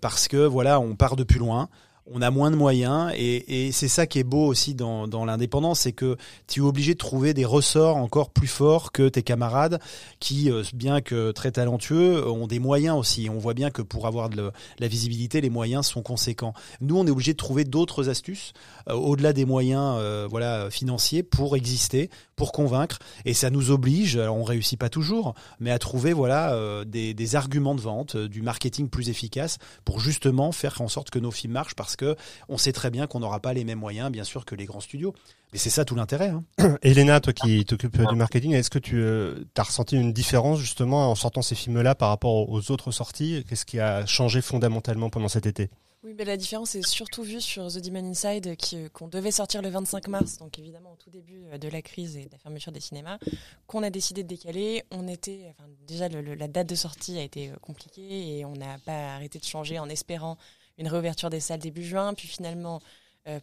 parce 0.00 0.26
que 0.26 0.38
voilà, 0.38 0.80
on 0.80 0.96
part 0.96 1.16
de 1.16 1.22
plus 1.22 1.38
loin 1.38 1.68
on 2.12 2.22
a 2.22 2.30
moins 2.30 2.50
de 2.50 2.56
moyens 2.56 3.12
et, 3.16 3.70
c'est 3.72 3.88
ça 3.88 4.06
qui 4.06 4.18
est 4.18 4.24
beau 4.24 4.46
aussi 4.46 4.74
dans, 4.74 5.24
l'indépendance, 5.24 5.80
c'est 5.80 5.92
que 5.92 6.16
tu 6.48 6.60
es 6.60 6.62
obligé 6.62 6.94
de 6.94 6.98
trouver 6.98 7.34
des 7.34 7.44
ressorts 7.44 7.96
encore 7.96 8.30
plus 8.30 8.48
forts 8.48 8.90
que 8.90 9.08
tes 9.08 9.22
camarades 9.22 9.80
qui, 10.18 10.50
euh, 10.50 10.62
bien 10.74 11.00
que 11.00 11.30
très 11.30 11.52
talentueux, 11.52 12.28
ont 12.28 12.46
des 12.46 12.58
moyens 12.58 12.96
aussi. 12.96 13.28
On 13.30 13.38
voit 13.38 13.54
bien 13.54 13.70
que 13.70 13.82
pour 13.82 14.06
avoir 14.06 14.28
de 14.28 14.50
la 14.78 14.88
visibilité, 14.88 15.40
les 15.40 15.50
moyens 15.50 15.86
sont 15.86 16.02
conséquents. 16.02 16.52
Nous, 16.80 16.98
on 16.98 17.06
est 17.06 17.10
obligé 17.10 17.32
de 17.32 17.38
trouver 17.38 17.64
d'autres 17.64 18.08
astuces 18.08 18.52
euh, 18.88 18.94
au-delà 18.94 19.32
des 19.32 19.44
moyens 19.44 19.96
euh, 19.98 20.26
voilà 20.28 20.68
financiers 20.70 21.22
pour 21.22 21.56
exister, 21.56 22.10
pour 22.34 22.52
convaincre 22.52 22.98
et 23.24 23.34
ça 23.34 23.50
nous 23.50 23.70
oblige. 23.70 24.16
Alors 24.16 24.36
on 24.36 24.44
réussit 24.44 24.78
pas 24.78 24.88
toujours, 24.88 25.34
mais 25.60 25.70
à 25.70 25.78
trouver 25.78 26.12
voilà 26.12 26.56
des, 26.84 27.36
arguments 27.36 27.74
de 27.74 27.80
vente, 27.80 28.16
du 28.16 28.42
marketing 28.42 28.88
plus 28.88 29.08
efficace 29.08 29.58
pour 29.84 30.00
justement 30.00 30.50
faire 30.50 30.80
en 30.80 30.88
sorte 30.88 31.10
que 31.10 31.18
nos 31.18 31.30
films 31.30 31.52
marchent 31.52 31.74
parce 31.74 31.96
que 32.00 32.16
on 32.48 32.58
sait 32.58 32.72
très 32.72 32.90
bien 32.90 33.06
qu'on 33.06 33.20
n'aura 33.20 33.40
pas 33.40 33.52
les 33.52 33.64
mêmes 33.64 33.78
moyens, 33.78 34.10
bien 34.10 34.24
sûr, 34.24 34.44
que 34.44 34.54
les 34.54 34.64
grands 34.64 34.80
studios. 34.80 35.14
Mais 35.52 35.58
c'est 35.58 35.70
ça 35.70 35.84
tout 35.84 35.94
l'intérêt. 35.94 36.28
Hein. 36.30 36.44
Elena, 36.82 37.20
toi 37.20 37.32
qui 37.32 37.64
t'occupes 37.64 38.00
du 38.00 38.16
marketing, 38.16 38.52
est-ce 38.52 38.70
que 38.70 38.78
tu 38.78 39.04
as 39.04 39.62
ressenti 39.62 39.96
une 39.96 40.12
différence 40.12 40.58
justement 40.58 41.10
en 41.10 41.14
sortant 41.14 41.42
ces 41.42 41.54
films-là 41.54 41.94
par 41.94 42.08
rapport 42.08 42.48
aux 42.48 42.70
autres 42.70 42.90
sorties? 42.90 43.44
Qu'est-ce 43.48 43.66
qui 43.66 43.78
a 43.78 44.06
changé 44.06 44.40
fondamentalement 44.40 45.10
pendant 45.10 45.28
cet 45.28 45.46
été? 45.46 45.70
Oui, 46.02 46.14
mais 46.16 46.24
la 46.24 46.38
différence 46.38 46.74
est 46.76 46.86
surtout 46.86 47.22
vue 47.22 47.42
sur 47.42 47.68
The 47.68 47.76
Demon 47.76 48.08
Inside, 48.08 48.56
euh, 48.72 48.88
qu'on 48.88 49.06
devait 49.06 49.30
sortir 49.30 49.60
le 49.60 49.68
25 49.68 50.08
mars, 50.08 50.38
donc 50.38 50.58
évidemment 50.58 50.92
au 50.92 50.96
tout 50.96 51.10
début 51.10 51.44
euh, 51.52 51.58
de 51.58 51.68
la 51.68 51.82
crise 51.82 52.16
et 52.16 52.24
de 52.24 52.32
la 52.32 52.38
fermeture 52.38 52.72
des 52.72 52.80
cinémas, 52.80 53.18
qu'on 53.66 53.82
a 53.82 53.90
décidé 53.90 54.22
de 54.22 54.28
décaler. 54.28 54.82
On 54.90 55.06
était, 55.06 55.48
enfin, 55.50 55.68
déjà 55.86 56.08
la 56.08 56.48
date 56.48 56.70
de 56.70 56.74
sortie 56.74 57.18
a 57.18 57.22
été 57.22 57.50
euh, 57.50 57.56
compliquée 57.60 58.38
et 58.38 58.46
on 58.46 58.54
n'a 58.54 58.78
pas 58.78 59.14
arrêté 59.14 59.38
de 59.38 59.44
changer 59.44 59.78
en 59.78 59.90
espérant 59.90 60.38
une 60.80 60.88
réouverture 60.88 61.30
des 61.30 61.38
salles 61.38 61.60
début 61.60 61.84
juin, 61.84 62.14
puis 62.14 62.26
finalement 62.26 62.80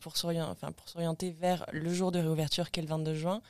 pour 0.02 0.18
s'orienter 0.18 1.32
vers 1.32 1.66
le 1.72 1.94
jour 1.94 2.12
de 2.12 2.20
réouverture 2.20 2.72
qui 2.72 2.80
est 2.80 2.84
le 2.84 2.90
22 2.90 3.14
juin. 3.14 3.42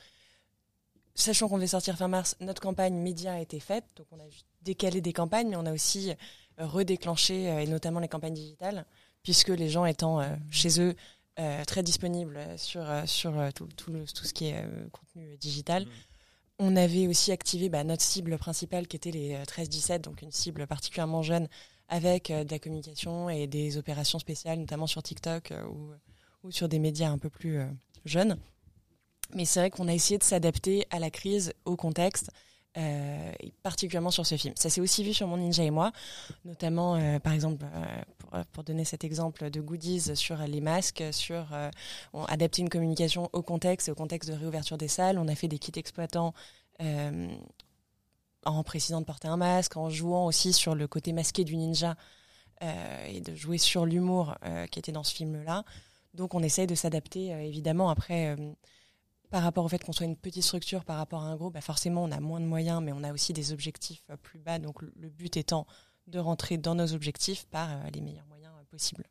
Sachant 1.14 1.48
qu'on 1.48 1.56
devait 1.56 1.66
sortir 1.66 1.96
fin 1.96 2.06
mars, 2.06 2.36
notre 2.40 2.60
campagne 2.60 2.94
média 2.94 3.32
a 3.32 3.40
été 3.40 3.58
faite, 3.58 3.84
donc 3.96 4.06
on 4.12 4.20
a 4.20 4.28
décalé 4.62 5.00
des 5.00 5.12
campagnes, 5.12 5.48
mais 5.48 5.56
on 5.56 5.66
a 5.66 5.72
aussi 5.72 6.12
redéclenché, 6.58 7.44
et 7.44 7.66
notamment 7.66 7.98
les 7.98 8.08
campagnes 8.08 8.34
digitales 8.34 8.84
puisque 9.22 9.48
les 9.48 9.68
gens 9.68 9.84
étant 9.84 10.20
euh, 10.20 10.34
chez 10.50 10.80
eux 10.80 10.94
euh, 11.38 11.64
très 11.64 11.82
disponibles 11.82 12.40
sur, 12.56 12.88
euh, 12.88 13.02
sur 13.06 13.34
tout, 13.54 13.68
tout, 13.76 14.06
ce 14.06 14.32
qui 14.32 14.46
est 14.46 14.64
contenu 14.90 15.36
digital. 15.36 15.84
Mmh. 15.84 15.90
On 16.60 16.76
avait 16.76 17.06
aussi 17.06 17.30
activé 17.30 17.68
bah, 17.68 17.84
notre 17.84 18.02
cible 18.02 18.36
principale 18.38 18.88
qui 18.88 18.96
était 18.96 19.10
les 19.10 19.36
13-17, 19.44 20.00
donc 20.00 20.22
une 20.22 20.32
cible 20.32 20.66
particulièrement 20.66 21.22
jeune 21.22 21.46
avec 21.88 22.30
de 22.30 22.50
la 22.50 22.58
communication 22.58 23.30
et 23.30 23.46
des 23.46 23.76
opérations 23.76 24.18
spéciales, 24.18 24.58
notamment 24.58 24.86
sur 24.86 25.02
TikTok 25.02 25.52
ou, 25.70 25.92
ou, 26.44 26.50
sur 26.50 26.68
des 26.68 26.78
médias 26.78 27.08
un 27.08 27.18
peu 27.18 27.30
plus 27.30 27.60
jeunes. 28.04 28.38
Mais 29.34 29.44
c'est 29.44 29.60
vrai 29.60 29.70
qu'on 29.70 29.88
a 29.88 29.94
essayé 29.94 30.18
de 30.18 30.24
s'adapter 30.24 30.86
à 30.90 30.98
la 30.98 31.10
crise, 31.10 31.52
au 31.64 31.76
contexte, 31.76 32.30
euh, 32.76 33.32
particulièrement 33.62 34.10
sur 34.10 34.26
ce 34.26 34.36
film. 34.36 34.54
Ça 34.56 34.70
s'est 34.70 34.80
aussi 34.80 35.02
vu 35.02 35.12
sur 35.12 35.26
Mon 35.26 35.36
Ninja 35.36 35.64
et 35.64 35.70
moi, 35.70 35.90
notamment 36.44 36.96
euh, 36.96 37.18
par 37.18 37.32
exemple 37.32 37.66
euh, 37.74 38.44
pour, 38.52 38.62
donner 38.62 38.84
cet 38.84 39.04
exemple 39.04 39.50
de 39.50 39.60
goodies 39.60 40.14
sur 40.14 40.36
les 40.36 40.60
masques, 40.60 41.02
sur 41.10 41.46
adapter 42.28 42.62
une 42.62 42.68
communication 42.68 43.30
au 43.32 43.42
contexte 43.42 43.88
et 43.88 43.90
au 43.90 43.94
contexte 43.94 44.30
de 44.30 44.34
réouverture 44.34 44.78
des 44.78 44.86
salles. 44.86 45.18
On 45.18 45.28
a 45.28 45.34
fait 45.34 45.48
des 45.48 45.58
kits 45.58 45.72
exploitants 45.76 46.34
en 48.56 48.62
précisant 48.62 49.00
de 49.00 49.06
porter 49.06 49.28
un 49.28 49.36
masque, 49.36 49.76
en 49.76 49.90
jouant 49.90 50.26
aussi 50.26 50.52
sur 50.52 50.74
le 50.74 50.86
côté 50.86 51.12
masqué 51.12 51.44
du 51.44 51.56
ninja 51.56 51.96
et 53.06 53.20
de 53.20 53.34
jouer 53.36 53.58
sur 53.58 53.86
l'humour 53.86 54.34
qui 54.72 54.80
était 54.80 54.90
dans 54.90 55.04
ce 55.04 55.14
film-là. 55.14 55.64
Donc 56.14 56.34
on 56.34 56.42
essaye 56.42 56.66
de 56.66 56.74
s'adapter 56.74 57.28
évidemment 57.28 57.88
après 57.88 58.36
par 59.30 59.42
rapport 59.42 59.64
au 59.64 59.68
fait 59.68 59.82
qu'on 59.84 59.92
soit 59.92 60.06
une 60.06 60.16
petite 60.16 60.42
structure 60.42 60.84
par 60.84 60.96
rapport 60.96 61.22
à 61.22 61.26
un 61.26 61.36
groupe, 61.36 61.54
bah 61.54 61.60
forcément 61.60 62.04
on 62.04 62.10
a 62.10 62.20
moins 62.20 62.40
de 62.40 62.46
moyens, 62.46 62.82
mais 62.82 62.92
on 62.92 63.04
a 63.04 63.12
aussi 63.12 63.32
des 63.32 63.52
objectifs 63.52 64.04
euh, 64.10 64.16
plus 64.16 64.38
bas. 64.38 64.58
Donc 64.58 64.82
le 64.82 65.08
but 65.08 65.36
étant 65.36 65.66
de 66.06 66.18
rentrer 66.18 66.56
dans 66.56 66.74
nos 66.74 66.94
objectifs 66.94 67.46
par 67.46 67.70
euh, 67.70 67.90
les 67.92 68.00
meilleurs 68.00 68.26
moyens 68.26 68.52
euh, 68.58 68.64
possibles. 68.70 69.04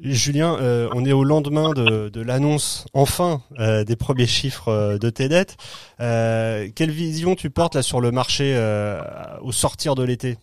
Julien, 0.00 0.56
on 0.92 1.04
est 1.04 1.12
au 1.12 1.24
lendemain 1.24 1.72
de, 1.72 2.22
l'annonce 2.22 2.86
enfin 2.92 3.40
des 3.58 3.96
premiers 3.96 4.26
chiffres 4.26 4.98
de 4.98 5.10
TEDET. 5.10 5.56
quelle 5.98 6.90
vision 6.90 7.34
tu 7.34 7.50
portes 7.50 7.74
là 7.74 7.82
sur 7.82 8.00
le 8.00 8.10
marché 8.10 8.56
au 9.42 9.52
sortir 9.52 9.94
de 9.94 10.04
l'été? 10.04 10.36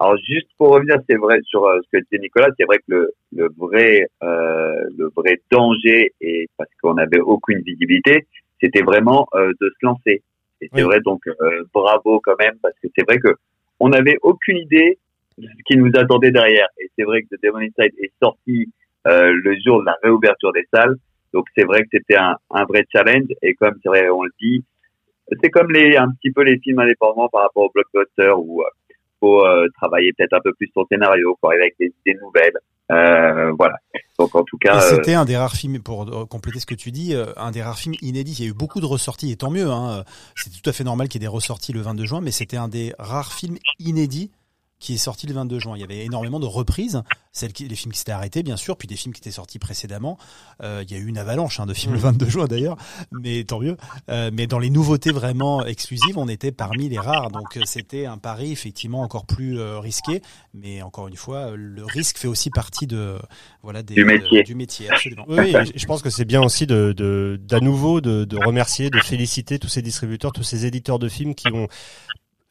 Alors 0.00 0.16
juste 0.18 0.48
pour 0.56 0.68
revenir, 0.70 0.96
c'est 1.08 1.16
vrai 1.16 1.40
sur 1.42 1.64
euh, 1.64 1.80
ce 1.82 1.98
que 1.98 2.04
disait 2.04 2.20
Nicolas, 2.20 2.48
c'est 2.56 2.64
vrai 2.64 2.78
que 2.78 2.84
le, 2.86 3.10
le 3.32 3.48
vrai 3.56 4.06
euh, 4.22 4.84
le 4.96 5.10
vrai 5.16 5.40
danger 5.50 6.12
et 6.20 6.48
parce 6.56 6.70
qu'on 6.80 6.94
n'avait 6.94 7.18
aucune 7.18 7.60
visibilité, 7.62 8.26
c'était 8.60 8.82
vraiment 8.82 9.26
euh, 9.34 9.52
de 9.60 9.68
se 9.68 9.86
lancer. 9.86 10.22
Et 10.60 10.70
c'est 10.72 10.82
vrai 10.82 11.00
donc 11.00 11.26
euh, 11.26 11.64
bravo 11.74 12.20
quand 12.20 12.36
même 12.38 12.58
parce 12.62 12.74
que 12.80 12.86
c'est 12.96 13.04
vrai 13.04 13.18
que 13.18 13.34
on 13.80 13.88
n'avait 13.88 14.18
aucune 14.22 14.58
idée 14.58 14.98
ce 15.40 15.62
qui 15.66 15.76
nous 15.76 15.90
attendait 15.94 16.30
derrière. 16.30 16.68
Et 16.80 16.90
c'est 16.96 17.04
vrai 17.04 17.22
que 17.22 17.34
The 17.34 17.42
Demon 17.42 17.58
Inside 17.58 17.94
est 17.98 18.12
sorti 18.22 18.72
euh, 19.06 19.32
le 19.32 19.56
jour 19.64 19.80
de 19.80 19.86
la 19.86 19.96
réouverture 20.02 20.52
des 20.52 20.66
salles, 20.72 20.96
donc 21.32 21.46
c'est 21.56 21.64
vrai 21.64 21.82
que 21.82 21.88
c'était 21.92 22.16
un, 22.16 22.36
un 22.50 22.64
vrai 22.64 22.84
challenge. 22.92 23.28
Et 23.42 23.54
comme 23.54 23.74
c'est 23.82 23.88
vrai, 23.88 24.08
on 24.10 24.22
le 24.22 24.30
dit, 24.40 24.64
c'est 25.42 25.50
comme 25.50 25.70
les 25.70 25.96
un 25.96 26.10
petit 26.10 26.30
peu 26.30 26.42
les 26.42 26.58
films 26.58 26.80
indépendants 26.80 27.28
par 27.28 27.42
rapport 27.42 27.64
au 27.64 27.70
blockbuster 27.72 28.32
où 28.36 28.62
faut 29.20 29.44
euh, 29.44 29.68
travailler 29.80 30.12
peut-être 30.16 30.34
un 30.34 30.40
peu 30.40 30.52
plus 30.54 30.70
son 30.74 30.84
scénario, 30.90 31.36
faut 31.40 31.48
arriver 31.48 31.64
avec 31.64 31.76
des 31.78 31.92
idées 32.06 32.18
nouvelles. 32.20 32.58
Euh, 32.90 33.52
voilà. 33.58 33.76
Donc 34.18 34.34
en 34.34 34.44
tout 34.44 34.56
cas, 34.56 34.80
c'était 34.80 35.14
un 35.14 35.24
des 35.24 35.36
rares 35.36 35.54
films 35.54 35.80
pour 35.80 36.06
compléter 36.28 36.60
ce 36.60 36.66
que 36.66 36.74
tu 36.74 36.90
dis, 36.90 37.14
euh, 37.14 37.26
un 37.36 37.50
des 37.50 37.62
rares 37.62 37.78
films 37.78 37.94
inédits. 38.00 38.36
Il 38.38 38.44
y 38.44 38.48
a 38.48 38.50
eu 38.50 38.54
beaucoup 38.54 38.80
de 38.80 38.86
ressorties 38.86 39.30
et 39.30 39.36
tant 39.36 39.50
mieux. 39.50 39.70
Hein. 39.70 40.04
C'est 40.34 40.50
tout 40.50 40.68
à 40.68 40.72
fait 40.72 40.84
normal 40.84 41.08
qu'il 41.08 41.20
y 41.20 41.24
ait 41.24 41.28
des 41.28 41.32
ressorties 41.32 41.72
le 41.72 41.80
22 41.80 42.04
juin, 42.06 42.20
mais 42.22 42.30
c'était 42.30 42.56
un 42.56 42.68
des 42.68 42.94
rares 42.98 43.32
films 43.32 43.58
inédits 43.78 44.30
qui 44.78 44.94
est 44.94 44.98
sorti 44.98 45.26
le 45.26 45.34
22 45.34 45.58
juin. 45.58 45.72
Il 45.76 45.80
y 45.80 45.84
avait 45.84 46.04
énormément 46.04 46.40
de 46.40 46.46
reprises, 46.46 47.02
celles 47.32 47.52
qui, 47.52 47.66
les 47.66 47.74
films 47.74 47.92
qui 47.92 47.98
s'étaient 47.98 48.12
arrêtés 48.12 48.42
bien 48.42 48.56
sûr, 48.56 48.76
puis 48.76 48.86
des 48.86 48.96
films 48.96 49.12
qui 49.12 49.20
étaient 49.20 49.30
sortis 49.30 49.58
précédemment. 49.58 50.18
Euh, 50.62 50.84
il 50.86 50.92
y 50.92 50.94
a 50.94 50.98
eu 50.98 51.06
une 51.06 51.18
avalanche 51.18 51.60
hein, 51.60 51.66
de 51.66 51.74
films 51.74 51.94
le 51.94 51.98
22 51.98 52.26
mmh. 52.26 52.28
juin 52.28 52.46
d'ailleurs, 52.46 52.76
mais 53.10 53.44
tant 53.44 53.60
mieux. 53.60 53.76
Euh, 54.08 54.30
mais 54.32 54.46
dans 54.46 54.58
les 54.58 54.70
nouveautés 54.70 55.10
vraiment 55.10 55.64
exclusives, 55.66 56.16
on 56.16 56.28
était 56.28 56.52
parmi 56.52 56.88
les 56.88 56.98
rares, 56.98 57.30
donc 57.30 57.56
euh, 57.56 57.62
c'était 57.64 58.06
un 58.06 58.18
pari 58.18 58.52
effectivement 58.52 59.02
encore 59.02 59.26
plus 59.26 59.58
euh, 59.58 59.78
risqué. 59.78 60.22
Mais 60.54 60.82
encore 60.82 61.08
une 61.08 61.16
fois, 61.16 61.52
le 61.54 61.84
risque 61.84 62.18
fait 62.18 62.28
aussi 62.28 62.50
partie 62.50 62.86
de 62.86 63.18
voilà 63.62 63.82
des, 63.82 63.94
du 63.94 64.04
métier. 64.04 64.42
du 64.44 64.54
métier 64.54 64.90
absolument. 64.90 65.24
Oui, 65.28 65.52
je 65.74 65.86
pense 65.86 66.02
que 66.02 66.10
c'est 66.10 66.24
bien 66.24 66.42
aussi 66.42 66.66
de 66.66 67.38
d'à 67.42 67.60
nouveau 67.60 68.00
de, 68.00 68.24
de 68.24 68.36
remercier, 68.36 68.90
de 68.90 69.00
féliciter 69.00 69.58
tous 69.58 69.68
ces 69.68 69.82
distributeurs, 69.82 70.32
tous 70.32 70.42
ces 70.42 70.66
éditeurs 70.66 70.98
de 70.98 71.08
films 71.08 71.34
qui 71.34 71.48
ont 71.52 71.68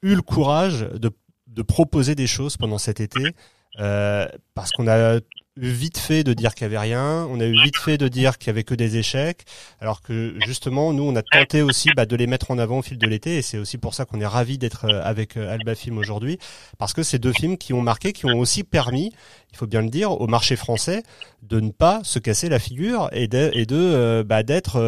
eu 0.01 0.15
le 0.15 0.21
courage 0.21 0.87
de 0.93 1.11
de 1.57 1.63
proposer 1.63 2.13
des 2.13 2.27
choses 2.27 2.55
pendant 2.55 2.77
cet 2.77 2.99
été, 3.01 3.33
euh, 3.79 4.27
parce 4.53 4.71
qu'on 4.71 4.87
a 4.87 5.19
vite 5.59 5.97
fait 5.97 6.23
de 6.23 6.33
dire 6.33 6.53
qu'il 6.53 6.67
n'y 6.67 6.75
avait 6.75 6.85
rien, 6.85 7.27
on 7.31 7.39
a 7.39 7.45
eu 7.45 7.63
vite 7.63 7.77
fait 7.77 7.97
de 7.97 8.07
dire 8.07 8.37
qu'il 8.37 8.47
y 8.47 8.49
avait 8.51 8.63
que 8.63 8.75
des 8.75 8.97
échecs, 8.97 9.43
alors 9.81 10.03
que 10.03 10.35
justement 10.45 10.93
nous 10.93 11.01
on 11.01 11.15
a 11.15 11.23
tenté 11.23 11.63
aussi 11.63 11.89
bah, 11.95 12.05
de 12.05 12.15
les 12.15 12.27
mettre 12.27 12.51
en 12.51 12.59
avant 12.59 12.77
au 12.77 12.81
fil 12.83 12.99
de 12.99 13.07
l'été 13.07 13.37
et 13.37 13.41
c'est 13.41 13.57
aussi 13.57 13.79
pour 13.79 13.95
ça 13.95 14.05
qu'on 14.05 14.21
est 14.21 14.27
ravi 14.27 14.59
d'être 14.59 14.85
euh, 14.85 15.01
avec 15.03 15.35
euh, 15.35 15.51
Alba 15.51 15.73
Film 15.73 15.97
aujourd'hui 15.97 16.37
parce 16.77 16.93
que 16.93 17.01
c'est 17.01 17.17
deux 17.17 17.33
films 17.33 17.57
qui 17.57 17.73
ont 17.73 17.81
marqué, 17.81 18.13
qui 18.13 18.27
ont 18.27 18.37
aussi 18.37 18.63
permis, 18.63 19.11
il 19.51 19.57
faut 19.57 19.65
bien 19.65 19.81
le 19.81 19.89
dire, 19.89 20.11
au 20.21 20.27
marché 20.27 20.55
français 20.55 21.01
de 21.41 21.59
ne 21.59 21.71
pas 21.71 22.01
se 22.03 22.19
casser 22.19 22.49
la 22.49 22.59
figure 22.59 23.09
et 23.11 23.27
de, 23.27 23.65
de 23.65 24.21
bah, 24.21 24.43
d'être 24.43 24.87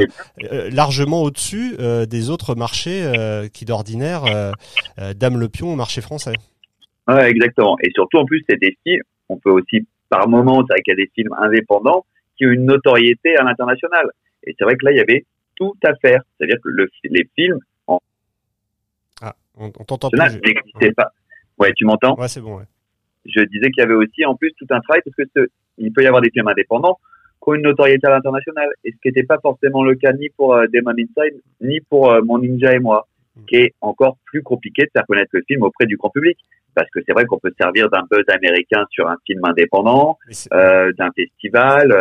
largement 0.72 1.24
au-dessus 1.24 1.78
des 2.08 2.30
autres 2.30 2.54
marchés 2.54 3.12
qui 3.54 3.66
d'ordinaire 3.66 4.26
dament 5.16 5.38
le 5.38 5.50
pion 5.50 5.74
au 5.74 5.76
marché 5.76 6.02
français. 6.02 6.34
Ouais, 7.10 7.30
exactement. 7.30 7.76
Et 7.82 7.89
surtout, 7.91 8.17
en 8.17 8.26
plus, 8.26 8.43
c'est 8.48 8.60
des 8.60 8.78
films, 8.84 9.02
on 9.30 9.38
peut 9.38 9.50
aussi, 9.50 9.88
par 10.10 10.28
moment, 10.30 10.63
c'est 10.67 10.74
vrai 10.74 10.82
qu'il 10.82 10.91
y 10.91 11.02
a 11.02 11.04
des 11.04 11.12
films 11.15 11.34
indépendants 11.39 12.06
qui 12.38 12.45
ont 12.45 12.52
une 12.52 12.65
notoriété 12.65 13.36
à 13.38 13.43
l'international. 13.43 14.12
Et 14.43 14.56
c'est 14.58 14.63
vrai 14.63 14.76
que 14.76 14.86
là, 14.86 14.91
il 14.91 14.98
y 14.98 15.02
avait 15.02 15.26
tout 15.56 15.76
à 15.84 15.95
faire. 15.95 16.22
C'est-à-dire 16.38 16.58
que 16.63 16.69
le, 16.69 16.88
les 17.06 17.28
films 17.36 17.60
en... 17.88 18.00
Ah, 19.22 19.36
on, 19.58 19.69
t'entend 19.69 20.10
plus. 20.10 20.19
n'existaient 20.19 20.93
pas. 20.93 21.12
Ouais, 21.58 21.74
tu 21.76 21.86
m'entends? 21.86 22.15
Ouais, 22.17 22.28
c'est 22.28 22.41
bon, 22.41 22.58
ouais. 22.58 22.65
Je 23.26 23.41
disais 23.41 23.72
qu'il 23.72 23.82
y 23.82 23.86
avait 23.86 23.95
aussi, 23.95 24.26
en 24.26 24.36
plus, 24.36 24.52
tout 24.58 24.67
un 24.69 24.80
travail, 24.80 25.02
parce 25.04 25.15
que 25.15 25.24
ce, 25.36 25.48
il 25.78 25.91
peut 25.91 26.04
y 26.04 26.08
avoir 26.08 26.22
des 26.22 26.30
films 26.30 26.48
indépendants 26.48 27.00
qui 27.41 27.50
ont 27.50 27.54
une 27.56 27.63
notoriété 27.63 28.06
à 28.08 28.12
l'international. 28.12 28.69
Et 28.84 28.91
ce 28.91 28.98
qui 29.02 29.08
n'était 29.08 29.24
pas 29.24 29.39
forcément 29.41 29.84
le 29.84 29.95
cas 29.95 30.13
ni 30.13 30.30
pour 30.30 30.54
euh, 30.54 30.67
Demon 30.72 30.91
Inside, 30.91 31.41
ni 31.62 31.82
pour 31.82 32.12
euh, 32.12 32.22
Mon 32.22 32.38
Ninja 32.38 32.74
et 32.76 32.80
moi, 32.80 33.08
mm. 33.36 33.45
qui 33.45 33.56
est 33.56 33.74
encore 33.82 34.17
plus 34.26 34.43
compliqué 34.43 34.84
de 34.84 34.89
faire 34.93 35.06
connaître 35.08 35.32
le 35.34 35.41
film 35.48 35.63
auprès 35.63 35.86
du 35.86 35.98
grand 35.98 36.10
public 36.10 36.38
parce 36.80 36.89
que 36.92 37.00
c'est 37.06 37.13
vrai 37.13 37.26
qu'on 37.26 37.39
peut 37.39 37.54
servir 37.60 37.89
d'un 37.89 38.04
buzz 38.10 38.24
américain 38.30 38.86
sur 38.89 39.10
un 39.10 39.18
film 39.26 39.42
indépendant, 39.44 40.18
euh, 40.54 40.92
d'un 40.98 41.12
festival. 41.12 41.92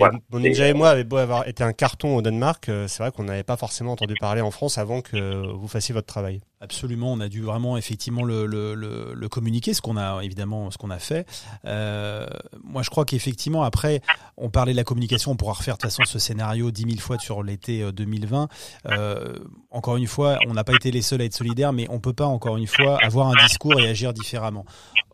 Euh, 0.00 0.10
Mon 0.30 0.40
Ninja 0.40 0.68
et 0.68 0.74
moi 0.74 0.90
avait 0.90 1.04
beau 1.04 1.18
avoir 1.18 1.46
été 1.46 1.62
un 1.62 1.72
carton 1.72 2.16
au 2.16 2.22
Danemark, 2.22 2.68
euh, 2.68 2.88
c'est 2.88 3.02
vrai 3.02 3.12
qu'on 3.12 3.24
n'avait 3.24 3.42
pas 3.42 3.56
forcément 3.56 3.92
entendu 3.92 4.14
parler 4.18 4.40
en 4.40 4.50
France 4.50 4.78
avant 4.78 5.02
que 5.02 5.46
vous 5.52 5.68
fassiez 5.68 5.92
votre 5.94 6.06
travail. 6.06 6.40
Absolument, 6.62 7.12
on 7.12 7.18
a 7.18 7.28
dû 7.28 7.42
vraiment 7.42 7.76
effectivement 7.76 8.22
le, 8.22 8.46
le, 8.46 8.76
le, 8.76 9.28
communiquer, 9.28 9.74
ce 9.74 9.82
qu'on 9.82 9.96
a 9.96 10.22
évidemment 10.22 10.70
ce 10.70 10.78
qu'on 10.78 10.90
a 10.90 11.00
fait. 11.00 11.26
Euh, 11.64 12.24
moi, 12.62 12.82
je 12.82 12.90
crois 12.90 13.04
qu'effectivement 13.04 13.64
après, 13.64 14.00
on 14.36 14.48
parlait 14.48 14.70
de 14.70 14.76
la 14.76 14.84
communication, 14.84 15.32
on 15.32 15.36
pourra 15.36 15.54
refaire 15.54 15.74
de 15.74 15.80
toute 15.80 15.90
façon 15.90 16.04
ce 16.04 16.20
scénario 16.20 16.70
dix 16.70 16.86
mille 16.86 17.00
fois 17.00 17.18
sur 17.18 17.42
l'été 17.42 17.90
2020. 17.90 18.46
Euh, 18.86 18.90
euh, 18.92 19.38
encore 19.72 19.96
une 19.96 20.06
fois, 20.06 20.38
on 20.46 20.52
n'a 20.54 20.62
pas 20.62 20.74
été 20.74 20.92
les 20.92 21.02
seuls 21.02 21.20
à 21.22 21.24
être 21.24 21.34
solidaires, 21.34 21.72
mais 21.72 21.88
on 21.90 21.98
peut 21.98 22.12
pas 22.12 22.26
encore 22.26 22.56
une 22.56 22.68
fois 22.68 22.96
avoir 23.02 23.26
un 23.26 23.44
discours 23.44 23.80
et 23.80 23.88
agir 23.88 24.12
différemment 24.12 24.64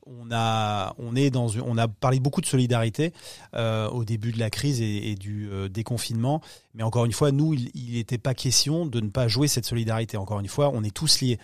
on 0.09 0.31
a, 0.33 0.95
on 0.99 1.17
est 1.17 1.31
dans, 1.31 1.49
on 1.65 1.77
a 1.79 1.89
parlé 1.89 2.21
beaucoup 2.21 2.41
de 2.41 2.47
solidarité 2.47 3.13
euh, 3.55 3.89
au 3.89 4.05
début 4.05 4.33
de 4.33 4.39
la 4.39 4.51
crise 4.51 4.81
et, 4.81 5.15
du 5.15 5.49
euh, 5.51 5.69
déconfinement, 5.69 6.41
mais 6.75 6.83
encore 6.83 7.05
une 7.05 7.13
fois, 7.13 7.33
nous, 7.33 7.55
il 7.55 7.93
n'était 7.93 8.19
pas 8.19 8.35
question 8.35 8.87
de 8.87 9.01
ne 9.01 9.09
pas 9.09 9.29
jouer 9.29 9.49
cette 9.49 9.67
solidarité. 9.67 10.17
Encore 10.17 10.41
une 10.41 10.49
fois, 10.49 10.71
on 10.73 10.83
est 10.83 10.95
tous 10.95 11.21
liés. 11.21 11.39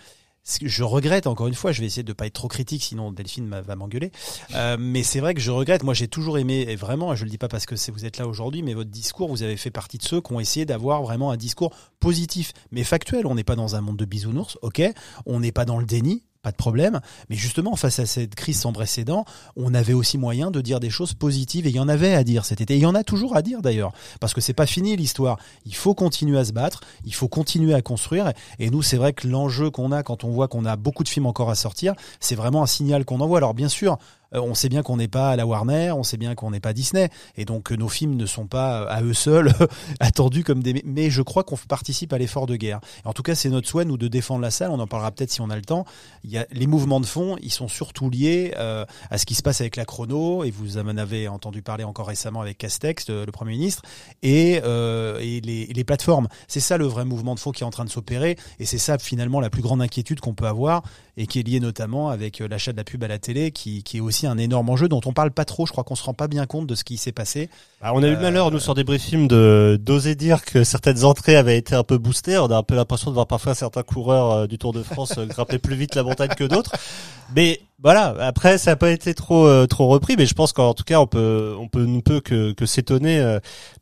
je 0.61 0.83
regrette 0.83 1.27
encore 1.27 1.47
une 1.47 1.55
fois, 1.55 1.71
je 1.71 1.81
vais 1.81 1.87
essayer 1.87 2.03
de 2.03 2.13
pas 2.13 2.27
être 2.27 2.33
trop 2.33 2.47
critique, 2.47 2.83
sinon 2.83 3.11
Delphine 3.11 3.49
va 3.49 3.75
m'engueuler. 3.75 4.11
Euh, 4.53 4.77
mais 4.79 5.03
c'est 5.03 5.19
vrai 5.19 5.33
que 5.33 5.41
je 5.41 5.51
regrette. 5.51 5.83
Moi, 5.83 5.93
j'ai 5.93 6.07
toujours 6.07 6.37
aimé, 6.37 6.65
et 6.69 6.75
vraiment, 6.75 7.15
je 7.15 7.23
le 7.23 7.29
dis 7.29 7.37
pas 7.37 7.47
parce 7.47 7.65
que 7.65 7.75
vous 7.91 8.05
êtes 8.05 8.17
là 8.17 8.27
aujourd'hui, 8.27 8.61
mais 8.61 8.73
votre 8.73 8.91
discours, 8.91 9.29
vous 9.29 9.43
avez 9.43 9.57
fait 9.57 9.71
partie 9.71 9.97
de 9.97 10.03
ceux 10.03 10.21
qui 10.21 10.33
ont 10.33 10.39
essayé 10.39 10.65
d'avoir 10.65 11.03
vraiment 11.03 11.31
un 11.31 11.37
discours 11.37 11.75
positif, 11.99 12.53
mais 12.71 12.83
factuel. 12.83 13.25
On 13.27 13.35
n'est 13.35 13.43
pas 13.43 13.55
dans 13.55 13.75
un 13.75 13.81
monde 13.81 13.97
de 13.97 14.05
bisounours, 14.05 14.57
ok 14.61 14.81
On 15.25 15.39
n'est 15.39 15.51
pas 15.51 15.65
dans 15.65 15.79
le 15.79 15.85
déni, 15.85 16.23
pas 16.45 16.51
de 16.51 16.57
problème. 16.57 16.99
Mais 17.31 17.35
justement, 17.35 17.75
face 17.75 17.97
à 17.97 18.05
cette 18.05 18.35
crise 18.35 18.59
sans 18.59 18.71
précédent, 18.71 19.25
on 19.55 19.73
avait 19.73 19.93
aussi 19.93 20.19
moyen 20.19 20.51
de 20.51 20.61
dire 20.61 20.79
des 20.79 20.91
choses 20.91 21.15
positives 21.15 21.65
et 21.65 21.71
il 21.71 21.75
y 21.75 21.79
en 21.79 21.89
avait 21.89 22.13
à 22.13 22.23
dire 22.23 22.45
cet 22.45 22.61
été. 22.61 22.75
il 22.75 22.83
y 22.83 22.85
en 22.85 22.93
a 22.93 23.03
toujours 23.03 23.35
à 23.35 23.41
dire 23.41 23.63
d'ailleurs, 23.63 23.93
parce 24.19 24.35
que 24.35 24.41
c'est 24.41 24.53
pas 24.53 24.67
fini 24.67 24.95
l'histoire. 24.95 25.39
Il 25.65 25.73
faut 25.73 25.95
continuer 25.95 26.37
à 26.37 26.45
se 26.45 26.51
battre, 26.51 26.81
il 27.03 27.15
faut 27.15 27.27
continuer 27.27 27.73
à 27.73 27.81
construire. 27.81 28.31
Et 28.59 28.69
nous, 28.69 28.83
c'est 28.83 28.97
vrai 28.97 29.11
que 29.13 29.27
l'enjeu 29.27 29.71
qu'on 29.71 29.91
a 29.91 30.03
quand 30.03 30.23
on 30.23 30.29
voit 30.29 30.47
qu'on 30.47 30.65
a 30.65 30.75
beaucoup 30.75 31.03
de 31.03 31.09
films 31.09 31.25
encore 31.25 31.49
à 31.49 31.55
sortir, 31.55 31.95
c'est 32.19 32.35
vraiment 32.35 32.61
un 32.61 32.67
signal 32.67 33.05
qu'on 33.05 33.21
envoie. 33.21 33.39
Alors 33.39 33.55
bien 33.55 33.69
sûr, 33.69 33.97
on 34.31 34.53
sait 34.53 34.69
bien 34.69 34.83
qu'on 34.83 34.97
n'est 34.97 35.07
pas 35.07 35.31
à 35.31 35.35
la 35.35 35.45
Warner, 35.45 35.91
on 35.91 36.03
sait 36.03 36.17
bien 36.17 36.35
qu'on 36.35 36.51
n'est 36.51 36.59
pas 36.59 36.73
Disney, 36.73 37.09
et 37.37 37.45
donc 37.45 37.71
nos 37.71 37.89
films 37.89 38.15
ne 38.15 38.25
sont 38.25 38.47
pas 38.47 38.81
euh, 38.81 38.87
à 38.89 39.01
eux 39.01 39.13
seuls 39.13 39.53
attendus 39.99 40.43
comme 40.43 40.61
des. 40.61 40.81
Mais 40.85 41.09
je 41.09 41.21
crois 41.21 41.43
qu'on 41.43 41.57
participe 41.57 42.13
à 42.13 42.17
l'effort 42.17 42.47
de 42.47 42.55
guerre. 42.55 42.79
En 43.03 43.13
tout 43.13 43.23
cas, 43.23 43.35
c'est 43.35 43.49
notre 43.49 43.67
souhait, 43.67 43.85
nous, 43.85 43.97
de 43.97 44.07
défendre 44.07 44.41
la 44.41 44.51
salle. 44.51 44.71
On 44.71 44.79
en 44.79 44.87
parlera 44.87 45.11
peut-être 45.11 45.31
si 45.31 45.41
on 45.41 45.49
a 45.49 45.55
le 45.55 45.61
temps. 45.61 45.85
Il 46.23 46.31
y 46.31 46.37
a 46.37 46.45
les 46.51 46.67
mouvements 46.67 46.99
de 46.99 47.05
fond, 47.05 47.37
ils 47.41 47.51
sont 47.51 47.67
surtout 47.67 48.09
liés 48.09 48.53
euh, 48.57 48.85
à 49.09 49.17
ce 49.17 49.25
qui 49.25 49.35
se 49.35 49.41
passe 49.41 49.61
avec 49.61 49.75
la 49.75 49.85
chrono, 49.85 50.43
et 50.43 50.51
vous 50.51 50.77
en 50.77 50.97
avez 50.97 51.27
entendu 51.27 51.61
parler 51.61 51.83
encore 51.83 52.07
récemment 52.07 52.41
avec 52.41 52.57
Castex, 52.57 53.09
le 53.09 53.31
Premier 53.31 53.51
ministre, 53.51 53.83
et, 54.23 54.61
les, 54.61 55.83
plateformes. 55.85 56.27
C'est 56.47 56.59
ça 56.59 56.77
le 56.77 56.85
vrai 56.85 57.05
mouvement 57.05 57.35
de 57.35 57.39
fond 57.39 57.51
qui 57.51 57.63
est 57.63 57.65
en 57.65 57.71
train 57.71 57.85
de 57.85 57.89
s'opérer, 57.89 58.37
et 58.59 58.65
c'est 58.65 58.77
ça 58.77 58.97
finalement 58.97 59.39
la 59.39 59.49
plus 59.49 59.61
grande 59.61 59.81
inquiétude 59.81 60.19
qu'on 60.19 60.33
peut 60.33 60.47
avoir, 60.47 60.81
et 61.17 61.27
qui 61.27 61.39
est 61.39 61.43
liée 61.43 61.59
notamment 61.59 62.09
avec 62.09 62.39
l'achat 62.39 62.71
de 62.71 62.77
la 62.77 62.83
pub 62.83 63.03
à 63.03 63.07
la 63.07 63.19
télé, 63.19 63.51
qui 63.51 63.83
est 63.93 63.99
aussi 63.99 64.24
un 64.25 64.37
énorme 64.37 64.69
enjeu 64.69 64.87
dont 64.87 65.01
on 65.05 65.13
parle 65.13 65.31
pas 65.31 65.45
trop. 65.45 65.65
Je 65.65 65.71
crois 65.71 65.83
qu'on 65.83 65.95
se 65.95 66.03
rend 66.03 66.13
pas 66.13 66.27
bien 66.27 66.45
compte 66.45 66.67
de 66.67 66.75
ce 66.75 66.83
qui 66.83 66.97
s'est 66.97 67.11
passé. 67.11 67.49
Bah, 67.81 67.91
on 67.93 68.03
a 68.03 68.07
eu 68.07 68.15
le 68.15 68.21
malheur, 68.21 68.51
nous, 68.51 68.59
sur 68.59 68.73
des 68.73 68.83
briefings, 68.83 69.27
de 69.27 69.79
d'oser 69.81 70.15
dire 70.15 70.43
que 70.43 70.63
certaines 70.63 71.03
entrées 71.03 71.35
avaient 71.35 71.57
été 71.57 71.75
un 71.75 71.83
peu 71.83 71.97
boostées. 71.97 72.37
On 72.37 72.49
a 72.51 72.57
un 72.57 72.63
peu 72.63 72.75
l'impression 72.75 73.11
de 73.11 73.15
voir 73.15 73.27
parfois 73.27 73.55
certains 73.55 73.83
coureurs 73.83 74.31
euh, 74.31 74.47
du 74.47 74.57
Tour 74.57 74.73
de 74.73 74.83
France 74.83 75.13
euh, 75.17 75.25
grimper 75.25 75.59
plus 75.59 75.75
vite 75.75 75.95
la 75.95 76.03
montagne 76.03 76.31
que 76.37 76.43
d'autres. 76.43 76.71
Mais 77.35 77.61
voilà, 77.83 78.15
après 78.19 78.57
ça 78.57 78.71
n'a 78.71 78.75
pas 78.77 78.89
été 78.89 79.13
trop 79.13 79.45
euh, 79.45 79.67
trop 79.67 79.87
repris, 79.87 80.15
mais 80.17 80.25
je 80.25 80.33
pense 80.33 80.53
qu'en 80.53 80.73
tout 80.73 80.85
cas 80.85 80.99
on 80.99 81.07
peut 81.07 81.53
on 81.59 81.67
peut 81.67 81.83
ne 81.83 81.99
peut 81.99 82.21
que, 82.21 82.53
que 82.53 82.65
s'étonner 82.65 83.19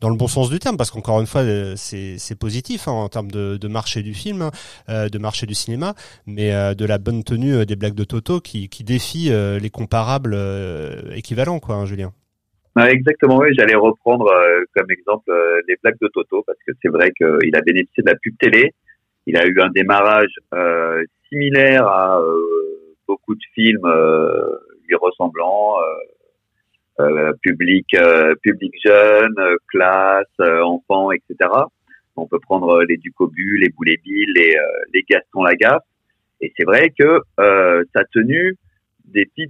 dans 0.00 0.10
le 0.10 0.16
bon 0.16 0.26
sens 0.26 0.50
du 0.50 0.58
terme, 0.58 0.76
parce 0.76 0.90
qu'encore 0.90 1.20
une 1.20 1.28
fois 1.28 1.42
c'est 1.76 2.18
c'est 2.18 2.38
positif 2.38 2.88
hein, 2.88 2.92
en 2.92 3.08
termes 3.08 3.30
de, 3.30 3.56
de 3.56 3.68
marché 3.68 4.02
du 4.02 4.12
film, 4.12 4.42
hein, 4.88 5.08
de 5.08 5.18
marché 5.18 5.46
du 5.46 5.54
cinéma, 5.54 5.94
mais 6.26 6.50
de 6.74 6.84
la 6.84 6.98
bonne 6.98 7.22
tenue 7.22 7.64
des 7.66 7.76
blagues 7.76 7.94
de 7.94 8.02
Toto 8.02 8.40
qui 8.40 8.68
qui 8.68 8.82
défie 8.82 9.30
les 9.30 9.70
comparables 9.70 10.36
équivalents 11.14 11.60
quoi, 11.60 11.76
hein, 11.76 11.86
Julien. 11.86 12.12
exactement, 12.76 13.38
oui. 13.38 13.54
J'allais 13.56 13.76
reprendre 13.76 14.28
comme 14.74 14.90
exemple 14.90 15.32
les 15.68 15.76
blagues 15.84 16.00
de 16.02 16.08
Toto 16.08 16.42
parce 16.44 16.58
que 16.66 16.72
c'est 16.82 16.90
vrai 16.90 17.12
qu'il 17.12 17.56
a 17.56 17.60
bénéficié 17.60 18.02
de 18.02 18.10
la 18.10 18.16
pub 18.16 18.34
télé. 18.40 18.72
Il 19.26 19.36
a 19.36 19.46
eu 19.46 19.56
un 19.60 19.70
démarrage 19.70 20.34
similaire 21.30 21.86
à 21.86 22.20
beaucoup 23.06 23.34
de 23.34 23.40
films 23.54 23.84
euh, 23.84 24.58
lui 24.86 24.96
ressemblant, 24.96 25.76
euh, 25.78 27.02
euh, 27.02 27.32
public, 27.42 27.96
public 28.42 28.72
jeune, 28.84 29.36
classe, 29.68 30.38
enfant, 30.38 31.10
etc. 31.12 31.50
On 32.16 32.26
peut 32.26 32.38
prendre 32.38 32.82
les 32.84 32.96
Ducobu, 32.96 33.58
les 33.58 33.70
Boulet-Bill, 33.70 34.32
les, 34.36 34.56
les 34.92 35.02
Gaston 35.08 35.42
Lagaffe. 35.42 35.82
Et 36.40 36.52
c'est 36.56 36.64
vrai 36.64 36.92
que 36.96 37.20
euh, 37.40 37.84
ça 37.94 38.00
a 38.00 38.04
tenu 38.12 38.56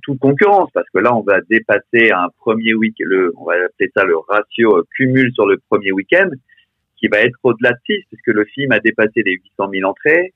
ou 0.09 0.17
concurrence 0.17 0.71
parce 0.75 0.89
que 0.93 0.99
là 0.99 1.15
on 1.15 1.23
va 1.23 1.41
dépasser 1.49 2.11
un 2.11 2.29
premier 2.39 2.75
week 2.75 2.97
le 2.99 3.33
on 3.37 3.45
va 3.45 3.55
appeler 3.55 3.91
ça 3.97 4.05
le 4.05 4.17
ratio 4.19 4.85
cumul 4.97 5.33
sur 5.33 5.47
le 5.47 5.59
premier 5.71 5.93
week-end 5.93 6.29
qui 6.97 7.09
va 7.09 7.19
être 7.21 7.39
au-delà 7.43 7.71
de 7.71 7.79
6 7.87 8.05
puisque 8.09 8.27
le 8.27 8.45
film 8.47 8.73
a 8.73 8.81
dépassé 8.81 9.23
les 9.25 9.33
800 9.59 9.71
000 9.73 9.89
entrées 9.89 10.35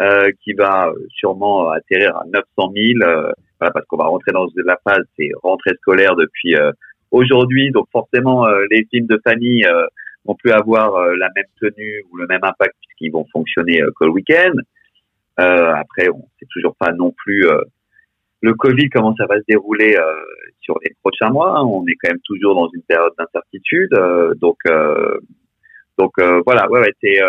euh, 0.00 0.32
qui 0.42 0.54
va 0.54 0.92
sûrement 1.08 1.70
atterrir 1.70 2.16
à 2.16 2.24
900 2.26 2.72
000, 2.74 3.08
euh, 3.08 3.30
voilà, 3.60 3.72
parce 3.72 3.86
qu'on 3.86 3.96
va 3.96 4.06
rentrer 4.06 4.32
dans 4.32 4.48
la 4.64 4.76
phase, 4.82 5.04
c'est 5.16 5.28
rentrée 5.40 5.70
scolaire 5.76 6.16
depuis 6.16 6.56
euh, 6.56 6.72
aujourd'hui, 7.12 7.70
donc 7.70 7.86
forcément 7.92 8.44
les 8.72 8.84
films 8.90 9.06
de 9.06 9.20
famille 9.24 9.64
vont 10.24 10.34
plus 10.34 10.50
avoir 10.50 11.00
la 11.14 11.28
même 11.36 11.44
tenue 11.60 12.02
ou 12.10 12.16
le 12.16 12.26
même 12.26 12.42
impact 12.42 12.74
puisqu'ils 12.80 13.12
vont 13.12 13.24
fonctionner 13.30 13.82
que 13.96 14.04
le 14.04 14.10
week-end. 14.10 14.54
après, 15.36 16.08
on 16.08 16.26
sait 16.40 16.46
toujours 16.50 16.74
pas 16.74 16.90
non 16.92 17.14
plus 17.16 17.46
le 18.42 18.54
Covid 18.54 18.88
comment 18.88 19.14
ça 19.14 19.26
va 19.26 19.36
se 19.36 19.44
dérouler 19.46 19.96
sur 20.60 20.76
les 20.84 20.92
prochains 21.04 21.30
mois. 21.30 21.56
Hein. 21.56 21.62
On 21.64 21.86
est 21.86 21.94
quand 22.02 22.10
même 22.10 22.22
toujours 22.24 22.56
dans 22.56 22.68
une 22.74 22.82
période 22.82 23.12
d'incertitude, 23.16 23.90
donc 24.40 24.58
donc 25.98 26.12
voilà, 26.44 26.68
ouais, 26.68 26.80
ouais 26.80 26.94
c'est 27.00 27.20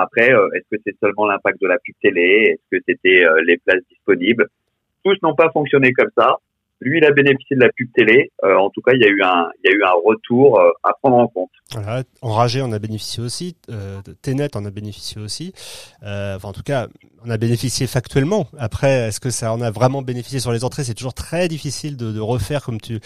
après, 0.00 0.32
euh, 0.32 0.48
est-ce 0.54 0.76
que 0.76 0.82
c'est 0.84 0.96
seulement 0.98 1.26
l'impact 1.26 1.60
de 1.60 1.66
la 1.66 1.78
pub 1.78 1.94
télé? 2.00 2.54
Est-ce 2.54 2.78
que 2.78 2.82
c'était 2.86 3.24
euh, 3.24 3.40
les 3.46 3.58
places 3.58 3.82
disponibles? 3.90 4.48
Tous 5.04 5.16
n'ont 5.22 5.34
pas 5.34 5.50
fonctionné 5.50 5.92
comme 5.92 6.10
ça. 6.16 6.36
Lui, 6.82 6.98
il 6.98 7.04
a 7.04 7.10
bénéficié 7.10 7.56
de 7.56 7.60
la 7.60 7.70
pub 7.70 7.88
télé. 7.94 8.32
Euh, 8.44 8.56
en 8.56 8.70
tout 8.70 8.80
cas, 8.80 8.92
il 8.94 9.00
y 9.00 9.04
a 9.04 9.08
eu 9.08 9.22
un, 9.22 9.48
il 9.62 9.70
y 9.70 9.72
a 9.72 9.76
eu 9.76 9.82
un 9.84 9.94
retour 10.04 10.60
à 10.82 10.92
prendre 10.94 11.16
en 11.16 11.28
compte. 11.28 11.50
Voilà, 11.72 12.02
Enragé 12.20 12.60
en 12.60 12.72
a 12.72 12.78
bénéficié 12.78 13.22
aussi. 13.22 13.56
Euh, 13.70 14.00
Ténet 14.20 14.56
en 14.56 14.64
a 14.64 14.70
bénéficié 14.70 15.20
aussi. 15.20 15.52
enfin, 16.02 16.48
en 16.48 16.52
tout 16.52 16.62
cas, 16.62 16.88
on 17.24 17.30
a 17.30 17.38
bénéficié 17.38 17.86
factuellement. 17.86 18.46
Après, 18.58 19.08
est-ce 19.08 19.20
que 19.20 19.30
ça 19.30 19.52
en 19.52 19.60
a 19.60 19.70
vraiment 19.70 20.02
bénéficié 20.02 20.40
sur 20.40 20.52
les 20.52 20.64
entrées? 20.64 20.84
C'est 20.84 20.94
toujours 20.94 21.14
très 21.14 21.48
difficile 21.48 21.96
de, 21.96 22.10
de, 22.12 22.20
refaire, 22.20 22.64
comme 22.64 22.80
tu 22.80 22.98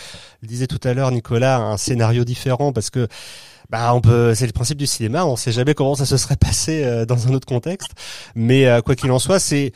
disais 0.42 0.66
tout 0.66 0.80
à 0.82 0.94
l'heure, 0.94 1.10
Nicolas, 1.10 1.58
un 1.58 1.76
scénario 1.76 2.24
différent 2.24 2.72
parce 2.72 2.90
que 2.90 3.06
bah, 3.70 3.92
on 3.94 4.00
peut, 4.00 4.34
c'est 4.34 4.46
le 4.46 4.52
principe 4.52 4.78
du 4.78 4.86
cinéma. 4.86 5.24
On 5.26 5.36
sait 5.36 5.52
jamais 5.52 5.74
comment 5.74 5.94
ça 5.94 6.06
se 6.06 6.16
serait 6.16 6.36
passé 6.40 6.84
euh, 6.84 7.04
dans 7.04 7.28
un 7.28 7.34
autre 7.34 7.46
contexte. 7.46 7.90
Mais 8.34 8.66
euh, 8.66 8.80
quoi 8.80 8.94
qu'il 8.94 9.10
en 9.10 9.18
soit, 9.18 9.38
c'est 9.38 9.72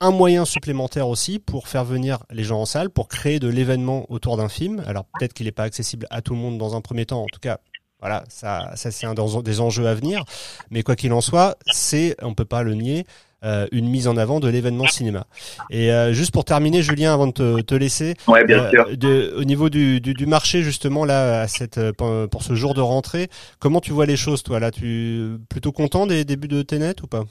un 0.00 0.10
moyen 0.10 0.44
supplémentaire 0.44 1.08
aussi 1.08 1.38
pour 1.38 1.68
faire 1.68 1.84
venir 1.84 2.18
les 2.30 2.44
gens 2.44 2.60
en 2.60 2.64
salle, 2.64 2.90
pour 2.90 3.08
créer 3.08 3.38
de 3.38 3.48
l'événement 3.48 4.06
autour 4.10 4.36
d'un 4.36 4.48
film. 4.48 4.82
Alors 4.86 5.04
peut-être 5.18 5.34
qu'il 5.34 5.46
n'est 5.46 5.52
pas 5.52 5.64
accessible 5.64 6.06
à 6.10 6.22
tout 6.22 6.34
le 6.34 6.40
monde 6.40 6.58
dans 6.58 6.74
un 6.74 6.80
premier 6.80 7.06
temps. 7.06 7.22
En 7.22 7.26
tout 7.26 7.40
cas, 7.40 7.58
voilà, 8.00 8.24
ça, 8.28 8.70
ça 8.76 8.90
c'est 8.90 9.06
un 9.06 9.14
des 9.14 9.60
enjeux 9.60 9.86
à 9.86 9.94
venir. 9.94 10.24
Mais 10.70 10.82
quoi 10.82 10.96
qu'il 10.96 11.12
en 11.12 11.20
soit, 11.20 11.56
c'est, 11.66 12.16
on 12.22 12.34
peut 12.34 12.46
pas 12.46 12.62
le 12.62 12.74
nier, 12.74 13.04
euh, 13.44 13.66
une 13.72 13.88
mise 13.88 14.08
en 14.08 14.16
avant 14.16 14.40
de 14.40 14.48
l'événement 14.48 14.86
cinéma. 14.86 15.26
Et 15.70 15.92
euh, 15.92 16.12
juste 16.12 16.32
pour 16.32 16.44
terminer, 16.44 16.82
Julien, 16.82 17.12
avant 17.12 17.26
de 17.26 17.32
te, 17.32 17.60
te 17.60 17.74
laisser, 17.74 18.14
ouais, 18.26 18.44
bien 18.44 18.64
euh, 18.64 18.70
sûr. 18.70 18.96
De, 18.96 19.34
au 19.36 19.44
niveau 19.44 19.68
du, 19.68 20.00
du, 20.00 20.14
du, 20.14 20.26
marché 20.26 20.62
justement 20.62 21.04
là, 21.04 21.42
à 21.42 21.48
cette, 21.48 21.80
pour 21.92 22.42
ce 22.42 22.54
jour 22.54 22.74
de 22.74 22.80
rentrée, 22.80 23.28
comment 23.58 23.80
tu 23.80 23.92
vois 23.92 24.06
les 24.06 24.16
choses, 24.16 24.42
toi? 24.42 24.60
Là, 24.60 24.70
tu 24.70 25.38
plutôt 25.48 25.72
content 25.72 26.06
des 26.06 26.24
débuts 26.24 26.48
de 26.48 26.62
Tenet 26.62 26.96
ou 27.02 27.06
pas? 27.06 27.24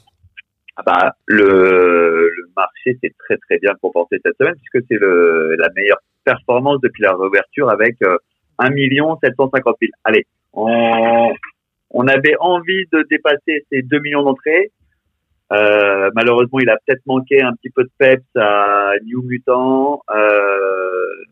Ah 0.76 0.82
bah, 0.84 1.16
le 1.26 2.28
marché 2.60 2.98
s'est 3.02 3.14
très 3.18 3.36
très 3.38 3.58
bien 3.58 3.72
comporté 3.80 4.18
cette 4.24 4.36
semaine 4.38 4.54
puisque 4.54 4.86
c'est 4.88 4.98
le, 4.98 5.56
la 5.58 5.68
meilleure 5.74 6.00
performance 6.24 6.80
depuis 6.82 7.02
la 7.02 7.12
réouverture 7.12 7.70
avec 7.70 7.96
1 8.58 8.70
million 8.70 9.18
750 9.22 9.76
000. 9.80 9.90
Allez, 10.04 10.26
on, 10.52 11.32
on 11.90 12.06
avait 12.06 12.36
envie 12.38 12.84
de 12.92 13.04
dépasser 13.10 13.66
ces 13.70 13.82
2 13.82 13.98
millions 14.00 14.22
d'entrées. 14.22 14.70
Euh, 15.52 16.10
malheureusement, 16.14 16.60
il 16.60 16.70
a 16.70 16.76
peut-être 16.86 17.04
manqué 17.06 17.42
un 17.42 17.52
petit 17.54 17.70
peu 17.70 17.82
de 17.82 17.90
peps 17.98 18.24
à 18.36 18.92
New 19.04 19.22
Mutant. 19.22 20.00
Euh, 20.14 21.24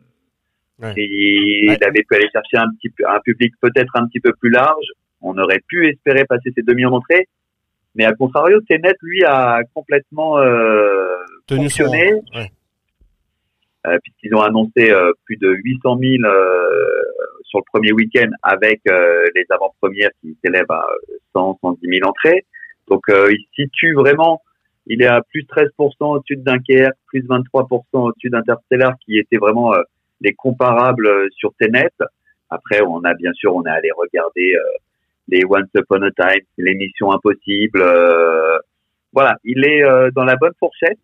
Il 0.96 1.76
avait 1.84 2.02
pu 2.02 2.14
aller 2.16 2.28
chercher 2.32 2.56
un 2.56 2.68
petit 2.76 2.92
un 3.06 3.20
public 3.20 3.54
peut-être 3.60 3.92
un 3.94 4.06
petit 4.06 4.20
peu 4.20 4.32
plus 4.40 4.50
large. 4.50 4.86
On 5.20 5.36
aurait 5.38 5.60
pu 5.66 5.88
espérer 5.88 6.24
passer 6.24 6.52
ces 6.54 6.62
2 6.62 6.74
millions 6.74 6.90
d'entrées. 6.90 7.28
Mais 7.94 8.04
à 8.04 8.12
contrario, 8.12 8.60
Tenet, 8.68 8.94
lui, 9.02 9.24
a 9.24 9.60
complètement 9.74 10.38
euh, 10.38 11.06
fonctionné. 11.48 12.14
Euh, 13.86 13.96
puisqu'ils 14.02 14.34
ont 14.34 14.42
annoncé 14.42 14.90
euh, 14.90 15.12
plus 15.24 15.36
de 15.36 15.50
800 15.50 15.98
000 16.00 16.24
euh, 16.24 17.02
sur 17.44 17.60
le 17.60 17.64
premier 17.72 17.92
week-end 17.92 18.28
avec 18.42 18.80
les 18.84 19.46
avant-premières 19.50 20.10
qui 20.20 20.36
s'élèvent 20.44 20.70
à 20.70 20.84
100, 21.34 21.58
110 21.62 21.88
000 21.88 22.08
entrées. 22.08 22.44
Donc 22.88 23.02
euh, 23.08 23.30
il 23.30 23.46
situe 23.54 23.94
vraiment, 23.94 24.42
il 24.86 25.02
est 25.02 25.06
à 25.06 25.22
plus 25.22 25.42
13% 25.42 25.68
au-dessus 26.00 26.36
de 26.36 26.42
Dunkerque, 26.42 26.96
plus 27.06 27.22
23% 27.22 27.82
au-dessus 27.92 28.30
d'Interstellar, 28.30 28.94
qui 29.04 29.18
étaient 29.18 29.36
vraiment 29.36 29.74
euh, 29.74 29.82
les 30.20 30.32
comparables 30.34 31.06
euh, 31.06 31.28
sur 31.36 31.52
Tenet. 31.60 31.90
Après, 32.50 32.80
on 32.82 33.04
a 33.04 33.14
bien 33.14 33.32
sûr, 33.34 33.54
on 33.54 33.64
est 33.64 33.70
allé 33.70 33.90
regarder 33.94 34.56
les 35.28 35.44
Once 35.44 35.68
Upon 35.74 36.02
a 36.02 36.10
Time, 36.10 36.42
l'émission 36.56 37.12
Impossible. 37.12 37.82
voilà, 39.12 39.36
il 39.44 39.64
est 39.64 39.82
dans 40.12 40.24
la 40.24 40.36
bonne 40.36 40.54
fourchette. 40.58 40.98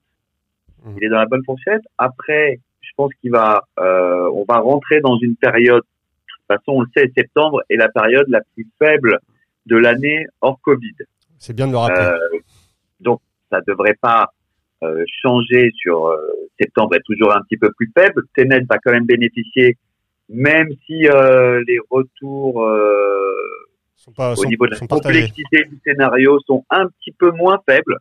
Mmh. 0.84 0.94
Il 0.98 1.04
est 1.04 1.08
dans 1.08 1.18
la 1.18 1.26
bonne 1.26 1.44
fourchette. 1.44 1.82
Après, 1.98 2.60
je 2.80 2.90
pense 2.96 3.12
qu'il 3.20 3.30
va, 3.30 3.62
on 3.78 4.44
va 4.48 4.58
rentrer 4.58 5.00
dans 5.00 5.18
une 5.18 5.36
période. 5.36 5.82
De 5.82 6.54
toute 6.54 6.58
façon, 6.58 6.78
on 6.78 6.80
le 6.82 6.88
sait, 6.96 7.10
septembre 7.16 7.62
est 7.70 7.76
la 7.76 7.88
période 7.88 8.26
la 8.28 8.40
plus 8.54 8.66
faible 8.78 9.18
de 9.66 9.76
l'année 9.76 10.26
hors 10.40 10.60
Covid. 10.60 10.94
C'est 11.38 11.54
bien 11.54 11.66
de 11.66 11.72
le 11.72 11.78
rappeler. 11.78 12.04
Euh, 12.04 12.38
donc, 13.00 13.20
ça 13.50 13.60
devrait 13.66 13.96
pas 14.00 14.30
euh, 14.82 15.04
changer 15.22 15.70
sur 15.76 16.06
euh, 16.06 16.18
septembre 16.60 16.94
est 16.96 17.02
toujours 17.04 17.34
un 17.34 17.40
petit 17.42 17.56
peu 17.56 17.70
plus 17.76 17.90
faible. 17.96 18.22
Tenet 18.34 18.60
va 18.68 18.78
quand 18.78 18.92
même 18.92 19.06
bénéficier, 19.06 19.76
même 20.28 20.68
si 20.86 21.06
euh, 21.08 21.62
les 21.66 21.78
retours 21.90 22.68
sont 23.96 24.12
pas, 24.12 24.32
au 24.32 24.36
sont- 24.36 24.48
niveau 24.48 24.66
de 24.66 24.72
la 24.74 24.86
partagés. 24.86 25.20
complexité 25.22 25.64
du 25.64 25.78
scénario 25.84 26.38
sont 26.46 26.64
un 26.70 26.86
petit 26.88 27.12
peu 27.12 27.30
moins 27.32 27.58
faibles 27.68 27.98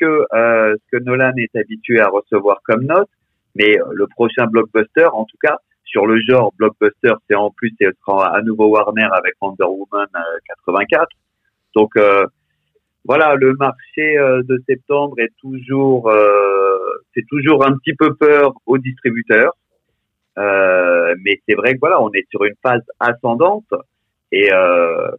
que 0.00 0.26
euh, 0.34 0.74
ce 0.76 0.96
que 0.98 1.02
Nolan 1.02 1.32
est 1.36 1.54
habitué 1.56 2.00
à 2.00 2.08
recevoir 2.08 2.60
comme 2.64 2.84
note. 2.84 3.08
Mais 3.54 3.78
euh, 3.78 3.84
le 3.92 4.06
prochain 4.08 4.46
blockbuster, 4.46 5.06
en 5.12 5.24
tout 5.24 5.36
cas, 5.42 5.58
sur 5.84 6.06
le 6.06 6.18
genre 6.26 6.52
blockbuster, 6.56 7.12
c'est 7.28 7.34
en 7.36 7.50
plus, 7.50 7.74
ce 7.80 7.86
sera 8.00 8.34
à 8.34 8.40
nouveau 8.42 8.68
Warner 8.68 9.08
avec 9.12 9.34
Wonder 9.40 9.64
Woman 9.64 10.06
euh, 10.16 10.38
84. 10.48 11.06
Donc 11.74 11.90
euh, 11.96 12.26
voilà, 13.04 13.34
le 13.34 13.54
marché 13.54 14.16
euh, 14.18 14.42
de 14.44 14.58
septembre 14.68 15.16
est 15.18 15.32
toujours, 15.40 16.08
euh, 16.08 16.78
c'est 17.14 17.26
toujours 17.28 17.64
un 17.66 17.76
petit 17.76 17.94
peu 17.94 18.14
peur 18.14 18.52
aux 18.66 18.78
distributeurs. 18.78 19.52
Mais 20.36 21.40
c'est 21.46 21.54
vrai 21.54 21.74
que 21.74 21.78
voilà, 21.80 22.00
on 22.02 22.10
est 22.12 22.26
sur 22.30 22.42
une 22.44 22.54
phase 22.62 22.82
ascendante 22.98 23.66
et 24.32 24.52
euh, 24.52 25.10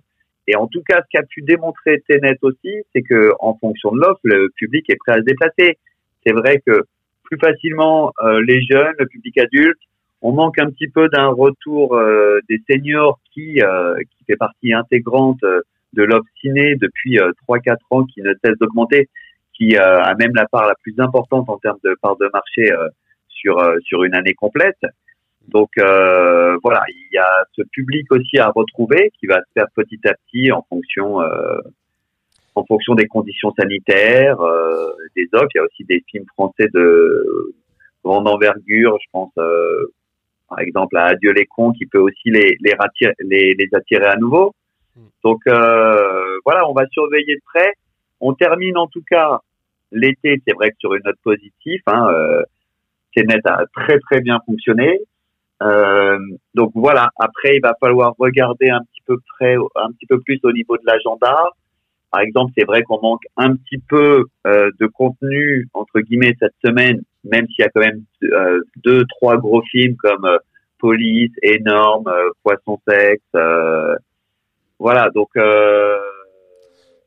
et 0.47 0.55
en 0.55 0.67
tout 0.67 0.81
cas, 0.81 1.01
ce 1.01 1.07
qu'a 1.09 1.25
pu 1.25 1.41
démontrer 1.41 2.03
Tenet 2.07 2.37
aussi, 2.41 2.73
c'est 2.93 3.01
que 3.01 3.31
en 3.39 3.55
fonction 3.55 3.91
de 3.91 3.99
l'offre, 3.99 4.19
le 4.23 4.49
public 4.57 4.89
est 4.89 4.97
prêt 4.97 5.13
à 5.13 5.17
se 5.17 5.21
déplacer. 5.21 5.77
C'est 6.25 6.33
vrai 6.33 6.61
que 6.65 6.83
plus 7.23 7.37
facilement, 7.37 8.11
euh, 8.23 8.41
les 8.45 8.61
jeunes, 8.61 8.93
le 8.99 9.05
public 9.05 9.37
adulte, 9.37 9.79
on 10.21 10.33
manque 10.33 10.59
un 10.59 10.69
petit 10.69 10.87
peu 10.87 11.07
d'un 11.09 11.27
retour 11.27 11.95
euh, 11.95 12.39
des 12.49 12.61
seniors 12.69 13.19
qui 13.33 13.55
qui 13.55 14.25
fait 14.25 14.35
partie 14.35 14.73
intégrante 14.73 15.39
de 15.93 16.03
l'offre 16.03 16.29
ciné 16.41 16.75
depuis 16.75 17.19
euh, 17.19 17.31
3-4 17.47 17.77
ans, 17.91 18.03
qui 18.03 18.21
ne 18.21 18.33
cesse 18.43 18.57
d'augmenter, 18.59 19.09
qui 19.53 19.77
a 19.77 20.13
même 20.15 20.33
la 20.33 20.47
part 20.47 20.67
la 20.67 20.75
plus 20.81 20.95
importante 20.97 21.47
en 21.47 21.57
termes 21.57 21.77
de 21.83 21.95
part 22.01 22.17
de 22.17 22.29
marché 22.33 22.71
sur 23.29 23.63
sur 23.83 24.03
une 24.03 24.15
année 24.15 24.33
complète. 24.33 24.79
Donc 25.49 25.69
euh, 25.77 26.57
voilà, 26.63 26.83
il 26.87 27.07
y 27.11 27.17
a 27.17 27.45
ce 27.53 27.61
public 27.71 28.11
aussi 28.11 28.37
à 28.37 28.49
retrouver 28.49 29.11
qui 29.19 29.27
va 29.27 29.39
se 29.39 29.51
faire 29.53 29.67
petit 29.75 29.99
à 30.05 30.13
petit 30.13 30.51
en 30.51 30.65
fonction 30.69 31.21
euh, 31.21 31.59
en 32.55 32.63
fonction 32.65 32.95
des 32.95 33.07
conditions 33.07 33.51
sanitaires, 33.59 34.39
euh, 34.41 34.91
des 35.15 35.27
offres. 35.33 35.49
Il 35.55 35.57
y 35.57 35.61
a 35.61 35.63
aussi 35.63 35.83
des 35.85 36.03
films 36.09 36.25
français 36.33 36.67
de 36.73 37.53
grande 38.03 38.27
envergure, 38.27 38.97
je 39.01 39.07
pense 39.11 39.31
euh, 39.37 39.91
par 40.49 40.59
exemple 40.59 40.97
à 40.97 41.05
Adieu 41.07 41.31
les 41.31 41.45
cons 41.45 41.71
qui 41.71 41.85
peut 41.85 41.99
aussi 41.99 42.29
les 42.29 42.57
les, 42.61 42.75
les, 43.19 43.53
les 43.53 43.69
attirer 43.73 44.05
à 44.05 44.15
nouveau. 44.15 44.53
Donc 45.23 45.41
euh, 45.47 46.37
voilà, 46.45 46.69
on 46.69 46.73
va 46.73 46.85
surveiller 46.87 47.35
de 47.35 47.41
près. 47.45 47.73
On 48.19 48.33
termine 48.33 48.77
en 48.77 48.87
tout 48.87 49.03
cas 49.09 49.39
l'été, 49.91 50.41
c'est 50.45 50.53
vrai 50.53 50.71
que 50.71 50.77
sur 50.79 50.93
une 50.93 51.03
note 51.03 51.19
positive. 51.23 51.81
Hein, 51.87 52.07
euh, 52.09 52.43
a 53.45 53.65
très 53.73 53.99
très 53.99 54.21
bien 54.21 54.39
fonctionné. 54.45 55.01
Euh, 55.63 56.17
donc 56.55 56.71
voilà. 56.75 57.09
Après, 57.17 57.55
il 57.55 57.61
va 57.61 57.73
falloir 57.79 58.13
regarder 58.19 58.69
un 58.69 58.81
petit 58.81 59.01
peu 59.05 59.17
près, 59.35 59.55
un 59.75 59.91
petit 59.91 60.05
peu 60.07 60.19
plus 60.21 60.39
au 60.43 60.51
niveau 60.51 60.77
de 60.77 60.83
l'agenda. 60.85 61.35
Par 62.11 62.21
exemple, 62.21 62.51
c'est 62.57 62.65
vrai 62.65 62.83
qu'on 62.83 63.01
manque 63.01 63.23
un 63.37 63.55
petit 63.55 63.79
peu 63.89 64.25
euh, 64.45 64.69
de 64.79 64.87
contenu 64.87 65.67
entre 65.73 65.99
guillemets 66.01 66.35
cette 66.39 66.53
semaine, 66.63 67.01
même 67.23 67.47
s'il 67.47 67.63
y 67.63 67.67
a 67.67 67.69
quand 67.69 67.81
même 67.81 68.03
euh, 68.23 68.61
deux, 68.83 69.03
trois 69.05 69.37
gros 69.37 69.63
films 69.63 69.95
comme 69.95 70.25
euh, 70.25 70.37
Police, 70.79 71.31
Énorme, 71.41 72.07
euh, 72.07 72.29
Poisson 72.43 72.79
Sexe. 72.87 73.23
euh, 73.35 73.95
voilà. 74.77 75.09
Donc 75.09 75.29
euh, 75.37 75.97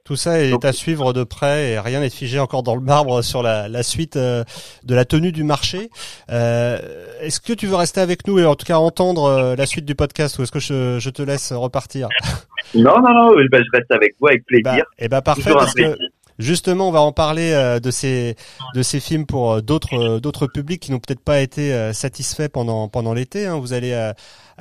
Tout 0.06 0.16
ça 0.16 0.40
est 0.40 0.50
Donc- 0.52 0.64
à 0.64 0.72
suivre 0.72 1.12
de 1.12 1.24
près 1.24 1.70
et 1.72 1.78
rien 1.80 1.98
n'est 2.00 2.10
figé 2.10 2.38
encore 2.38 2.62
dans 2.62 2.74
le 2.76 2.80
marbre 2.80 3.22
sur 3.22 3.42
la, 3.42 3.68
la 3.68 3.82
suite 3.82 4.16
euh, 4.16 4.44
de 4.84 4.94
la 4.94 5.04
tenue 5.04 5.32
du 5.32 5.42
marché. 5.42 5.90
Euh, 6.30 6.78
est-ce 7.20 7.40
que 7.40 7.52
tu 7.52 7.66
veux 7.66 7.74
rester 7.74 8.00
avec 8.00 8.26
nous 8.28 8.38
et 8.38 8.46
en 8.46 8.54
tout 8.54 8.64
cas 8.64 8.76
entendre 8.78 9.24
euh, 9.24 9.56
la 9.56 9.66
suite 9.66 9.84
du 9.84 9.96
podcast 9.96 10.38
ou 10.38 10.44
est-ce 10.44 10.52
que 10.52 10.60
je, 10.60 10.98
je 11.00 11.10
te 11.10 11.22
laisse 11.22 11.52
repartir? 11.52 12.08
Non, 12.74 13.00
non, 13.00 13.12
non. 13.14 13.34
ben, 13.50 13.62
je 13.64 13.76
reste 13.78 13.90
avec 13.92 14.14
vous 14.20 14.26
avec 14.26 14.44
plaisir. 14.44 14.64
bah, 14.64 14.84
Eh 14.98 15.08
ben 15.08 15.20
parfait 15.22 15.42
Toujours 15.42 15.58
un 15.58 15.64
parce 15.64 15.74
que 15.74 15.82
plaisir. 15.82 15.96
Justement, 16.40 16.88
on 16.88 16.90
va 16.92 17.00
en 17.00 17.12
parler 17.12 17.78
de 17.82 17.90
ces 17.92 18.34
de 18.74 18.82
ces 18.82 18.98
films 19.00 19.24
pour 19.24 19.62
d'autres 19.62 20.18
d'autres 20.18 20.46
publics 20.48 20.82
qui 20.82 20.90
n'ont 20.90 20.98
peut-être 20.98 21.22
pas 21.24 21.40
été 21.40 21.92
satisfaits 21.94 22.48
pendant 22.52 22.88
pendant 22.88 23.14
l'été. 23.14 23.46
hein. 23.46 23.58
Vous 23.58 23.72
allez 23.72 24.10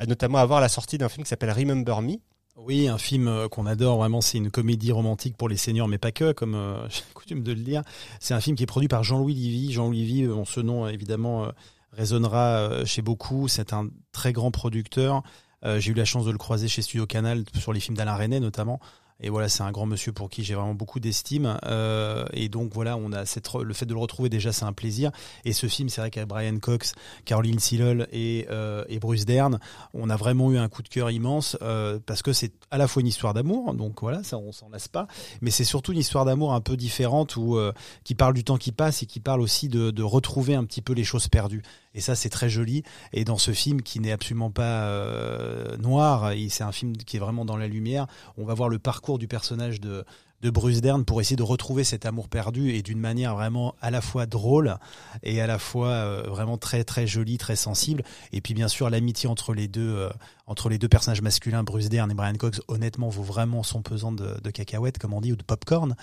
notamment 0.06 0.38
avoir 0.38 0.60
la 0.60 0.68
sortie 0.68 0.98
d'un 0.98 1.08
film 1.08 1.24
qui 1.24 1.28
s'appelle 1.28 1.50
Remember 1.50 2.00
Me. 2.00 2.14
Oui, 2.56 2.88
un 2.88 2.96
film 2.96 3.28
euh, 3.28 3.48
qu'on 3.48 3.66
adore 3.66 3.98
vraiment, 3.98 4.22
c'est 4.22 4.38
une 4.38 4.50
comédie 4.50 4.90
romantique 4.90 5.36
pour 5.36 5.48
les 5.50 5.58
seniors, 5.58 5.88
mais 5.88 5.98
pas 5.98 6.10
que, 6.10 6.32
comme 6.32 6.54
euh, 6.54 6.88
j'ai 6.88 7.02
coutume 7.12 7.42
de 7.42 7.52
le 7.52 7.60
dire. 7.60 7.82
C'est 8.18 8.32
un 8.32 8.40
film 8.40 8.56
qui 8.56 8.62
est 8.62 8.66
produit 8.66 8.88
par 8.88 9.04
Jean-Louis 9.04 9.34
Livy. 9.34 9.72
Jean-Louis 9.72 9.98
Livy, 9.98 10.24
euh, 10.24 10.42
ce 10.46 10.60
nom 10.60 10.88
évidemment 10.88 11.48
résonnera 11.92 12.84
chez 12.84 13.02
beaucoup. 13.02 13.46
C'est 13.46 13.72
un 13.72 13.88
très 14.12 14.32
grand 14.32 14.50
producteur. 14.50 15.22
J'ai 15.64 15.90
eu 15.90 15.94
la 15.94 16.04
chance 16.04 16.24
de 16.24 16.30
le 16.30 16.38
croiser 16.38 16.68
chez 16.68 16.82
Studio 16.82 17.06
Canal 17.06 17.44
sur 17.58 17.72
les 17.72 17.80
films 17.80 17.96
d'Alain 17.96 18.14
René 18.14 18.38
notamment. 18.38 18.78
Et 19.20 19.30
voilà, 19.30 19.48
c'est 19.48 19.62
un 19.62 19.72
grand 19.72 19.86
monsieur 19.86 20.12
pour 20.12 20.28
qui 20.28 20.44
j'ai 20.44 20.54
vraiment 20.54 20.74
beaucoup 20.74 21.00
d'estime. 21.00 21.58
Euh, 21.64 22.26
et 22.32 22.48
donc 22.48 22.72
voilà, 22.74 22.96
on 22.96 23.12
a 23.12 23.24
cette, 23.24 23.50
le 23.54 23.72
fait 23.72 23.86
de 23.86 23.94
le 23.94 23.98
retrouver 24.00 24.28
déjà, 24.28 24.52
c'est 24.52 24.64
un 24.64 24.72
plaisir. 24.72 25.10
Et 25.44 25.52
ce 25.52 25.66
film, 25.66 25.88
c'est 25.88 26.00
vrai 26.00 26.10
qu'avec 26.10 26.28
Brian 26.28 26.58
Cox, 26.58 26.94
Caroline 27.24 27.58
Sillol 27.58 28.08
et, 28.12 28.46
euh, 28.50 28.84
et 28.88 28.98
Bruce 28.98 29.24
Dern, 29.24 29.58
on 29.94 30.10
a 30.10 30.16
vraiment 30.16 30.52
eu 30.52 30.58
un 30.58 30.68
coup 30.68 30.82
de 30.82 30.88
cœur 30.88 31.10
immense 31.10 31.56
euh, 31.62 31.98
parce 32.04 32.22
que 32.22 32.32
c'est 32.32 32.52
à 32.70 32.78
la 32.78 32.88
fois 32.88 33.00
une 33.00 33.06
histoire 33.06 33.32
d'amour, 33.32 33.72
donc 33.74 34.02
voilà, 34.02 34.22
ça 34.22 34.36
on 34.36 34.52
s'en 34.52 34.68
lasse 34.68 34.88
pas, 34.88 35.06
mais 35.40 35.50
c'est 35.50 35.64
surtout 35.64 35.92
une 35.92 35.98
histoire 35.98 36.24
d'amour 36.24 36.52
un 36.52 36.60
peu 36.60 36.76
différente 36.76 37.36
où 37.36 37.56
euh, 37.56 37.72
qui 38.04 38.14
parle 38.14 38.34
du 38.34 38.44
temps 38.44 38.58
qui 38.58 38.72
passe 38.72 39.02
et 39.02 39.06
qui 39.06 39.20
parle 39.20 39.40
aussi 39.40 39.68
de, 39.68 39.90
de 39.90 40.02
retrouver 40.02 40.54
un 40.54 40.64
petit 40.64 40.82
peu 40.82 40.92
les 40.92 41.04
choses 41.04 41.28
perdues. 41.28 41.62
Et 41.96 42.00
ça 42.00 42.14
c'est 42.14 42.28
très 42.28 42.48
joli. 42.48 42.84
Et 43.12 43.24
dans 43.24 43.38
ce 43.38 43.52
film 43.52 43.82
qui 43.82 43.98
n'est 43.98 44.12
absolument 44.12 44.50
pas 44.50 44.84
euh, 44.84 45.76
noir, 45.78 46.32
c'est 46.48 46.62
un 46.62 46.72
film 46.72 46.96
qui 46.96 47.16
est 47.16 47.20
vraiment 47.20 47.44
dans 47.44 47.56
la 47.56 47.66
lumière, 47.66 48.06
on 48.38 48.44
va 48.44 48.54
voir 48.54 48.68
le 48.68 48.78
parcours 48.78 49.18
du 49.18 49.26
personnage 49.26 49.80
de 49.80 50.04
de 50.42 50.50
Bruce 50.50 50.80
Dern 50.80 51.04
pour 51.04 51.20
essayer 51.20 51.36
de 51.36 51.42
retrouver 51.42 51.82
cet 51.82 52.04
amour 52.06 52.28
perdu 52.28 52.70
et 52.70 52.82
d'une 52.82 52.98
manière 52.98 53.34
vraiment 53.34 53.74
à 53.80 53.90
la 53.90 54.00
fois 54.00 54.26
drôle 54.26 54.76
et 55.22 55.40
à 55.40 55.46
la 55.46 55.58
fois 55.58 55.88
euh, 55.88 56.22
vraiment 56.28 56.58
très 56.58 56.84
très 56.84 57.06
jolie, 57.06 57.38
très 57.38 57.56
sensible. 57.56 58.02
Et 58.32 58.40
puis 58.40 58.54
bien 58.54 58.68
sûr 58.68 58.90
l'amitié 58.90 59.28
entre 59.28 59.54
les 59.54 59.68
deux 59.68 59.96
euh, 59.96 60.10
entre 60.46 60.68
les 60.68 60.78
deux 60.78 60.88
personnages 60.88 61.22
masculins, 61.22 61.62
Bruce 61.64 61.88
Dern 61.88 62.10
et 62.10 62.14
Brian 62.14 62.34
Cox, 62.34 62.60
honnêtement 62.68 63.08
vaut 63.08 63.22
vraiment 63.24 63.62
son 63.62 63.82
pesant 63.82 64.12
de, 64.12 64.36
de 64.42 64.50
cacahuètes 64.50 64.98
comme 64.98 65.12
on 65.12 65.20
dit 65.20 65.32
ou 65.32 65.36
de 65.36 65.42
popcorn. 65.42 65.96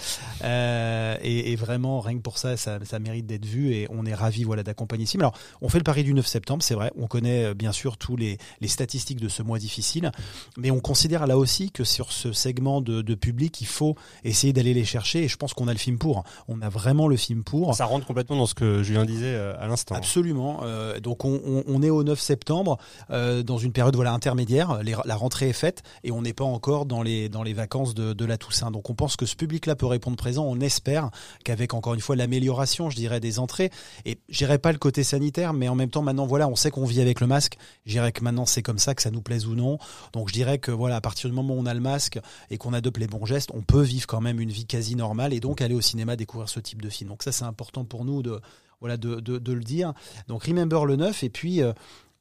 Euh, 0.43 1.15
et, 1.21 1.51
et 1.51 1.55
vraiment 1.55 2.01
rien 2.01 2.17
que 2.17 2.21
pour 2.21 2.37
ça, 2.37 2.57
ça, 2.57 2.79
ça 2.83 2.99
mérite 2.99 3.25
d'être 3.25 3.45
vu 3.45 3.73
et 3.73 3.87
on 3.89 4.05
est 4.05 4.13
ravi 4.13 4.43
voilà 4.43 4.63
d'accompagner 4.63 5.05
film. 5.05 5.21
Alors 5.21 5.33
on 5.61 5.69
fait 5.69 5.77
le 5.77 5.83
pari 5.83 6.03
du 6.03 6.13
9 6.13 6.25
septembre, 6.25 6.63
c'est 6.63 6.73
vrai. 6.73 6.91
On 6.97 7.07
connaît 7.07 7.45
euh, 7.45 7.53
bien 7.53 7.71
sûr 7.71 7.97
tous 7.97 8.15
les, 8.17 8.37
les 8.61 8.67
statistiques 8.67 9.21
de 9.21 9.29
ce 9.29 9.43
mois 9.43 9.59
difficile, 9.59 10.11
mais 10.57 10.71
on 10.71 10.79
considère 10.79 11.25
là 11.27 11.37
aussi 11.37 11.71
que 11.71 11.83
sur 11.83 12.11
ce 12.11 12.33
segment 12.33 12.81
de, 12.81 13.01
de 13.01 13.15
public, 13.15 13.61
il 13.61 13.67
faut 13.67 13.95
essayer 14.23 14.53
d'aller 14.53 14.73
les 14.73 14.85
chercher. 14.85 15.23
Et 15.23 15.27
je 15.27 15.37
pense 15.37 15.53
qu'on 15.53 15.67
a 15.67 15.73
le 15.73 15.79
film 15.79 15.97
pour. 15.97 16.23
On 16.47 16.61
a 16.61 16.69
vraiment 16.69 17.07
le 17.07 17.15
film 17.17 17.43
pour. 17.43 17.75
Ça 17.75 17.85
rentre 17.85 18.05
complètement 18.05 18.35
dans 18.35 18.45
ce 18.45 18.55
que 18.55 18.83
Julien 18.83 19.05
disait 19.05 19.33
euh, 19.35 19.55
à 19.59 19.67
l'instant. 19.67 19.95
Absolument. 19.95 20.61
Euh, 20.63 20.99
donc 20.99 21.25
on, 21.25 21.41
on- 21.45 21.63
on 21.65 21.81
est 21.81 21.89
au 21.89 22.03
9 22.03 22.19
septembre 22.19 22.77
euh, 23.09 23.41
dans 23.43 23.57
une 23.57 23.71
période 23.71 23.95
voilà 23.95 24.11
la 24.35 25.15
rentrée 25.15 25.49
est 25.49 25.53
faite 25.53 25.83
et 26.03 26.11
on 26.11 26.21
n'est 26.21 26.33
pas 26.33 26.43
encore 26.43 26.85
dans 26.85 27.01
les 27.01 27.29
dans 27.29 27.43
les 27.43 27.53
vacances 27.53 27.93
de, 27.93 28.13
de 28.13 28.25
la 28.25 28.37
Toussaint. 28.37 28.71
Donc 28.71 28.89
on 28.89 28.95
pense 28.95 29.15
que 29.15 29.25
ce 29.25 29.35
public-là 29.35 29.75
peut 29.75 29.85
répondre 29.85 30.17
présent. 30.17 30.45
On 30.45 30.59
espère 30.59 31.09
qu'avec 31.43 31.73
encore 31.73 31.93
une 31.93 31.99
fois 31.99 32.15
l'amélioration, 32.15 32.89
je 32.89 32.95
dirais, 32.95 33.19
des 33.19 33.39
entrées 33.39 33.71
et 34.05 34.19
j'irai 34.29 34.57
pas 34.57 34.71
le 34.71 34.77
côté 34.77 35.03
sanitaire, 35.03 35.53
mais 35.53 35.67
en 35.67 35.75
même 35.75 35.89
temps 35.89 36.01
maintenant 36.01 36.25
voilà, 36.25 36.47
on 36.47 36.55
sait 36.55 36.71
qu'on 36.71 36.85
vit 36.85 37.01
avec 37.01 37.19
le 37.19 37.27
masque. 37.27 37.57
Je 37.85 37.91
dirais 37.91 38.11
que 38.11 38.23
maintenant 38.23 38.45
c'est 38.45 38.61
comme 38.61 38.79
ça, 38.79 38.95
que 38.95 39.01
ça 39.01 39.11
nous 39.11 39.21
plaise 39.21 39.45
ou 39.45 39.55
non. 39.55 39.77
Donc 40.13 40.29
je 40.29 40.33
dirais 40.33 40.57
que 40.57 40.71
voilà, 40.71 40.95
à 40.95 41.01
partir 41.01 41.29
du 41.29 41.35
moment 41.35 41.53
où 41.55 41.59
on 41.59 41.65
a 41.65 41.73
le 41.73 41.79
masque 41.79 42.19
et 42.49 42.57
qu'on 42.57 42.73
adopte 42.73 42.97
les 42.97 43.07
bons 43.07 43.25
gestes, 43.25 43.51
on 43.53 43.61
peut 43.61 43.81
vivre 43.81 44.07
quand 44.07 44.21
même 44.21 44.39
une 44.39 44.51
vie 44.51 44.65
quasi 44.65 44.95
normale 44.95 45.33
et 45.33 45.39
donc 45.39 45.61
aller 45.61 45.75
au 45.75 45.81
cinéma 45.81 46.15
découvrir 46.15 46.49
ce 46.49 46.59
type 46.59 46.81
de 46.81 46.89
film. 46.89 47.09
Donc 47.09 47.23
ça 47.23 47.31
c'est 47.31 47.45
important 47.45 47.85
pour 47.85 48.05
nous 48.05 48.21
de 48.21 48.39
voilà 48.79 48.97
de, 48.97 49.19
de 49.21 49.53
le 49.53 49.63
dire. 49.63 49.93
Donc 50.27 50.43
Remember 50.43 50.85
le 50.85 50.95
9 50.97 51.23
et 51.23 51.29
puis 51.29 51.61
euh, 51.61 51.73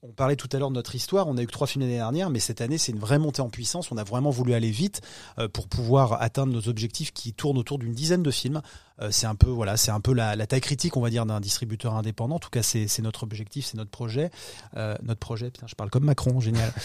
on 0.04 0.10
parlait 0.12 0.34
tout 0.34 0.48
à 0.52 0.58
l'heure 0.58 0.70
de 0.70 0.74
notre 0.74 0.94
histoire, 0.96 1.28
on 1.28 1.36
a 1.36 1.42
eu 1.42 1.46
que 1.46 1.52
trois 1.52 1.68
films 1.68 1.84
l'année 1.84 1.96
dernière, 1.96 2.28
mais 2.28 2.40
cette 2.40 2.60
année 2.60 2.76
c'est 2.76 2.90
une 2.90 2.98
vraie 2.98 3.20
montée 3.20 3.40
en 3.40 3.48
puissance. 3.50 3.92
On 3.92 3.96
a 3.96 4.02
vraiment 4.04 4.30
voulu 4.30 4.52
aller 4.52 4.70
vite 4.70 5.00
euh, 5.38 5.48
pour 5.48 5.68
pouvoir 5.68 6.20
atteindre 6.20 6.52
nos 6.52 6.68
objectifs 6.68 7.12
qui 7.12 7.32
tournent 7.32 7.56
autour 7.58 7.78
d'une 7.78 7.92
dizaine 7.92 8.22
de 8.22 8.30
films. 8.32 8.62
Euh, 9.00 9.10
c'est 9.12 9.26
un 9.26 9.36
peu 9.36 9.48
voilà, 9.48 9.76
c'est 9.76 9.92
un 9.92 10.00
peu 10.00 10.12
la, 10.12 10.34
la 10.34 10.46
taille 10.48 10.60
critique, 10.60 10.96
on 10.96 11.00
va 11.00 11.08
dire, 11.08 11.24
d'un 11.24 11.40
distributeur 11.40 11.94
indépendant. 11.94 12.34
En 12.36 12.38
tout 12.40 12.50
cas, 12.50 12.62
c'est 12.62 12.98
notre 13.00 13.22
objectif, 13.22 13.64
c'est 13.66 13.76
notre 13.76 13.90
projet, 13.90 14.30
Euh, 14.76 14.96
notre 15.02 15.20
projet. 15.20 15.50
Putain, 15.50 15.66
je 15.68 15.74
parle 15.76 15.90
comme 15.90 16.04
Macron, 16.04 16.40
génial. 16.40 16.72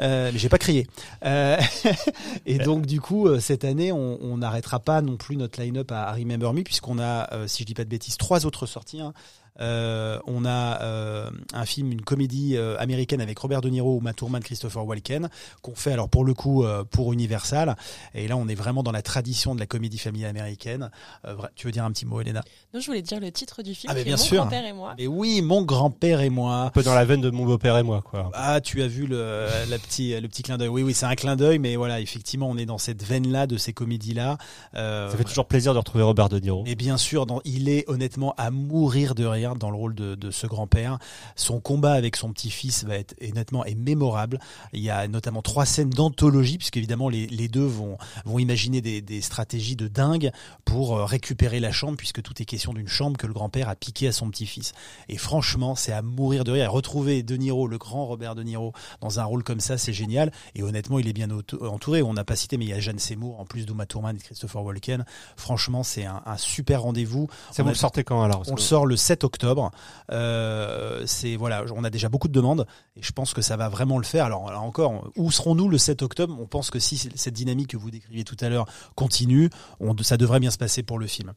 Euh, 0.00 0.30
mais 0.32 0.38
j'ai 0.38 0.48
pas 0.48 0.58
crié. 0.58 0.86
Euh, 1.24 1.58
et 2.46 2.58
donc 2.58 2.86
du 2.86 3.00
coup, 3.00 3.26
euh, 3.26 3.38
cette 3.40 3.64
année, 3.64 3.92
on 3.92 4.38
n'arrêtera 4.38 4.78
pas 4.78 5.02
non 5.02 5.16
plus 5.16 5.36
notre 5.36 5.60
line-up 5.60 5.90
à, 5.92 6.04
à 6.08 6.12
Remember 6.12 6.52
Me 6.54 6.62
puisqu'on 6.62 6.98
a, 6.98 7.46
si 7.46 7.62
je 7.62 7.66
dis 7.66 7.74
pas 7.74 7.84
de 7.84 7.88
bêtises, 7.90 8.16
trois 8.16 8.46
autres 8.46 8.66
sorties. 8.66 9.00
hein. 9.00 9.12
Euh, 9.60 10.18
on 10.26 10.44
a 10.44 10.80
euh, 10.82 11.30
un 11.52 11.64
film, 11.66 11.92
une 11.92 12.00
comédie 12.02 12.56
euh, 12.56 12.76
américaine 12.78 13.20
avec 13.20 13.38
Robert 13.38 13.60
De 13.60 13.68
Niro, 13.68 13.98
Uma 14.00 14.12
Thurman, 14.12 14.42
Christopher 14.42 14.86
Walken, 14.86 15.28
qu'on 15.62 15.74
fait 15.74 15.92
alors 15.92 16.08
pour 16.08 16.24
le 16.24 16.34
coup 16.34 16.64
euh, 16.64 16.84
pour 16.90 17.12
Universal. 17.12 17.76
Et 18.14 18.26
là, 18.28 18.36
on 18.36 18.48
est 18.48 18.54
vraiment 18.54 18.82
dans 18.82 18.92
la 18.92 19.02
tradition 19.02 19.54
de 19.54 19.60
la 19.60 19.66
comédie 19.66 19.98
familiale 19.98 20.30
américaine. 20.30 20.90
Euh, 21.26 21.34
tu 21.54 21.66
veux 21.66 21.72
dire 21.72 21.84
un 21.84 21.90
petit 21.92 22.06
mot, 22.06 22.20
Elena? 22.20 22.42
Non, 22.74 22.80
je 22.80 22.86
voulais 22.86 23.02
dire 23.02 23.20
le 23.20 23.30
titre 23.30 23.62
du 23.62 23.74
film, 23.74 23.90
Ah, 23.92 23.94
mais 23.94 24.04
bien 24.04 24.16
Mon 24.16 24.22
sûr. 24.22 24.36
grand-père 24.42 24.64
et 24.64 24.72
moi. 24.72 24.94
Mais 24.98 25.06
oui, 25.06 25.42
mon 25.42 25.62
grand-père 25.62 26.20
et 26.20 26.30
moi. 26.30 26.54
Un 26.66 26.70
peu 26.70 26.82
dans 26.82 26.94
la 26.94 27.04
veine 27.04 27.20
de 27.20 27.30
mon 27.30 27.44
beau-père 27.44 27.76
et 27.76 27.82
moi, 27.82 28.02
quoi. 28.02 28.30
Ah, 28.34 28.60
tu 28.60 28.82
as 28.82 28.86
vu 28.88 29.06
le, 29.06 29.46
la 29.68 29.78
petit, 29.78 30.18
le 30.18 30.28
petit 30.28 30.42
clin 30.42 30.56
d'œil. 30.58 30.68
Oui, 30.68 30.82
oui, 30.82 30.94
c'est 30.94 31.06
un 31.06 31.14
clin 31.14 31.36
d'œil, 31.36 31.58
mais 31.58 31.76
voilà, 31.76 32.00
effectivement, 32.00 32.48
on 32.48 32.56
est 32.56 32.66
dans 32.66 32.78
cette 32.78 33.02
veine-là 33.02 33.46
de 33.46 33.56
ces 33.56 33.72
comédies-là. 33.72 34.38
Euh, 34.74 35.10
Ça 35.10 35.16
fait 35.16 35.24
toujours 35.24 35.46
plaisir 35.46 35.72
de 35.74 35.78
retrouver 35.78 36.04
Robert 36.04 36.28
De 36.28 36.38
Niro. 36.38 36.62
Mais 36.64 36.74
bien 36.74 36.96
sûr, 36.96 37.26
dans, 37.26 37.40
il 37.44 37.68
est 37.68 37.84
honnêtement 37.88 38.34
à 38.38 38.50
mourir 38.50 39.14
de 39.14 39.24
rire 39.24 39.49
dans 39.58 39.70
le 39.70 39.76
rôle 39.76 39.94
de, 39.94 40.14
de 40.14 40.30
ce 40.30 40.46
grand-père. 40.46 40.98
Son 41.36 41.60
combat 41.60 41.92
avec 41.92 42.16
son 42.16 42.32
petit-fils 42.32 42.84
va 42.84 42.96
être 42.96 43.14
honnêtement 43.22 43.64
est 43.64 43.74
mémorable. 43.74 44.38
Il 44.72 44.80
y 44.80 44.90
a 44.90 45.06
notamment 45.08 45.42
trois 45.42 45.66
scènes 45.66 45.90
d'anthologie, 45.90 46.58
puisque 46.58 46.76
évidemment 46.76 47.08
les, 47.08 47.26
les 47.26 47.48
deux 47.48 47.64
vont, 47.64 47.96
vont 48.24 48.38
imaginer 48.38 48.80
des, 48.80 49.00
des 49.00 49.20
stratégies 49.20 49.76
de 49.76 49.88
dingue 49.88 50.30
pour 50.64 50.96
euh, 50.96 51.04
récupérer 51.04 51.60
la 51.60 51.72
chambre, 51.72 51.96
puisque 51.96 52.22
tout 52.22 52.40
est 52.40 52.44
question 52.44 52.72
d'une 52.72 52.88
chambre 52.88 53.16
que 53.16 53.26
le 53.26 53.32
grand-père 53.32 53.68
a 53.68 53.76
piqué 53.76 54.08
à 54.08 54.12
son 54.12 54.30
petit-fils. 54.30 54.72
Et 55.08 55.16
franchement, 55.16 55.74
c'est 55.74 55.92
à 55.92 56.02
mourir 56.02 56.44
de 56.44 56.52
rire. 56.52 56.64
Et 56.64 56.66
retrouver 56.66 57.22
De 57.22 57.36
Niro, 57.36 57.66
le 57.66 57.78
grand 57.78 58.06
Robert 58.06 58.34
De 58.34 58.42
Niro, 58.42 58.72
dans 59.00 59.18
un 59.20 59.24
rôle 59.24 59.42
comme 59.42 59.60
ça, 59.60 59.78
c'est 59.78 59.92
génial. 59.92 60.30
Et 60.54 60.62
honnêtement, 60.62 60.98
il 60.98 61.08
est 61.08 61.12
bien 61.12 61.28
entouré. 61.30 62.02
On 62.02 62.12
n'a 62.14 62.24
pas 62.24 62.36
cité, 62.36 62.56
mais 62.56 62.64
il 62.66 62.70
y 62.70 62.74
a 62.74 62.80
Jeanne 62.80 62.98
Seymour, 62.98 63.40
en 63.40 63.44
plus 63.46 63.66
d'Uma 63.66 63.86
Thurman 63.86 64.16
et 64.16 64.20
Christopher 64.20 64.62
Walken. 64.62 65.04
Franchement, 65.36 65.82
c'est 65.82 66.04
un, 66.04 66.22
un 66.26 66.36
super 66.36 66.82
rendez-vous. 66.82 67.28
Ça 67.52 67.62
On 67.62 67.64
vous 67.64 67.68
a- 67.70 67.72
le 67.72 67.78
sortez 67.78 68.04
quand 68.04 68.22
alors? 68.22 68.42
On 68.48 68.54
le 68.54 68.60
sort 68.60 68.86
le 68.86 68.96
7 68.96 69.24
octobre. 69.24 69.39
Euh, 70.10 71.06
on 71.40 71.84
a 71.84 71.90
déjà 71.90 72.08
beaucoup 72.08 72.28
de 72.28 72.32
demandes 72.32 72.66
et 72.96 73.02
je 73.02 73.12
pense 73.12 73.34
que 73.34 73.42
ça 73.42 73.56
va 73.56 73.68
vraiment 73.68 73.98
le 73.98 74.04
faire. 74.04 74.24
Alors 74.24 74.50
là 74.50 74.60
encore, 74.60 75.10
où 75.16 75.30
serons-nous 75.30 75.68
le 75.68 75.78
7 75.78 76.02
octobre? 76.02 76.36
On 76.40 76.46
pense 76.46 76.70
que 76.70 76.78
si 76.78 76.96
cette 76.96 77.34
dynamique 77.34 77.68
que 77.68 77.76
vous 77.76 77.90
décriviez 77.90 78.24
tout 78.24 78.36
à 78.40 78.48
l'heure 78.48 78.66
continue, 78.94 79.50
on, 79.80 79.96
ça 80.02 80.16
devrait 80.16 80.40
bien 80.40 80.50
se 80.50 80.58
passer 80.58 80.82
pour 80.82 80.98
le 80.98 81.06
film. 81.06 81.32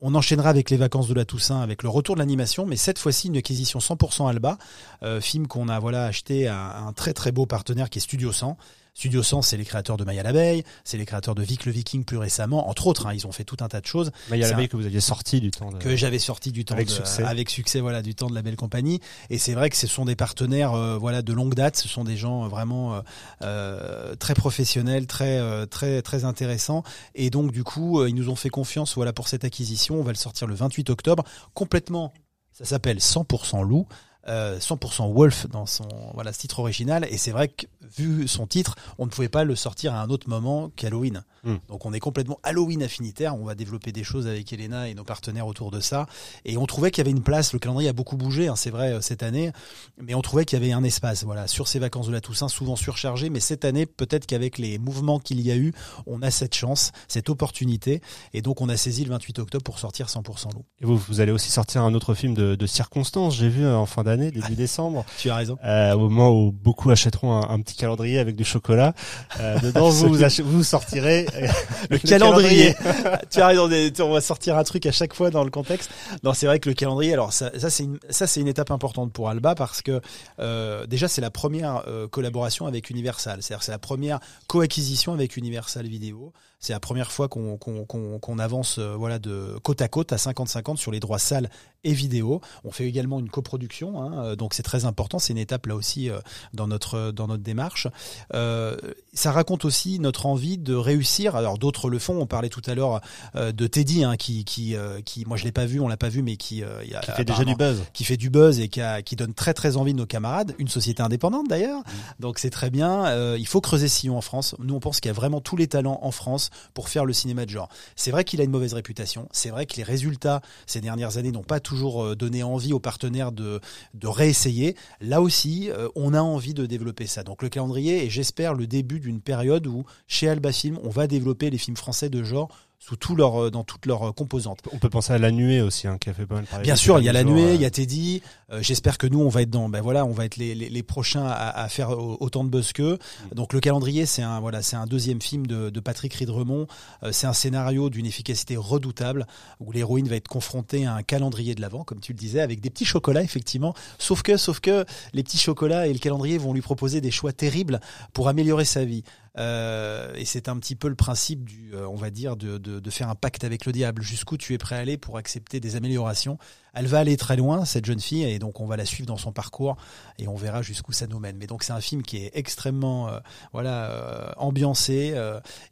On 0.00 0.14
enchaînera 0.14 0.50
avec 0.50 0.68
les 0.68 0.76
vacances 0.76 1.08
de 1.08 1.14
la 1.14 1.24
Toussaint, 1.24 1.60
avec 1.62 1.82
le 1.82 1.88
retour 1.88 2.16
de 2.16 2.20
l'animation, 2.20 2.66
mais 2.66 2.76
cette 2.76 2.98
fois-ci 2.98 3.28
une 3.28 3.36
acquisition 3.38 3.78
100% 3.78 4.28
Alba, 4.28 4.58
euh, 5.02 5.22
film 5.22 5.46
qu'on 5.46 5.68
a 5.68 5.78
voilà 5.78 6.04
acheté 6.04 6.48
à 6.48 6.80
un 6.80 6.92
très 6.92 7.14
très 7.14 7.32
beau 7.32 7.46
partenaire 7.46 7.88
qui 7.88 7.98
est 7.98 8.02
Studio 8.02 8.30
100. 8.30 8.58
Studio 8.96 9.22
100, 9.22 9.42
c'est 9.42 9.58
les 9.58 9.66
créateurs 9.66 9.98
de 9.98 10.04
Maya 10.04 10.22
l'abeille, 10.22 10.64
c'est 10.82 10.96
les 10.96 11.04
créateurs 11.04 11.34
de 11.34 11.42
Vic 11.42 11.66
le 11.66 11.72
Viking 11.72 12.02
plus 12.06 12.16
récemment, 12.16 12.70
entre 12.70 12.86
autres. 12.86 13.06
hein, 13.06 13.12
ils 13.12 13.26
ont 13.26 13.30
fait 13.32 13.44
tout 13.44 13.58
un 13.60 13.68
tas 13.68 13.82
de 13.82 13.86
choses 13.86 14.10
Mais 14.30 14.38
il 14.38 14.40
y 14.40 14.42
a 14.42 14.46
c'est 14.46 14.52
la 14.52 14.56
un- 14.56 14.60
veille 14.60 14.68
que 14.70 14.76
vous 14.78 14.86
aviez 14.86 15.00
sorti 15.02 15.42
du 15.42 15.50
temps. 15.50 15.70
De... 15.70 15.76
que 15.76 15.94
j'avais 15.96 16.18
sorti 16.18 16.50
du 16.50 16.64
temps 16.64 16.74
Avec 16.74 16.88
de- 16.88 16.92
succès. 16.92 17.22
avec 17.22 17.50
succès 17.50 17.80
voilà 17.80 18.00
du 18.00 18.14
temps 18.14 18.30
de 18.30 18.34
la 18.34 18.40
belle 18.40 18.56
compagnie 18.56 19.00
et 19.28 19.36
c'est 19.36 19.52
vrai 19.52 19.68
que 19.68 19.76
ce 19.76 19.86
sont 19.86 20.06
des 20.06 20.16
partenaires 20.16 20.72
euh, 20.72 20.96
voilà 20.96 21.20
de 21.20 21.32
longue 21.34 21.54
date 21.54 21.76
ce 21.76 21.88
sont 21.88 22.04
des 22.04 22.16
gens 22.16 22.44
euh, 22.44 22.48
vraiment 22.48 23.02
euh, 23.42 24.14
très 24.16 24.32
professionnels 24.34 25.06
très 25.06 25.66
très 25.66 26.00
très 26.00 26.24
intéressants 26.24 26.82
et 27.14 27.28
donc 27.28 27.52
du 27.52 27.64
coup 27.64 28.02
ils 28.06 28.14
nous 28.14 28.30
ont 28.30 28.36
fait 28.36 28.48
confiance 28.48 28.94
voilà 28.94 29.12
pour 29.12 29.28
cette 29.28 29.44
acquisition 29.44 29.96
on 30.00 30.02
va 30.04 30.12
le 30.12 30.16
sortir 30.16 30.46
le 30.46 30.54
28 30.54 30.88
octobre 30.88 31.22
complètement 31.52 32.14
ça 32.52 32.64
s'appelle 32.64 32.98
100% 32.98 33.62
loup 33.62 33.86
euh, 34.28 34.58
100% 34.58 35.12
Wolf 35.12 35.46
dans 35.48 35.66
son 35.66 35.88
voilà 36.14 36.32
ce 36.32 36.38
titre 36.40 36.60
original. 36.60 37.06
Et 37.10 37.18
c'est 37.18 37.30
vrai 37.30 37.48
que 37.48 37.66
vu 37.96 38.26
son 38.28 38.46
titre 38.46 38.74
on 38.98 39.06
ne 39.06 39.10
pouvait 39.10 39.28
pas 39.28 39.44
le 39.44 39.54
sortir 39.54 39.94
à 39.94 40.02
un 40.02 40.08
autre 40.08 40.28
moment 40.28 40.70
qu'Halloween. 40.76 41.22
Hmm. 41.44 41.56
donc 41.68 41.86
on 41.86 41.92
est 41.92 42.00
complètement 42.00 42.40
Halloween 42.42 42.82
affinitaire. 42.82 43.36
On 43.36 43.44
va 43.44 43.54
développer 43.54 43.92
des 43.92 44.02
choses 44.02 44.26
avec 44.26 44.52
Elena 44.52 44.88
et 44.88 44.94
nos 44.94 45.04
partenaires 45.04 45.46
autour 45.46 45.70
de 45.70 45.80
ça. 45.80 46.06
Et 46.44 46.56
on 46.56 46.66
trouvait 46.66 46.90
qu'il 46.90 47.02
y 47.02 47.06
avait 47.06 47.16
une 47.16 47.22
place. 47.22 47.52
Le 47.52 47.58
calendrier 47.58 47.88
a 47.88 47.92
beaucoup 47.92 48.16
bougé 48.16 48.48
hein, 48.48 48.56
c'est 48.56 48.70
vrai 48.70 48.92
euh, 48.92 49.00
cette 49.00 49.22
année. 49.22 49.52
Mais 50.00 50.14
on 50.14 50.22
trouvait 50.22 50.44
qu'il 50.44 50.58
y 50.58 50.62
avait 50.62 50.72
un 50.72 50.82
espace 50.82 51.24
voilà 51.24 51.46
sur 51.46 51.68
ces 51.68 51.78
vacances 51.78 52.08
de 52.08 52.12
la 52.12 52.20
Toussaint 52.20 52.48
souvent 52.48 52.76
surchargées. 52.76 53.30
Mais 53.30 53.40
cette 53.40 53.64
année 53.64 53.86
peut-être 53.86 54.26
qu'avec 54.26 54.58
les 54.58 54.78
mouvements 54.78 55.18
qu'il 55.18 55.40
y 55.40 55.50
a 55.50 55.56
eu 55.56 55.72
on 56.06 56.22
a 56.22 56.30
cette 56.30 56.54
chance 56.54 56.92
cette 57.08 57.30
opportunité. 57.30 58.00
Et 58.32 58.42
donc 58.42 58.60
on 58.60 58.68
a 58.68 58.76
saisi 58.76 59.04
le 59.04 59.10
28 59.10 59.38
octobre 59.38 59.64
pour 59.64 59.78
sortir 59.78 60.06
100% 60.06 60.54
loup 60.54 60.64
Et 60.80 60.86
vous, 60.86 60.96
vous 60.96 61.20
allez 61.20 61.32
aussi 61.32 61.50
sortir 61.50 61.82
un 61.82 61.94
autre 61.94 62.14
film 62.14 62.34
de, 62.34 62.54
de 62.54 62.66
circonstance, 62.66 63.36
j'ai 63.36 63.48
vu 63.48 63.64
euh, 63.64 63.76
en 63.76 63.86
fin 63.86 64.02
d'année, 64.02 64.15
début 64.16 64.40
décembre, 64.54 65.04
tu 65.18 65.30
as 65.30 65.36
raison 65.36 65.58
euh, 65.64 65.92
au 65.94 66.08
moment 66.08 66.30
où 66.30 66.52
beaucoup 66.52 66.90
achèteront 66.90 67.32
un, 67.32 67.50
un 67.50 67.60
petit 67.60 67.76
calendrier 67.76 68.18
avec 68.18 68.36
du 68.36 68.44
chocolat. 68.44 68.94
Euh, 69.40 69.58
dedans, 69.60 69.88
vous, 69.88 70.08
vous, 70.08 70.24
ach- 70.24 70.40
vous 70.40 70.62
sortirez 70.64 71.26
euh, 71.34 71.46
le 71.90 71.98
calendrier. 71.98 72.74
tu 73.30 73.40
as 73.40 73.46
raison, 73.48 73.68
on 74.00 74.12
va 74.12 74.20
sortir 74.20 74.56
un 74.56 74.64
truc 74.64 74.86
à 74.86 74.92
chaque 74.92 75.14
fois 75.14 75.30
dans 75.30 75.44
le 75.44 75.50
contexte. 75.50 75.90
Non, 76.22 76.32
c'est 76.34 76.46
vrai 76.46 76.58
que 76.58 76.68
le 76.68 76.74
calendrier, 76.74 77.12
alors 77.12 77.32
ça, 77.32 77.50
ça 77.58 77.70
c'est 77.70 77.84
une, 77.84 77.98
ça 78.10 78.26
c'est 78.26 78.40
une 78.40 78.48
étape 78.48 78.70
importante 78.70 79.12
pour 79.12 79.28
Alba 79.28 79.54
parce 79.54 79.82
que 79.82 80.00
euh, 80.40 80.86
déjà 80.86 81.08
c'est 81.08 81.20
la 81.20 81.30
première 81.30 81.84
collaboration 82.10 82.66
avec 82.66 82.90
Universal, 82.90 83.42
c'est-à-dire 83.42 83.62
c'est 83.62 83.72
la 83.72 83.78
première 83.78 84.20
coacquisition 84.46 85.12
avec 85.12 85.36
Universal 85.36 85.86
Vidéo. 85.86 86.32
C'est 86.58 86.72
la 86.72 86.80
première 86.80 87.12
fois 87.12 87.28
qu'on 87.28 88.38
avance 88.38 88.78
euh, 88.78 88.94
voilà 88.96 89.18
de 89.18 89.56
côte 89.62 89.82
à 89.82 89.88
côte 89.88 90.12
à 90.12 90.16
50-50 90.16 90.76
sur 90.76 90.90
les 90.90 91.00
droits 91.00 91.18
salles 91.18 91.50
et 91.84 91.92
vidéo. 91.92 92.40
On 92.64 92.72
fait 92.72 92.86
également 92.88 93.20
une 93.20 93.28
coproduction, 93.28 94.02
hein, 94.02 94.24
euh, 94.24 94.36
donc 94.36 94.54
c'est 94.54 94.62
très 94.62 94.84
important. 94.86 95.18
C'est 95.18 95.32
une 95.32 95.38
étape 95.38 95.66
là 95.66 95.76
aussi 95.76 96.10
euh, 96.10 96.18
dans 96.54 96.66
notre 96.66 97.12
dans 97.12 97.26
notre 97.28 97.42
démarche. 97.42 97.86
Euh, 98.34 98.76
ça 99.12 99.32
raconte 99.32 99.64
aussi 99.64 99.98
notre 100.00 100.26
envie 100.26 100.58
de 100.58 100.74
réussir. 100.74 101.36
Alors 101.36 101.58
d'autres 101.58 101.88
le 101.90 101.98
font. 101.98 102.18
On 102.20 102.26
parlait 102.26 102.48
tout 102.48 102.62
à 102.66 102.74
l'heure 102.74 103.00
de 103.34 103.66
Teddy, 103.66 104.02
hein, 104.04 104.16
qui 104.16 104.44
qui 104.44 104.74
qui 105.04 105.24
moi 105.26 105.36
je 105.36 105.44
l'ai 105.44 105.52
pas 105.52 105.66
vu, 105.66 105.78
on 105.80 105.88
l'a 105.88 105.96
pas 105.96 106.08
vu, 106.08 106.22
mais 106.22 106.36
qui 106.36 106.62
euh, 106.64 106.82
il 106.84 106.90
y 106.90 106.94
a 106.94 107.00
qui 107.00 107.12
fait 107.12 107.24
déjà 107.24 107.44
du 107.44 107.54
buzz. 107.54 107.82
qui 107.92 108.04
fait 108.04 108.16
du 108.16 108.30
buzz 108.30 108.58
et 108.60 108.68
qui, 108.68 108.80
a- 108.80 109.02
qui 109.02 109.14
donne 109.14 109.34
très 109.34 109.54
très 109.54 109.76
envie 109.76 109.92
de 109.92 109.98
nos 109.98 110.06
camarades. 110.06 110.54
Une 110.58 110.68
société 110.68 111.02
indépendante 111.02 111.46
d'ailleurs, 111.48 111.82
donc 112.18 112.38
c'est 112.38 112.50
très 112.50 112.70
bien. 112.70 113.04
Euh, 113.06 113.36
il 113.38 113.46
faut 113.46 113.60
creuser 113.60 113.88
sillon 113.88 114.16
en 114.16 114.22
France. 114.22 114.56
Nous 114.58 114.74
on 114.74 114.80
pense 114.80 115.00
qu'il 115.00 115.08
y 115.08 115.10
a 115.10 115.14
vraiment 115.14 115.40
tous 115.40 115.56
les 115.56 115.68
talents 115.68 116.00
en 116.02 116.10
France 116.10 116.45
pour 116.74 116.88
faire 116.88 117.04
le 117.04 117.12
cinéma 117.12 117.46
de 117.46 117.50
genre. 117.50 117.68
C'est 117.94 118.10
vrai 118.10 118.24
qu'il 118.24 118.40
a 118.40 118.44
une 118.44 118.50
mauvaise 118.50 118.74
réputation. 118.74 119.28
C'est 119.32 119.50
vrai 119.50 119.66
que 119.66 119.76
les 119.76 119.82
résultats 119.82 120.40
ces 120.66 120.80
dernières 120.80 121.16
années 121.16 121.32
n'ont 121.32 121.42
pas 121.42 121.60
toujours 121.60 122.04
euh, 122.04 122.16
donné 122.16 122.42
envie 122.42 122.72
aux 122.72 122.80
partenaires 122.80 123.32
de 123.32 123.60
de 123.94 124.06
réessayer. 124.06 124.76
Là 125.00 125.20
aussi, 125.20 125.70
euh, 125.70 125.88
on 125.94 126.14
a 126.14 126.20
envie 126.20 126.54
de 126.54 126.66
développer 126.66 127.06
ça. 127.06 127.22
Donc 127.22 127.42
le 127.42 127.48
calendrier 127.48 128.06
est, 128.06 128.10
j'espère, 128.10 128.54
le 128.54 128.66
début 128.66 129.00
d'une 129.00 129.20
période 129.20 129.66
où 129.66 129.84
chez 130.06 130.28
Alba 130.28 130.52
Film, 130.52 130.78
on 130.82 130.90
va 130.90 131.06
développer 131.06 131.50
les 131.50 131.58
films 131.58 131.76
français 131.76 132.08
de 132.08 132.22
genre 132.22 132.48
sous 132.86 132.96
tout 132.96 133.16
leur, 133.16 133.42
euh, 133.42 133.50
dans 133.50 133.64
toutes 133.64 133.86
leurs 133.86 134.08
euh, 134.08 134.12
composantes. 134.12 134.60
On 134.72 134.78
peut 134.78 134.88
penser 134.90 135.12
à 135.12 135.18
La 135.18 135.32
Nuée 135.32 135.60
aussi, 135.60 135.88
hein, 135.88 135.98
qui 135.98 136.08
a 136.08 136.14
fait 136.14 136.26
pas 136.26 136.36
mal 136.36 136.44
parler. 136.44 136.62
Bien 136.62 136.76
sûr, 136.76 136.98
il 137.00 137.04
y 137.04 137.08
a 137.08 137.12
la 137.12 137.24
nuée, 137.24 137.40
jours, 137.42 137.54
il 137.54 137.60
y 137.60 137.64
euh, 137.64 137.66
a 137.66 137.70
Teddy. 137.70 138.22
Euh, 138.52 138.62
J'espère 138.62 138.96
que 138.96 139.08
nous, 139.08 139.20
on 139.20 139.28
va 139.28 139.42
être 139.42 139.50
dans, 139.50 139.68
ben 139.68 139.80
voilà, 139.80 140.04
on 140.04 140.12
va 140.12 140.24
être 140.24 140.36
les, 140.36 140.54
les, 140.54 140.68
les 140.68 140.82
prochains 140.84 141.26
à, 141.26 141.62
à 141.62 141.68
faire 141.68 141.90
au- 141.90 142.16
autant 142.20 142.44
de 142.44 142.48
buzz 142.48 142.72
qu'eux. 142.72 142.98
Donc 143.34 143.52
le 143.52 143.58
calendrier, 143.60 144.06
c'est 144.06 144.22
un 144.22 144.38
voilà, 144.38 144.62
c'est 144.62 144.76
un 144.76 144.86
deuxième 144.86 145.20
film 145.20 145.46
de, 145.48 145.68
de 145.70 145.80
Patrick 145.80 146.14
Ridremont. 146.14 146.68
Euh, 147.02 147.10
c'est 147.10 147.26
un 147.26 147.32
scénario 147.32 147.90
d'une 147.90 148.06
efficacité 148.06 148.56
redoutable 148.56 149.26
où 149.58 149.72
l'héroïne 149.72 150.06
va 150.08 150.14
être 150.14 150.28
confrontée 150.28 150.86
à 150.86 150.94
un 150.94 151.02
calendrier 151.02 151.56
de 151.56 151.60
l'avant, 151.60 151.82
comme 151.82 151.98
tu 152.00 152.12
le 152.12 152.18
disais, 152.18 152.40
avec 152.40 152.60
des 152.60 152.70
petits 152.70 152.84
chocolats 152.84 153.22
effectivement. 153.22 153.74
Sauf 153.98 154.22
que, 154.22 154.36
sauf 154.36 154.60
que 154.60 154.84
les 155.12 155.24
petits 155.24 155.38
chocolats 155.38 155.88
et 155.88 155.92
le 155.92 155.98
calendrier 155.98 156.38
vont 156.38 156.52
lui 156.52 156.62
proposer 156.62 157.00
des 157.00 157.10
choix 157.10 157.32
terribles 157.32 157.80
pour 158.12 158.28
améliorer 158.28 158.64
sa 158.64 158.84
vie. 158.84 159.02
Euh, 159.38 160.14
et 160.14 160.24
c'est 160.24 160.48
un 160.48 160.56
petit 160.58 160.74
peu 160.74 160.88
le 160.88 160.94
principe 160.94 161.44
du, 161.44 161.74
euh, 161.74 161.86
on 161.88 161.96
va 161.96 162.10
dire, 162.10 162.36
de, 162.36 162.58
de, 162.58 162.90
faire 162.90 163.10
un 163.10 163.14
pacte 163.14 163.44
avec 163.44 163.66
le 163.66 163.72
diable. 163.72 164.02
Jusqu'où 164.02 164.36
tu 164.36 164.54
es 164.54 164.58
prêt 164.58 164.76
à 164.76 164.78
aller 164.78 164.96
pour 164.96 165.18
accepter 165.18 165.60
des 165.60 165.76
améliorations. 165.76 166.38
Elle 166.72 166.86
va 166.86 166.98
aller 166.98 167.16
très 167.16 167.36
loin, 167.36 167.64
cette 167.64 167.86
jeune 167.86 168.00
fille, 168.00 168.24
et 168.24 168.38
donc 168.38 168.60
on 168.60 168.66
va 168.66 168.76
la 168.76 168.84
suivre 168.84 169.06
dans 169.06 169.16
son 169.16 169.32
parcours 169.32 169.76
et 170.18 170.28
on 170.28 170.34
verra 170.34 170.60
jusqu'où 170.60 170.92
ça 170.92 171.06
nous 171.06 171.18
mène. 171.18 171.36
Mais 171.38 171.46
donc 171.46 171.62
c'est 171.62 171.72
un 171.72 171.80
film 171.80 172.02
qui 172.02 172.18
est 172.18 172.30
extrêmement, 172.34 173.08
euh, 173.08 173.18
voilà, 173.52 174.34
ambiancé 174.36 175.14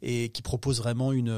et 0.01 0.29
qui 0.29 0.41
propose 0.41 0.79
vraiment 0.79 1.11
une, 1.11 1.31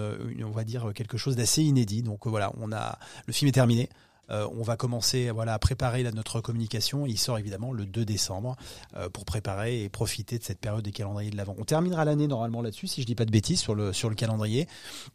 on 0.43 0.51
va 0.51 0.63
dire, 0.63 0.91
quelque 0.95 1.17
chose 1.17 1.35
d'assez 1.35 1.63
inédit. 1.63 2.01
Donc 2.01 2.27
voilà, 2.27 2.53
on 2.59 2.71
a, 2.71 2.97
le 3.25 3.33
film 3.33 3.49
est 3.49 3.53
terminé. 3.53 3.89
Euh, 4.29 4.47
on 4.57 4.63
va 4.63 4.75
commencer 4.75 5.29
voilà, 5.31 5.53
à 5.53 5.59
préparer 5.59 6.03
notre 6.03 6.41
communication. 6.41 7.05
Il 7.05 7.17
sort 7.17 7.37
évidemment 7.37 7.71
le 7.71 7.85
2 7.85 8.05
décembre 8.05 8.55
euh, 8.95 9.09
pour 9.09 9.25
préparer 9.25 9.83
et 9.83 9.89
profiter 9.89 10.37
de 10.37 10.43
cette 10.43 10.59
période 10.59 10.83
des 10.83 10.91
calendriers 10.91 11.31
de 11.31 11.37
l'avant. 11.37 11.55
On 11.57 11.65
terminera 11.65 12.05
l'année 12.05 12.27
normalement 12.27 12.61
là-dessus, 12.61 12.87
si 12.87 13.01
je 13.01 13.07
dis 13.07 13.15
pas 13.15 13.25
de 13.25 13.31
bêtises, 13.31 13.59
sur 13.59 13.75
le, 13.75 13.93
sur 13.93 14.09
le 14.09 14.15
calendrier. 14.15 14.67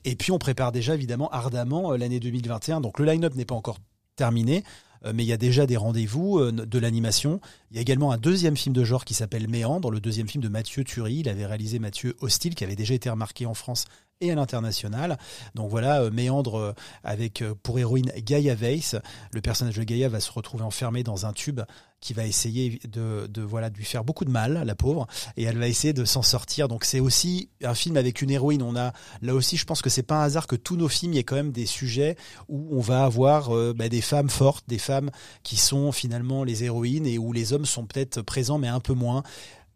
Et 0.04 0.16
puis 0.16 0.32
on 0.32 0.38
prépare 0.38 0.72
déjà 0.72 0.94
évidemment 0.94 1.28
ardemment 1.30 1.92
euh, 1.92 1.96
l'année 1.96 2.20
2021. 2.20 2.80
Donc 2.80 2.98
le 2.98 3.04
line-up 3.04 3.34
n'est 3.34 3.44
pas 3.44 3.54
encore 3.54 3.78
terminé. 4.16 4.64
Euh, 5.04 5.12
Mais 5.14 5.24
il 5.24 5.26
y 5.26 5.32
a 5.32 5.36
déjà 5.36 5.66
des 5.66 5.76
rendez-vous 5.76 6.38
euh, 6.38 6.52
de 6.52 6.78
l'animation. 6.78 7.40
Il 7.70 7.76
y 7.76 7.78
a 7.78 7.82
également 7.82 8.12
un 8.12 8.18
deuxième 8.18 8.56
film 8.56 8.74
de 8.74 8.84
genre 8.84 9.04
qui 9.04 9.14
s'appelle 9.14 9.48
Méandre, 9.48 9.90
le 9.90 10.00
deuxième 10.00 10.28
film 10.28 10.42
de 10.42 10.48
Mathieu 10.48 10.84
Turi. 10.84 11.16
Il 11.16 11.28
avait 11.28 11.46
réalisé 11.46 11.78
Mathieu 11.78 12.16
Hostile, 12.20 12.54
qui 12.54 12.64
avait 12.64 12.76
déjà 12.76 12.94
été 12.94 13.10
remarqué 13.10 13.46
en 13.46 13.54
France 13.54 13.84
et 14.20 14.30
à 14.30 14.34
l'international. 14.34 15.18
Donc 15.54 15.70
voilà, 15.70 16.02
euh, 16.02 16.10
Méandre 16.10 16.74
avec 17.02 17.42
pour 17.62 17.78
héroïne 17.78 18.12
Gaia 18.18 18.54
Weiss. 18.54 18.96
Le 19.32 19.40
personnage 19.40 19.76
de 19.76 19.84
Gaia 19.84 20.08
va 20.08 20.20
se 20.20 20.30
retrouver 20.30 20.64
enfermé 20.64 21.02
dans 21.02 21.26
un 21.26 21.32
tube 21.32 21.60
qui 22.02 22.12
va 22.12 22.26
essayer 22.26 22.78
de, 22.86 23.26
de, 23.28 23.40
voilà 23.40 23.70
de 23.70 23.78
lui 23.78 23.86
faire 23.86 24.04
beaucoup 24.04 24.26
de 24.26 24.30
mal, 24.30 24.62
la 24.66 24.74
pauvre, 24.74 25.06
et 25.38 25.44
elle 25.44 25.56
va 25.56 25.68
essayer 25.68 25.94
de 25.94 26.04
s'en 26.04 26.20
sortir. 26.20 26.68
Donc 26.68 26.84
c'est 26.84 27.00
aussi 27.00 27.48
un 27.64 27.74
film 27.74 27.96
avec 27.96 28.20
une 28.20 28.30
héroïne. 28.30 28.62
On 28.62 28.76
a 28.76 28.92
là 29.22 29.34
aussi, 29.34 29.56
je 29.56 29.64
pense 29.64 29.80
que 29.80 29.88
c'est 29.88 30.02
pas 30.02 30.20
un 30.20 30.24
hasard 30.24 30.46
que 30.46 30.56
tous 30.56 30.76
nos 30.76 30.88
films, 30.88 31.14
il 31.14 31.18
y 31.18 31.24
quand 31.24 31.36
même 31.36 31.52
des 31.52 31.66
sujets 31.66 32.16
où 32.48 32.68
on 32.76 32.80
va 32.80 33.04
avoir 33.04 33.50
bah, 33.74 33.88
des 33.88 34.02
femmes 34.02 34.28
fortes, 34.28 34.64
des 34.68 34.78
femmes 34.78 35.10
qui 35.42 35.56
sont 35.56 35.92
finalement 35.92 36.44
les 36.44 36.64
héroïnes 36.64 37.06
et 37.06 37.16
où 37.16 37.32
les 37.32 37.54
hommes 37.54 37.66
sont 37.66 37.86
peut-être 37.86 38.20
présents 38.20 38.58
mais 38.58 38.68
un 38.68 38.80
peu 38.80 38.92
moins 38.92 39.22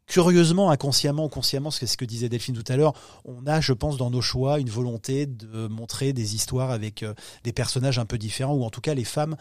curieusement, 0.06 0.70
inconsciemment 0.70 1.24
ou 1.24 1.28
consciemment, 1.28 1.70
c'est 1.70 1.86
ce 1.86 1.96
que 1.96 2.04
disait 2.04 2.28
Delphine 2.28 2.54
tout 2.54 2.72
à 2.72 2.76
l'heure, 2.76 2.94
on 3.24 3.46
a, 3.46 3.60
je 3.60 3.72
pense, 3.72 3.96
dans 3.96 4.10
nos 4.10 4.20
choix, 4.20 4.60
une 4.60 4.70
volonté 4.70 5.26
de 5.26 5.66
montrer 5.66 6.12
des 6.12 6.34
histoires 6.34 6.70
avec 6.70 7.02
euh, 7.02 7.14
des 7.44 7.52
personnages 7.52 7.98
un 7.98 8.06
peu 8.06 8.18
différents, 8.18 8.54
ou 8.54 8.64
en 8.64 8.70
tout 8.70 8.80
cas 8.80 8.94
les 8.94 9.04
femmes 9.04 9.36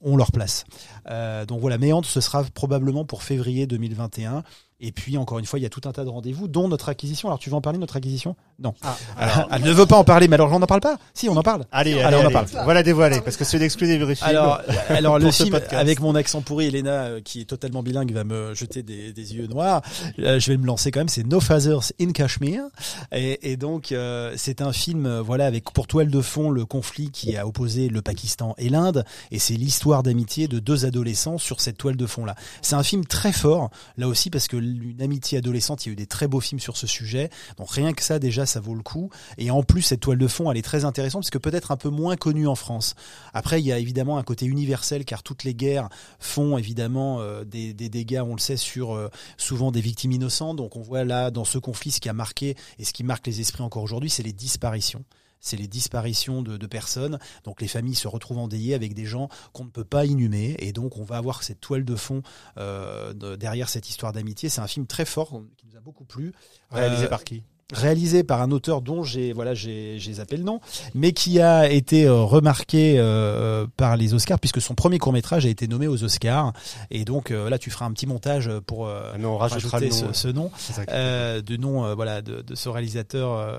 ont 0.00 0.16
leur 0.16 0.32
place. 0.32 0.64
Euh, 1.08 1.46
donc 1.46 1.60
voilà, 1.60 1.78
Méandre, 1.78 2.06
ce 2.06 2.20
sera 2.20 2.44
probablement 2.44 3.04
pour 3.04 3.22
février 3.22 3.66
2021. 3.66 4.42
Et 4.78 4.92
puis, 4.92 5.16
encore 5.16 5.38
une 5.38 5.46
fois, 5.46 5.58
il 5.58 5.62
y 5.62 5.66
a 5.66 5.70
tout 5.70 5.80
un 5.86 5.92
tas 5.92 6.04
de 6.04 6.10
rendez-vous, 6.10 6.48
dont 6.48 6.68
notre 6.68 6.90
acquisition. 6.90 7.28
Alors, 7.28 7.38
tu 7.38 7.48
veux 7.48 7.56
en 7.56 7.62
parler, 7.62 7.78
notre 7.78 7.96
acquisition? 7.96 8.36
Non. 8.58 8.74
Ah, 8.82 8.96
alors, 9.16 9.48
elle 9.50 9.62
ne 9.62 9.72
veut 9.72 9.86
pas 9.86 9.96
en 9.96 10.04
parler, 10.04 10.28
mais 10.28 10.34
alors, 10.34 10.52
on 10.52 10.58
n'en 10.58 10.66
parle 10.66 10.82
pas? 10.82 10.98
Si, 11.14 11.30
on 11.30 11.36
en 11.36 11.42
parle. 11.42 11.64
Allez, 11.72 11.98
allez, 12.02 12.18
on 12.18 12.26
en 12.26 12.30
parle. 12.30 12.46
Voilà 12.64 12.82
dévoilé, 12.82 13.22
parce 13.22 13.38
que 13.38 13.44
c'est 13.44 13.58
l'exclu 13.58 13.86
des 13.86 13.96
vrais 13.96 14.14
Alors, 14.20 14.60
alors 14.90 15.18
le 15.18 15.30
film, 15.30 15.58
avec 15.70 16.00
mon 16.00 16.14
accent 16.14 16.42
pourri, 16.42 16.66
Elena, 16.66 17.04
euh, 17.04 17.20
qui 17.22 17.40
est 17.40 17.44
totalement 17.46 17.82
bilingue, 17.82 18.12
va 18.12 18.24
me 18.24 18.54
jeter 18.54 18.82
des, 18.82 19.14
des 19.14 19.34
yeux 19.34 19.46
noirs. 19.46 19.80
Euh, 20.18 20.38
je 20.38 20.52
vais 20.52 20.58
me 20.58 20.66
lancer 20.66 20.90
quand 20.90 21.00
même. 21.00 21.08
C'est 21.08 21.26
No 21.26 21.40
Fathers 21.40 21.92
in 21.98 22.12
Kashmir. 22.12 22.62
Et, 23.12 23.52
et 23.52 23.56
donc, 23.56 23.92
euh, 23.92 24.34
c'est 24.36 24.60
un 24.60 24.72
film, 24.72 25.20
voilà, 25.20 25.46
avec 25.46 25.70
pour 25.72 25.86
toile 25.86 26.10
de 26.10 26.20
fond 26.20 26.50
le 26.50 26.66
conflit 26.66 27.10
qui 27.10 27.36
a 27.38 27.46
opposé 27.46 27.88
le 27.88 28.02
Pakistan 28.02 28.54
et 28.58 28.68
l'Inde. 28.68 29.06
Et 29.30 29.38
c'est 29.38 29.54
l'histoire 29.54 30.02
d'amitié 30.02 30.48
de 30.48 30.58
deux 30.58 30.84
adolescents 30.84 31.38
sur 31.38 31.62
cette 31.62 31.78
toile 31.78 31.96
de 31.96 32.06
fond-là. 32.06 32.34
C'est 32.60 32.76
un 32.76 32.82
film 32.82 33.06
très 33.06 33.32
fort, 33.32 33.70
là 33.96 34.06
aussi, 34.06 34.28
parce 34.28 34.48
que 34.48 34.65
une 34.66 35.02
amitié 35.02 35.38
adolescente. 35.38 35.86
Il 35.86 35.88
y 35.88 35.90
a 35.90 35.92
eu 35.92 35.96
des 35.96 36.06
très 36.06 36.28
beaux 36.28 36.40
films 36.40 36.60
sur 36.60 36.76
ce 36.76 36.86
sujet. 36.86 37.30
Donc 37.56 37.70
rien 37.70 37.92
que 37.92 38.02
ça, 38.02 38.18
déjà, 38.18 38.46
ça 38.46 38.60
vaut 38.60 38.74
le 38.74 38.82
coup. 38.82 39.10
Et 39.38 39.50
en 39.50 39.62
plus, 39.62 39.82
cette 39.82 40.00
toile 40.00 40.18
de 40.18 40.26
fond, 40.28 40.50
elle 40.50 40.58
est 40.58 40.62
très 40.62 40.84
intéressante 40.84 41.22
parce 41.22 41.30
que 41.30 41.38
peut-être 41.38 41.70
un 41.70 41.76
peu 41.76 41.88
moins 41.88 42.16
connue 42.16 42.46
en 42.46 42.54
France. 42.54 42.94
Après, 43.34 43.60
il 43.60 43.66
y 43.66 43.72
a 43.72 43.78
évidemment 43.78 44.18
un 44.18 44.22
côté 44.22 44.46
universel 44.46 45.04
car 45.04 45.22
toutes 45.22 45.44
les 45.44 45.54
guerres 45.54 45.88
font 46.18 46.58
évidemment 46.58 47.20
euh, 47.20 47.44
des, 47.44 47.72
dégâts, 47.74 48.22
on 48.24 48.34
le 48.34 48.40
sait, 48.40 48.56
sur 48.56 48.94
euh, 48.94 49.10
souvent 49.36 49.70
des 49.70 49.80
victimes 49.80 50.12
innocentes. 50.12 50.56
Donc 50.56 50.76
on 50.76 50.82
voit 50.82 51.04
là, 51.04 51.30
dans 51.30 51.44
ce 51.44 51.58
conflit, 51.58 51.90
ce 51.90 52.00
qui 52.00 52.08
a 52.08 52.14
marqué 52.14 52.56
et 52.78 52.84
ce 52.84 52.92
qui 52.92 53.04
marque 53.04 53.26
les 53.26 53.40
esprits 53.40 53.62
encore 53.62 53.82
aujourd'hui, 53.82 54.10
c'est 54.10 54.22
les 54.22 54.32
disparitions 54.32 55.04
c'est 55.40 55.56
les 55.56 55.68
disparitions 55.68 56.42
de, 56.42 56.66
personnes. 56.66 57.18
Donc 57.44 57.60
les 57.60 57.68
familles 57.68 57.94
se 57.94 58.08
retrouvent 58.08 58.38
endeuillées 58.38 58.74
avec 58.74 58.94
des 58.94 59.06
gens 59.06 59.28
qu'on 59.52 59.64
ne 59.64 59.70
peut 59.70 59.84
pas 59.84 60.04
inhumer. 60.04 60.56
Et 60.58 60.72
donc 60.72 60.96
on 60.96 61.04
va 61.04 61.16
avoir 61.16 61.42
cette 61.42 61.60
toile 61.60 61.84
de 61.84 61.94
fond 61.94 62.22
euh, 62.58 63.12
derrière 63.36 63.68
cette 63.68 63.88
histoire 63.88 64.12
d'amitié. 64.12 64.48
C'est 64.48 64.60
un 64.60 64.66
film 64.66 64.86
très 64.86 65.04
fort 65.04 65.42
qui 65.56 65.66
nous 65.66 65.76
a 65.76 65.80
beaucoup 65.80 66.04
plu. 66.04 66.32
Réalisé 66.70 67.04
euh, 67.04 67.08
par 67.08 67.24
qui? 67.24 67.44
Réalisé 67.74 68.22
par 68.22 68.42
un 68.42 68.50
auteur 68.52 68.80
dont 68.80 69.02
j'ai 69.02 69.32
voilà 69.32 69.54
j'ai 69.54 69.98
zappé 70.12 70.36
le 70.36 70.44
nom, 70.44 70.60
mais 70.94 71.12
qui 71.12 71.40
a 71.40 71.68
été 71.68 72.04
euh, 72.04 72.22
remarqué 72.22 72.94
euh, 72.98 73.66
par 73.76 73.96
les 73.96 74.14
Oscars 74.14 74.38
puisque 74.38 74.60
son 74.60 74.74
premier 74.74 74.98
court 74.98 75.12
métrage 75.12 75.46
a 75.46 75.48
été 75.48 75.66
nommé 75.66 75.88
aux 75.88 76.04
Oscars. 76.04 76.52
Et 76.90 77.04
donc 77.04 77.30
euh, 77.30 77.50
là 77.50 77.58
tu 77.58 77.70
feras 77.70 77.86
un 77.86 77.92
petit 77.92 78.06
montage 78.06 78.50
pour 78.66 78.88
ah 78.88 79.14
on 79.22 79.36
rajouter 79.36 79.90
ce, 79.90 80.12
ce, 80.12 80.28
nom 80.28 80.50
de 80.86 81.56
nom 81.56 81.94
voilà 81.94 82.22
de, 82.22 82.42
de, 82.42 82.54
ce 82.54 82.68
réalisateur 82.68 83.58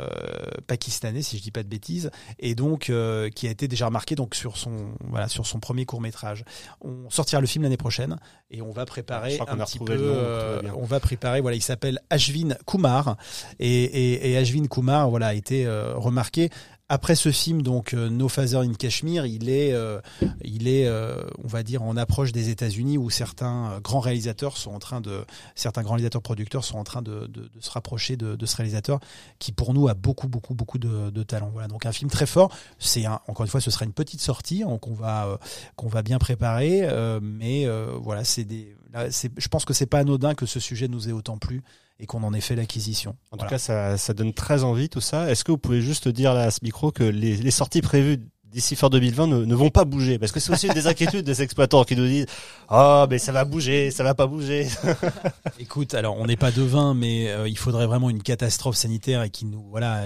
pakistanais 0.67 1.21
si 1.21 1.37
je 1.37 1.43
dis 1.43 1.51
pas 1.51 1.63
de 1.63 1.67
bêtises 1.67 2.09
et 2.39 2.55
donc 2.55 2.91
qui 3.35 3.47
a 3.47 3.51
été 3.51 3.67
déjà 3.67 3.87
remarqué 3.87 4.15
donc 4.15 4.35
sur 4.35 4.57
son 4.57 4.71
voilà 5.09 5.27
sur 5.27 5.45
son 5.45 5.59
premier 5.59 5.85
court 5.85 6.01
métrage. 6.01 6.45
On 6.81 7.09
sortira 7.09 7.41
le 7.41 7.47
film 7.47 7.63
l'année 7.63 7.77
prochaine 7.77 8.17
et 8.51 8.61
on 8.61 8.71
va 8.71 8.85
préparer 8.85 9.37
un 9.47 9.57
petit 9.57 9.79
peu 9.79 10.61
on 10.75 10.85
va 10.85 10.99
préparer 11.01 11.41
voilà 11.41 11.57
il 11.57 11.61
s'appelle 11.61 11.99
Ashvin 12.09 12.55
Kumar 12.65 13.17
et 13.59 13.96
et, 13.96 13.96
et 13.97 14.37
Ashvin 14.37 14.65
Kumar 14.67 15.09
voilà, 15.09 15.27
a 15.27 15.33
été 15.33 15.65
euh, 15.65 15.95
remarqué. 15.95 16.49
Après 16.89 17.15
ce 17.15 17.33
film, 17.33 17.63
donc 17.63 17.93
euh, 17.93 18.09
No 18.09 18.29
Father 18.29 18.59
in 18.59 18.73
Kashmir, 18.73 19.25
il 19.25 19.49
est, 19.49 19.73
euh, 19.73 19.99
il 20.41 20.69
est, 20.69 20.89
on 20.89 21.47
va 21.47 21.61
dire, 21.61 21.83
en 21.83 21.97
approche 21.97 22.31
des 22.31 22.49
États-Unis 22.49 22.97
où 22.97 23.09
certains 23.09 23.79
grands 23.83 23.99
réalisateurs 23.99 24.55
sont 24.55 24.71
en 24.71 24.79
train 24.79 25.01
de, 25.01 25.25
certains 25.55 25.81
grands 25.81 25.95
réalisateurs 25.95 26.21
producteurs 26.21 26.63
sont 26.63 26.77
en 26.77 26.85
train 26.85 27.01
de, 27.01 27.29
se 27.59 27.69
rapprocher 27.71 28.15
de, 28.15 28.45
ce 28.45 28.55
réalisateur 28.55 29.01
qui, 29.37 29.51
pour 29.51 29.73
nous, 29.73 29.89
a 29.89 29.95
beaucoup, 29.95 30.29
beaucoup, 30.29 30.53
beaucoup 30.53 30.77
de, 30.77 31.23
talent. 31.23 31.49
Voilà, 31.51 31.67
donc 31.67 31.85
un 31.85 31.91
film 31.91 32.09
très 32.09 32.25
fort. 32.25 32.55
C'est 32.79 33.05
encore 33.05 33.41
une 33.41 33.51
fois, 33.51 33.59
ce 33.59 33.69
sera 33.69 33.83
une 33.83 33.91
petite 33.91 34.21
sortie 34.21 34.63
qu'on 34.81 34.93
va, 34.93 35.39
qu'on 35.75 35.89
va 35.89 36.03
bien 36.03 36.19
préparer, 36.19 36.87
mais 37.21 37.67
voilà, 38.01 38.23
c'est 38.23 38.45
des, 38.45 38.77
je 38.93 39.47
pense 39.49 39.65
que 39.65 39.73
c'est 39.73 39.87
pas 39.87 39.99
anodin 39.99 40.35
que 40.35 40.45
ce 40.45 40.61
sujet 40.61 40.87
nous 40.87 41.09
ait 41.09 41.13
autant 41.13 41.37
plu 41.37 41.63
et 41.99 42.05
qu'on 42.05 42.23
en 42.23 42.33
ait 42.33 42.41
fait 42.41 42.55
l'acquisition. 42.55 43.15
En 43.31 43.37
tout 43.37 43.47
cas, 43.47 43.57
ça, 43.57 43.97
ça, 43.97 44.13
donne 44.13 44.33
très 44.33 44.63
envie 44.63 44.89
tout 44.89 45.01
ça. 45.01 45.29
Est-ce 45.31 45.43
que 45.43 45.51
vous 45.51 45.57
pouvez 45.57 45.81
juste 45.81 46.07
dire 46.07 46.33
là 46.33 46.43
à 46.43 46.51
ce 46.51 46.59
micro 46.63 46.91
que 46.91 47.03
les, 47.03 47.35
les 47.35 47.51
sorties 47.51 47.81
prévues 47.81 48.19
d'ici 48.45 48.75
fin 48.75 48.89
2020 48.89 49.27
ne, 49.27 49.45
ne, 49.45 49.55
vont 49.55 49.69
pas 49.69 49.83
bouger? 49.83 50.19
Parce 50.19 50.31
que 50.31 50.39
c'est 50.39 50.51
aussi 50.51 50.67
une 50.67 50.73
des 50.73 50.87
inquiétudes 50.87 51.25
des 51.25 51.41
exploitants 51.41 51.83
qui 51.83 51.95
nous 51.95 52.05
disent 52.05 52.27
oh 52.69 53.05
mais 53.09 53.17
ça 53.17 53.31
va 53.31 53.45
bouger 53.45 53.91
ça 53.91 54.03
va 54.03 54.13
pas 54.13 54.25
bouger 54.25 54.67
écoute 55.59 55.93
alors 55.93 56.17
on 56.17 56.25
n'est 56.25 56.37
pas 56.37 56.51
devin 56.51 56.93
mais 56.93 57.29
euh, 57.29 57.47
il 57.49 57.57
faudrait 57.57 57.87
vraiment 57.87 58.09
une 58.09 58.23
catastrophe 58.23 58.77
sanitaire 58.77 59.23
et 59.23 59.29
qui 59.29 59.45
nous 59.45 59.63
voilà 59.69 60.05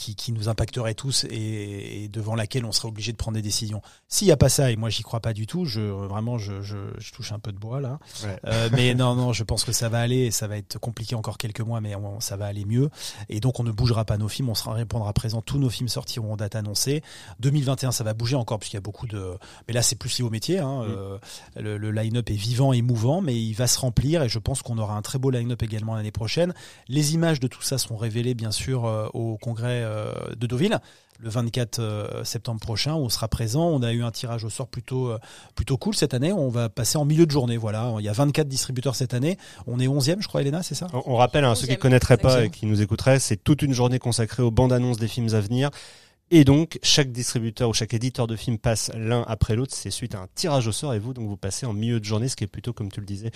qui, 0.00 0.14
qui 0.14 0.32
nous 0.32 0.48
impacterait 0.48 0.94
tous 0.94 1.24
et, 1.24 2.04
et, 2.04 2.08
devant 2.08 2.34
laquelle 2.34 2.64
on 2.64 2.72
serait 2.72 2.88
obligé 2.88 3.12
de 3.12 3.18
prendre 3.18 3.34
des 3.34 3.42
décisions. 3.42 3.82
S'il 4.08 4.26
n'y 4.26 4.32
a 4.32 4.36
pas 4.38 4.48
ça, 4.48 4.70
et 4.70 4.76
moi 4.76 4.88
j'y 4.88 5.02
crois 5.02 5.20
pas 5.20 5.34
du 5.34 5.46
tout, 5.46 5.66
je 5.66 5.80
vraiment 5.82 6.38
je, 6.38 6.62
je, 6.62 6.78
je 6.98 7.12
touche 7.12 7.32
un 7.32 7.38
peu 7.38 7.52
de 7.52 7.58
bois 7.58 7.80
là, 7.82 7.98
euh, 8.46 8.70
mais 8.72 8.94
non 9.00 9.14
non, 9.14 9.34
je 9.34 9.44
pense 9.44 9.62
que 9.62 9.72
ça 9.72 9.90
va 9.90 10.00
aller, 10.00 10.20
et 10.20 10.30
ça 10.30 10.48
va 10.48 10.56
être 10.56 10.78
compliqué 10.78 11.14
encore 11.14 11.36
quelques 11.36 11.60
mois, 11.60 11.82
mais 11.82 11.94
ça 12.20 12.38
va 12.38 12.46
aller 12.46 12.64
mieux. 12.64 12.88
Et 13.28 13.40
donc 13.40 13.60
on 13.60 13.62
ne 13.62 13.70
bougera 13.70 14.06
pas 14.06 14.16
nos 14.16 14.28
films, 14.28 14.48
on 14.48 14.54
sera 14.54 14.72
répondre 14.72 15.06
à 15.06 15.12
présent. 15.12 15.42
Tous 15.42 15.58
nos 15.58 15.68
films 15.68 15.88
sortiront 15.88 16.32
en 16.32 16.36
date 16.36 16.56
annoncée. 16.56 17.02
2021, 17.40 17.92
ça 17.92 18.02
va 18.02 18.14
bouger 18.14 18.36
encore 18.36 18.58
puisqu'il 18.58 18.76
y 18.76 18.78
a 18.78 18.82
beaucoup 18.82 19.06
de, 19.06 19.36
mais 19.68 19.74
là 19.74 19.82
c'est 19.82 19.96
plus 19.96 20.18
lié 20.18 20.24
au 20.24 20.30
métier. 20.30 20.60
Hein. 20.60 20.82
Euh, 20.88 21.18
le, 21.56 21.76
le 21.76 21.90
line-up 21.92 22.30
est 22.30 22.34
vivant 22.34 22.72
et 22.72 22.80
mouvant, 22.80 23.20
mais 23.20 23.38
il 23.38 23.52
va 23.52 23.66
se 23.66 23.78
remplir 23.78 24.22
et 24.22 24.30
je 24.30 24.38
pense 24.38 24.62
qu'on 24.62 24.78
aura 24.78 24.96
un 24.96 25.02
très 25.02 25.18
beau 25.18 25.30
line-up 25.30 25.62
également 25.62 25.94
l'année 25.94 26.10
prochaine. 26.10 26.54
Les 26.88 27.12
images 27.12 27.38
de 27.38 27.48
tout 27.48 27.62
ça 27.62 27.76
seront 27.76 27.98
révélées 27.98 28.34
bien 28.34 28.50
sûr 28.50 28.86
euh, 28.86 29.08
au 29.12 29.36
congrès 29.36 29.89
de 30.36 30.46
Deauville 30.46 30.80
le 31.22 31.28
24 31.28 31.78
euh, 31.78 32.24
septembre 32.24 32.60
prochain. 32.60 32.94
On 32.94 33.08
sera 33.08 33.28
présent. 33.28 33.68
On 33.68 33.82
a 33.82 33.92
eu 33.92 34.02
un 34.02 34.10
tirage 34.10 34.44
au 34.44 34.50
sort 34.50 34.68
plutôt 34.68 35.08
euh, 35.08 35.18
plutôt 35.54 35.76
cool 35.76 35.94
cette 35.94 36.14
année. 36.14 36.32
On 36.32 36.48
va 36.48 36.68
passer 36.68 36.98
en 36.98 37.04
milieu 37.04 37.26
de 37.26 37.30
journée. 37.30 37.56
Voilà, 37.56 37.94
il 37.98 38.04
y 38.04 38.08
a 38.08 38.12
24 38.12 38.48
distributeurs 38.48 38.94
cette 38.94 39.14
année. 39.14 39.38
On 39.66 39.78
est 39.78 39.86
11e, 39.86 40.20
je 40.20 40.28
crois, 40.28 40.42
Elena, 40.42 40.62
c'est 40.62 40.74
ça? 40.74 40.86
On, 40.92 41.16
rappelle 41.16 41.44
à 41.44 41.50
hein, 41.50 41.54
ceux 41.54 41.66
qui 41.66 41.76
connaîtraient 41.76 42.16
pas 42.16 42.44
et 42.44 42.50
qui 42.50 42.66
nous 42.66 42.80
écouteraient, 42.82 43.18
c'est 43.18 43.36
toute 43.36 43.62
une 43.62 43.72
journée 43.72 43.98
consacrée 43.98 44.42
aux 44.42 44.50
bandes 44.50 44.72
annonces 44.72 44.98
des 44.98 45.08
films 45.08 45.34
à 45.34 45.40
venir. 45.40 45.70
Et 46.32 46.44
donc, 46.44 46.78
chaque 46.84 47.10
distributeur 47.10 47.68
ou 47.68 47.74
chaque 47.74 47.92
éditeur 47.92 48.28
de 48.28 48.36
films 48.36 48.58
passe 48.58 48.92
l'un 48.94 49.24
après 49.26 49.56
l'autre. 49.56 49.74
C'est 49.74 49.90
suite 49.90 50.14
à 50.14 50.20
un 50.20 50.28
tirage 50.36 50.68
au 50.68 50.72
sort 50.72 50.94
et 50.94 51.00
vous, 51.00 51.12
donc, 51.12 51.26
vous 51.26 51.36
passez 51.36 51.66
en 51.66 51.72
milieu 51.72 51.98
de 51.98 52.04
journée, 52.04 52.28
ce 52.28 52.36
qui 52.36 52.44
est 52.44 52.46
plutôt, 52.46 52.72
comme 52.72 52.90
tu 52.90 53.00
le 53.00 53.06
disais, 53.06 53.32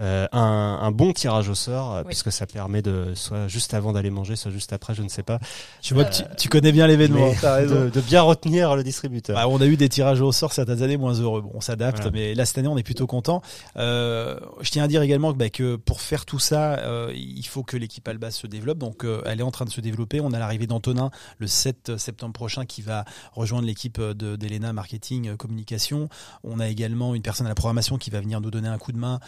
euh, 0.00 0.26
un, 0.32 0.78
un, 0.82 0.90
bon 0.90 1.12
tirage 1.12 1.48
au 1.48 1.54
sort, 1.54 1.96
euh, 1.96 2.02
puisque 2.04 2.30
ça 2.30 2.46
permet 2.46 2.82
de, 2.82 3.12
soit 3.14 3.48
juste 3.48 3.74
avant 3.74 3.92
d'aller 3.92 4.10
manger, 4.10 4.36
soit 4.36 4.50
juste 4.50 4.72
après, 4.72 4.94
je 4.94 5.02
ne 5.02 5.08
sais 5.08 5.22
pas. 5.22 5.38
Je 5.82 5.94
vois 5.94 6.04
que 6.04 6.14
tu, 6.14 6.22
tu 6.36 6.48
connais 6.48 6.72
bien 6.72 6.86
l'événement. 6.86 7.28
De, 7.28 7.90
de, 7.90 8.00
bien 8.00 8.22
retenir 8.22 8.76
le 8.76 8.82
distributeur. 8.82 9.36
Bah, 9.36 9.48
on 9.48 9.60
a 9.60 9.66
eu 9.66 9.76
des 9.76 9.88
tirages 9.88 10.20
au 10.20 10.32
sort 10.32 10.52
certaines 10.52 10.82
années 10.82 10.96
moins 10.96 11.14
heureux. 11.14 11.42
Bon, 11.42 11.50
on 11.54 11.60
s'adapte, 11.60 12.08
mais 12.12 12.34
là, 12.34 12.44
cette 12.46 12.58
année, 12.58 12.68
on 12.68 12.78
est 12.78 12.82
plutôt 12.82 13.06
content. 13.06 13.42
Euh, 13.76 14.38
je 14.60 14.70
tiens 14.70 14.84
à 14.84 14.88
dire 14.88 15.02
également 15.02 15.32
que, 15.32 15.38
bah, 15.38 15.50
que 15.50 15.76
pour 15.76 16.00
faire 16.00 16.24
tout 16.24 16.38
ça, 16.38 16.78
euh, 16.78 17.12
il 17.14 17.46
faut 17.46 17.62
que 17.62 17.76
l'équipe 17.76 18.06
Alba 18.06 18.30
se 18.30 18.46
développe. 18.46 18.78
Donc, 18.78 19.04
euh, 19.04 19.22
elle 19.26 19.40
est 19.40 19.44
en 19.44 19.50
train 19.50 19.64
de 19.64 19.70
se 19.70 19.80
développer. 19.80 20.20
On 20.20 20.32
a 20.32 20.38
l'arrivée 20.38 20.66
d'Antonin 20.66 21.10
le 21.38 21.46
7 21.46 21.96
septembre 21.96 22.32
prochain 22.32 22.66
qui 22.66 22.82
va 22.82 23.04
rejoindre 23.32 23.66
l'équipe 23.66 24.00
d'Elena 24.00 24.72
Marketing 24.72 25.36
Communication. 25.36 26.08
On 26.44 26.60
a 26.60 26.68
également 26.68 27.14
une 27.14 27.22
personne 27.22 27.46
à 27.46 27.50
la 27.50 27.54
programmation 27.54 27.98
qui 27.98 28.10
va 28.10 28.20
venir 28.20 28.40
nous 28.40 28.50
donner 28.50 28.68
un 28.68 28.78
coup 28.78 28.92
de 28.92 28.98
main, 28.98 29.20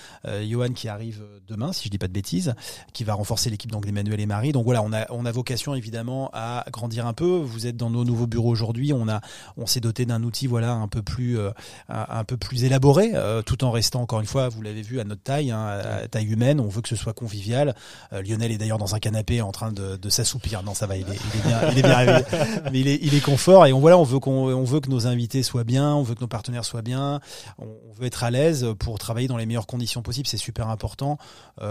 Johan 0.61 0.72
qui 0.72 0.88
arrive 0.88 1.22
demain, 1.48 1.72
si 1.72 1.84
je 1.84 1.90
dis 1.90 1.98
pas 1.98 2.08
de 2.08 2.12
bêtises, 2.12 2.54
qui 2.92 3.04
va 3.04 3.14
renforcer 3.14 3.50
l'équipe 3.50 3.70
donc 3.70 3.86
d'Emmanuel 3.86 4.20
et 4.20 4.26
Marie. 4.26 4.52
Donc 4.52 4.64
voilà, 4.64 4.82
on 4.82 4.92
a, 4.92 5.06
on 5.11 5.24
a 5.24 5.32
vocation 5.32 5.74
évidemment 5.74 6.30
à 6.32 6.64
grandir 6.70 7.06
un 7.06 7.12
peu. 7.12 7.38
Vous 7.38 7.66
êtes 7.66 7.76
dans 7.76 7.90
nos 7.90 8.04
nouveaux 8.04 8.26
bureaux 8.26 8.50
aujourd'hui. 8.50 8.92
On 8.92 9.08
a, 9.08 9.20
on 9.56 9.66
s'est 9.66 9.80
doté 9.80 10.06
d'un 10.06 10.22
outil 10.22 10.46
voilà 10.46 10.72
un 10.72 10.88
peu 10.88 11.02
plus, 11.02 11.38
euh, 11.38 11.50
un, 11.88 12.24
peu 12.24 12.36
plus 12.36 12.64
élaboré, 12.64 13.12
euh, 13.14 13.42
tout 13.42 13.64
en 13.64 13.70
restant 13.70 14.02
encore 14.02 14.20
une 14.20 14.26
fois, 14.26 14.48
vous 14.48 14.62
l'avez 14.62 14.82
vu 14.82 15.00
à 15.00 15.04
notre 15.04 15.22
taille, 15.22 15.50
hein, 15.50 15.66
à 15.66 16.08
taille 16.08 16.26
humaine. 16.26 16.61
On 16.61 16.68
veut 16.68 16.82
que 16.82 16.88
ce 16.88 16.96
soit 16.96 17.12
convivial. 17.12 17.74
Euh, 18.12 18.22
Lionel 18.22 18.52
est 18.52 18.58
d'ailleurs 18.58 18.78
dans 18.78 18.94
un 18.94 18.98
canapé 18.98 19.40
en 19.40 19.52
train 19.52 19.72
de, 19.72 19.96
de 19.96 20.08
s'assoupir. 20.08 20.62
Non, 20.62 20.74
ça 20.74 20.86
va, 20.86 20.96
il 20.96 21.08
est, 21.08 21.18
il 21.34 21.40
est 21.40 21.46
bien, 21.46 21.70
il 21.70 21.78
est 21.78 21.82
bien 21.82 22.22
mais 22.72 22.80
il 22.80 22.88
est, 22.88 22.98
il 23.02 23.14
est 23.14 23.20
confort. 23.20 23.66
Et 23.66 23.72
on 23.72 23.80
voilà, 23.80 23.98
on 23.98 24.04
veut 24.04 24.18
qu'on, 24.18 24.48
on 24.48 24.64
veut 24.64 24.80
que 24.80 24.90
nos 24.90 25.06
invités 25.06 25.42
soient 25.42 25.64
bien, 25.64 25.94
on 25.94 26.02
veut 26.02 26.14
que 26.14 26.20
nos 26.20 26.28
partenaires 26.28 26.64
soient 26.64 26.82
bien, 26.82 27.20
on, 27.58 27.64
on 27.64 27.92
veut 27.92 28.06
être 28.06 28.24
à 28.24 28.30
l'aise 28.30 28.66
pour 28.78 28.98
travailler 28.98 29.28
dans 29.28 29.36
les 29.36 29.46
meilleures 29.46 29.66
conditions 29.66 30.02
possibles. 30.02 30.26
C'est 30.26 30.36
super 30.51 30.68
important 30.68 31.16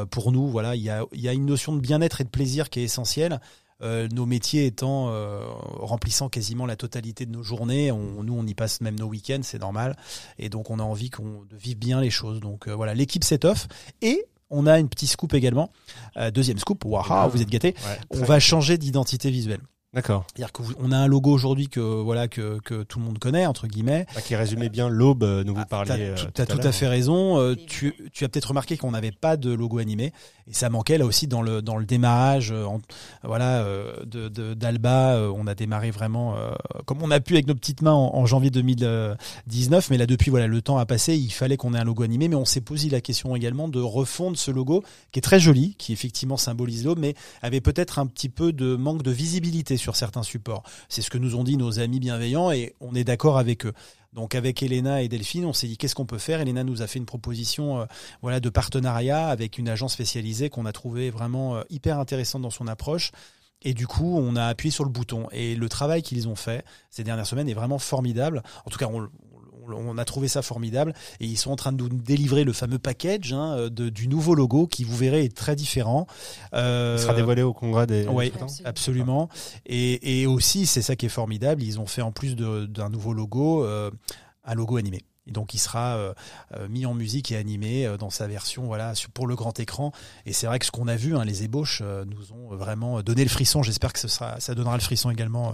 pour 0.10 0.32
nous. 0.32 0.48
Voilà, 0.48 0.76
il 0.76 0.82
y 0.82 0.90
a, 0.90 1.04
il 1.12 1.20
y 1.20 1.28
a 1.28 1.34
une 1.34 1.46
notion 1.46 1.74
de 1.74 1.82
bien-être 1.82 2.22
et 2.22 2.24
de 2.24 2.30
plaisir 2.30 2.70
qui 2.70 2.80
est 2.80 2.84
essentielle. 2.84 3.40
Euh, 3.82 4.10
nos 4.12 4.26
métiers 4.26 4.66
étant 4.66 5.10
euh, 5.10 5.42
remplissant 5.78 6.28
quasiment 6.28 6.66
la 6.66 6.76
totalité 6.76 7.26
de 7.26 7.32
nos 7.32 7.44
journées. 7.44 7.92
On, 7.92 8.24
nous, 8.24 8.34
on 8.38 8.46
y 8.46 8.54
passe 8.54 8.82
même 8.82 9.00
nos 9.00 9.08
week-ends, 9.08 9.40
c'est 9.42 9.60
normal. 9.60 9.96
Et 10.38 10.50
donc, 10.50 10.70
on 10.70 10.80
a 10.80 10.84
envie 10.84 11.10
qu'on 11.10 11.44
de 11.50 11.56
vivre 11.56 11.80
bien 11.80 12.02
les 12.02 12.10
choses. 12.10 12.40
Donc 12.40 12.68
euh, 12.68 12.74
voilà, 12.74 12.94
l'équipe 12.94 13.24
set 13.24 13.46
off 13.46 13.68
et 14.02 14.26
on 14.50 14.66
a 14.66 14.80
une 14.80 14.90
petite 14.90 15.10
scoop 15.10 15.34
également. 15.36 15.72
deuxième 16.34 16.58
scoop, 16.58 16.84
waouh, 16.84 17.30
vous 17.30 17.42
êtes 17.42 17.50
gâtés. 17.50 17.76
on 18.10 18.24
va 18.24 18.40
changer 18.40 18.80
d'identité 18.80 19.30
visuelle. 19.30 19.62
D'accord. 19.94 20.26
C'est-à-dire 20.28 20.52
qu'on 20.52 20.92
a 20.92 20.98
un 20.98 21.08
logo 21.08 21.32
aujourd'hui 21.32 21.68
que 21.68 21.80
voilà 21.80 22.28
que, 22.28 22.60
que 22.60 22.84
tout 22.84 23.00
le 23.00 23.06
monde 23.06 23.18
connaît 23.18 23.46
entre 23.46 23.68
guillemets. 23.68 24.06
Bah, 24.14 24.22
qui 24.22 24.36
résumait 24.36 24.70
bien 24.70 24.88
l'aube 24.88 25.24
nous 25.46 25.56
vous 25.56 25.62
ah, 25.62 25.66
parliez. 25.66 26.14
Tu 26.16 26.42
as 26.42 26.46
tout, 26.46 26.60
à, 26.62 26.72
fait 26.72 26.88
raison. 26.88 27.56
tu, 27.68 27.96
tu 28.14 28.24
as 28.24 28.30
peut-être 28.30 28.50
remarqué 28.50 28.78
qu'on 28.78 28.92
n'avait 28.92 29.12
pas 29.12 29.36
de 29.36 29.52
logo 29.52 29.80
animé 29.80 30.14
et 30.50 30.54
ça 30.54 30.70
manquait 30.70 30.98
là 30.98 31.06
aussi 31.06 31.28
dans 31.28 31.42
le 31.42 31.62
dans 31.62 31.78
le 31.78 31.86
démarrage 31.86 32.52
euh, 32.52 32.66
voilà 33.24 33.64
euh, 33.64 33.94
de 34.06 34.54
d'Alba 34.54 35.16
euh, 35.16 35.34
on 35.36 35.48
a 35.48 35.56
démarré 35.56 35.92
vraiment 35.92 36.36
comme 36.86 37.02
on 37.02 37.12
a 37.12 37.20
pu 37.20 37.34
avec 37.34 37.48
nos 37.48 37.56
petites 37.56 37.82
mains 37.82 37.94
en, 37.94 38.26
janvier 38.26 38.50
2019 38.50 39.90
mais 39.90 39.98
là 39.98 40.06
depuis 40.06 40.32
voilà 40.32 40.48
le 40.48 40.62
temps 40.62 40.78
a 40.78 40.86
passé 40.86 41.16
il 41.16 41.32
fallait 41.32 41.58
qu'on 41.58 41.74
ait 41.74 41.80
un 41.80 41.84
logo 41.84 42.04
animé 42.04 42.28
mais 42.28 42.36
on 42.36 42.46
s'est 42.46 42.62
posé 42.62 42.90
la 42.90 43.02
question 43.02 43.36
également 43.36 43.68
de 43.68 43.80
refondre 43.80 44.38
ce 44.38 44.52
logo 44.52 44.84
qui 45.12 45.20
est 45.20 45.22
très 45.22 45.40
joli 45.40 45.76
qui 45.78 45.94
effectivement 45.94 46.38
symbolise 46.38 46.86
l'aube 46.86 47.00
mais 47.00 47.16
avait 47.42 47.62
peut-être 47.62 48.00
un 48.00 48.08
petit 48.08 48.30
peu 48.30 48.52
de 48.52 48.76
manque 48.76 49.04
de 49.04 49.12
visibilité 49.12 49.78
sur 49.80 49.96
certains 49.96 50.24
supports 50.24 50.64
c'est 50.90 51.02
ce 51.02 51.10
que 51.10 51.18
nous 51.18 51.36
ont 51.36 51.44
dit 51.44 51.58
nos 51.58 51.80
amis 51.80 52.00
bienveillants 52.00 52.52
et 52.52 52.76
on 52.80 52.94
est 52.94 53.04
d'accord 53.04 53.38
avec 53.38 53.66
eux 53.66 53.74
donc 54.14 54.34
avec 54.34 54.64
Elena 54.64 55.04
et 55.04 55.08
Delphine, 55.08 55.46
on 55.46 55.54
s'est 55.54 55.68
dit 55.68 55.78
qu'est-ce 55.78 55.94
qu'on 55.94 56.06
peut 56.06 56.18
faire? 56.18 56.42
Elena 56.42 56.64
nous 56.64 56.82
a 56.82 56.88
fait 56.88 56.98
une 56.98 57.06
proposition 57.06 57.82
euh, 57.82 57.86
voilà 58.22 58.40
de 58.40 58.50
partenariat 58.50 59.28
avec 59.28 59.58
une 59.58 59.70
agence 59.70 59.94
spécialisée 59.94 60.50
qu'on 60.50 60.66
a 60.66 60.72
trouvé 60.72 61.12
vraiment 61.12 61.58
euh, 61.58 61.62
hyper 61.70 62.00
intéressante 62.00 62.42
dans 62.42 62.50
son 62.50 62.68
approche. 62.68 63.12
Et 63.62 63.74
du 63.74 63.88
coup, 63.88 64.18
on 64.18 64.36
a 64.38 64.46
appuyé 64.46 64.72
sur 64.72 64.86
le 64.86 64.90
bouton. 64.90 65.28
Et 65.32 65.56
le 65.56 65.70
travail 65.70 66.02
qu'ils 66.02 66.28
ont 66.30 66.36
fait 66.36 66.64
ces 66.90 67.04
dernières 67.04 67.28
semaines 67.28 67.50
est 67.50 67.54
vraiment 67.54 67.78
formidable. 67.78 68.42
En 68.66 68.70
tout 68.70 68.80
cas, 68.80 68.88
on, 68.88 69.10
on 69.76 69.98
a 69.98 70.06
trouvé 70.06 70.28
ça 70.28 70.42
formidable 70.42 70.94
et 71.20 71.26
ils 71.26 71.38
sont 71.38 71.52
en 71.52 71.56
train 71.56 71.72
de 71.72 71.84
nous 71.84 71.90
délivrer 71.90 72.44
le 72.44 72.54
fameux 72.54 72.80
package 72.80 73.34
hein, 73.34 73.70
de, 73.70 73.90
du 73.90 74.08
nouveau 74.08 74.36
logo 74.36 74.68
qui 74.68 74.84
vous 74.84 74.96
verrez 74.96 75.26
est 75.26 75.36
très 75.36 75.56
différent. 75.56 76.08
Euh, 76.54 76.96
Il 76.98 77.02
sera 77.02 77.14
dévoilé 77.14 77.42
au 77.42 77.54
congrès 77.54 77.88
des. 77.88 78.08
Oui, 78.08 78.32
absolument. 78.66 79.30
Et, 79.66 80.22
et 80.22 80.28
aussi, 80.28 80.66
c'est 80.66 80.82
ça 80.82 80.96
qui 80.96 81.06
est 81.06 81.10
formidable. 81.10 81.64
Ils 81.64 81.80
ont 81.80 81.86
fait 81.86 82.02
en 82.02 82.12
plus 82.12 82.36
d'un 82.36 82.90
nouveau 82.90 83.14
logo 83.14 83.64
euh, 83.64 83.92
un 84.44 84.56
logo 84.56 84.78
animé. 84.78 85.04
Et 85.28 85.32
donc 85.32 85.54
il 85.54 85.60
sera 85.60 85.96
euh, 85.96 86.14
euh, 86.56 86.68
mis 86.70 86.88
en 86.88 86.96
musique 86.96 87.32
et 87.32 87.38
animé 87.38 87.88
dans 88.00 88.10
sa 88.10 88.26
version 88.26 88.66
voilà 88.66 88.94
pour 89.14 89.28
le 89.28 89.36
grand 89.36 89.60
écran. 89.60 89.92
Et 90.26 90.34
c'est 90.34 90.48
vrai 90.48 90.58
que 90.58 90.66
ce 90.66 90.72
qu'on 90.72 90.88
a 90.88 90.96
vu, 90.96 91.16
hein, 91.16 91.24
les 91.24 91.44
ébauches 91.44 91.82
nous 91.82 92.32
ont 92.34 92.56
vraiment 92.56 93.02
donné 93.02 93.24
le 93.24 93.30
frisson. 93.30 93.62
J'espère 93.62 93.94
que 93.94 94.00
ce 94.00 94.08
sera, 94.08 94.40
ça 94.40 94.56
donnera 94.56 94.76
le 94.76 94.82
frisson 94.82 95.12
également 95.12 95.54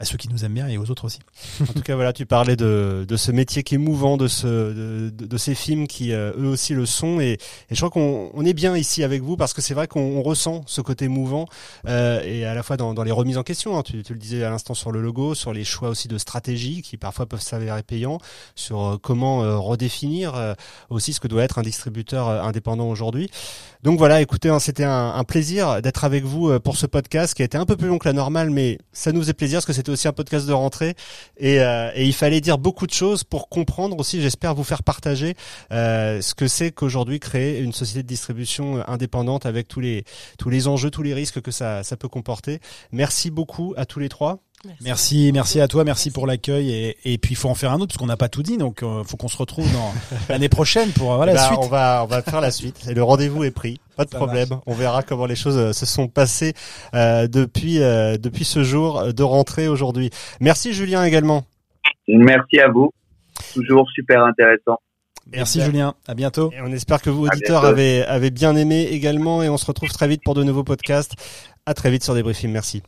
à 0.00 0.06
ceux 0.06 0.16
qui 0.16 0.28
nous 0.28 0.44
aiment 0.44 0.54
bien 0.54 0.66
et 0.66 0.78
aux 0.78 0.90
autres 0.90 1.04
aussi. 1.04 1.20
En 1.60 1.72
tout 1.72 1.82
cas, 1.82 1.94
voilà, 1.94 2.12
tu 2.14 2.24
parlais 2.24 2.56
de, 2.56 3.04
de 3.06 3.16
ce 3.16 3.30
métier 3.30 3.62
qui 3.62 3.74
est 3.74 3.78
mouvant, 3.78 4.16
de, 4.16 4.28
ce, 4.28 4.46
de, 4.46 5.10
de 5.10 5.36
ces 5.36 5.54
films 5.54 5.86
qui 5.86 6.12
euh, 6.12 6.32
eux 6.38 6.48
aussi 6.48 6.72
le 6.72 6.86
sont. 6.86 7.20
Et, 7.20 7.32
et 7.32 7.38
je 7.74 7.76
crois 7.76 7.90
qu'on 7.90 8.30
on 8.32 8.44
est 8.44 8.54
bien 8.54 8.76
ici 8.76 9.04
avec 9.04 9.22
vous 9.22 9.36
parce 9.36 9.52
que 9.52 9.60
c'est 9.60 9.74
vrai 9.74 9.86
qu'on 9.86 10.22
ressent 10.22 10.62
ce 10.66 10.80
côté 10.80 11.08
mouvant 11.08 11.46
euh, 11.86 12.22
et 12.24 12.46
à 12.46 12.54
la 12.54 12.62
fois 12.62 12.78
dans, 12.78 12.94
dans 12.94 13.02
les 13.02 13.10
remises 13.12 13.36
en 13.36 13.42
question. 13.42 13.78
Hein, 13.78 13.82
tu, 13.82 14.02
tu, 14.02 14.14
le 14.14 14.18
disais 14.18 14.42
à 14.42 14.48
l'instant 14.48 14.72
sur 14.72 14.90
le 14.90 15.02
logo, 15.02 15.34
sur 15.34 15.52
les 15.52 15.64
choix 15.64 15.90
aussi 15.90 16.08
de 16.08 16.16
stratégie 16.16 16.80
qui 16.80 16.96
parfois 16.96 17.26
peuvent 17.26 17.42
s'avérer 17.42 17.82
payants, 17.82 18.18
sur 18.54 18.80
euh, 18.80 18.96
comment 18.96 19.44
euh, 19.44 19.58
redéfinir 19.58 20.54
aussi 20.88 21.12
ce 21.12 21.20
que 21.20 21.28
doit 21.28 21.42
être 21.42 21.58
un 21.58 21.62
distributeur 21.62 22.28
indépendant 22.28 22.88
aujourd'hui. 22.88 23.30
Donc 23.82 23.98
voilà, 23.98 24.20
écoutez, 24.20 24.48
hein, 24.48 24.58
c'était 24.58 24.84
un, 24.84 25.12
un, 25.14 25.24
plaisir 25.24 25.82
d'être 25.82 26.04
avec 26.04 26.24
vous 26.24 26.58
pour 26.60 26.76
ce 26.76 26.86
podcast 26.86 27.34
qui 27.34 27.42
a 27.42 27.44
été 27.44 27.58
un 27.58 27.66
peu 27.66 27.76
plus 27.76 27.88
long 27.88 27.98
que 27.98 28.08
la 28.08 28.12
normale, 28.12 28.50
mais 28.50 28.78
ça 28.92 29.12
nous 29.12 29.20
faisait 29.20 29.34
plaisir 29.34 29.58
parce 29.58 29.66
que 29.66 29.72
c'était 29.72 29.89
aussi 29.90 30.08
un 30.08 30.12
podcast 30.12 30.46
de 30.46 30.52
rentrée 30.52 30.94
et, 31.36 31.60
euh, 31.60 31.90
et, 31.94 32.06
il 32.06 32.14
fallait 32.14 32.40
dire 32.40 32.58
beaucoup 32.58 32.86
de 32.86 32.92
choses 32.92 33.24
pour 33.24 33.48
comprendre 33.48 33.98
aussi, 33.98 34.20
j'espère 34.20 34.54
vous 34.54 34.64
faire 34.64 34.82
partager 34.82 35.34
euh, 35.72 36.20
ce 36.20 36.34
que 36.34 36.48
c'est 36.48 36.72
qu'aujourd'hui 36.72 37.20
créer 37.20 37.60
une 37.60 37.72
société 37.72 38.02
de 38.02 38.08
distribution 38.08 38.82
indépendante 38.88 39.46
avec 39.46 39.68
tous 39.68 39.80
les 39.80 40.04
tous 40.38 40.50
les 40.50 40.68
enjeux, 40.68 40.90
tous 40.90 41.02
les 41.02 41.14
risques 41.14 41.40
que 41.40 41.50
ça 41.50 41.82
ça 41.82 41.96
peut 41.96 42.08
comporter. 42.08 42.60
Merci 42.92 43.30
beaucoup 43.30 43.74
à 43.76 43.86
tous 43.86 44.00
les 44.00 44.08
trois. 44.08 44.40
Merci, 44.82 45.30
merci, 45.32 45.58
à 45.60 45.68
toi, 45.68 45.84
merci, 45.84 46.10
pour 46.10 46.26
l'accueil 46.26 46.70
et, 46.70 46.96
et 47.04 47.16
puis 47.16 47.32
il 47.32 47.36
faut 47.36 47.48
en 47.48 47.54
faire 47.54 47.72
un 47.72 47.76
autre 47.76 47.88
parce 47.88 47.96
qu'on 47.96 48.06
n'a 48.06 48.18
pas 48.18 48.28
tout 48.28 48.42
dit, 48.42 48.58
donc 48.58 48.82
euh, 48.82 49.02
faut 49.04 49.16
qu'on 49.16 49.28
se 49.28 49.38
retrouve 49.38 49.64
dans 49.72 49.92
l'année 50.28 50.50
prochaine 50.50 50.90
pour 50.90 51.14
voilà 51.14 51.32
la 51.32 51.40
bah, 51.40 51.46
suite. 51.46 51.60
On 51.62 51.68
va 51.68 52.02
on 52.04 52.06
va 52.06 52.20
faire 52.20 52.42
la 52.42 52.50
suite 52.50 52.86
et 52.86 52.92
le 52.92 53.02
rendez-vous 53.02 53.44
est 53.44 53.52
pris, 53.52 53.80
pas 53.96 54.04
de 54.04 54.10
problème. 54.10 54.48
On 54.66 54.74
verra 54.74 55.02
comment 55.02 55.24
les 55.24 55.34
choses 55.34 55.56
euh, 55.56 55.72
se 55.72 55.86
sont 55.86 56.08
passées 56.08 56.52
euh, 56.94 57.26
depuis 57.26 57.82
euh, 57.82 58.18
depuis 58.18 58.44
ce 58.44 58.62
jour 58.62 59.14
de 59.14 59.22
rentrée 59.22 59.66
aujourd'hui. 59.66 60.10
Merci 60.40 60.74
Julien 60.74 61.04
également. 61.04 61.44
Merci 62.06 62.60
à 62.60 62.68
vous, 62.68 62.92
toujours 63.54 63.88
super 63.90 64.24
intéressant. 64.24 64.78
Merci 65.32 65.62
Julien, 65.62 65.94
à 66.06 66.12
bientôt. 66.12 66.50
Et 66.52 66.60
on 66.60 66.72
espère 66.72 67.00
que 67.00 67.08
vous 67.08 67.24
auditeurs 67.24 67.64
avez 67.64 68.02
avez 68.02 68.30
bien 68.30 68.54
aimé 68.56 68.88
également 68.90 69.42
et 69.42 69.48
on 69.48 69.56
se 69.56 69.64
retrouve 69.64 69.90
très 69.90 70.06
vite 70.06 70.20
pour 70.22 70.34
de 70.34 70.44
nouveaux 70.44 70.64
podcasts. 70.64 71.14
À 71.64 71.72
très 71.72 71.90
vite 71.90 72.04
sur 72.04 72.14
Débriefing, 72.14 72.50
merci. 72.50 72.82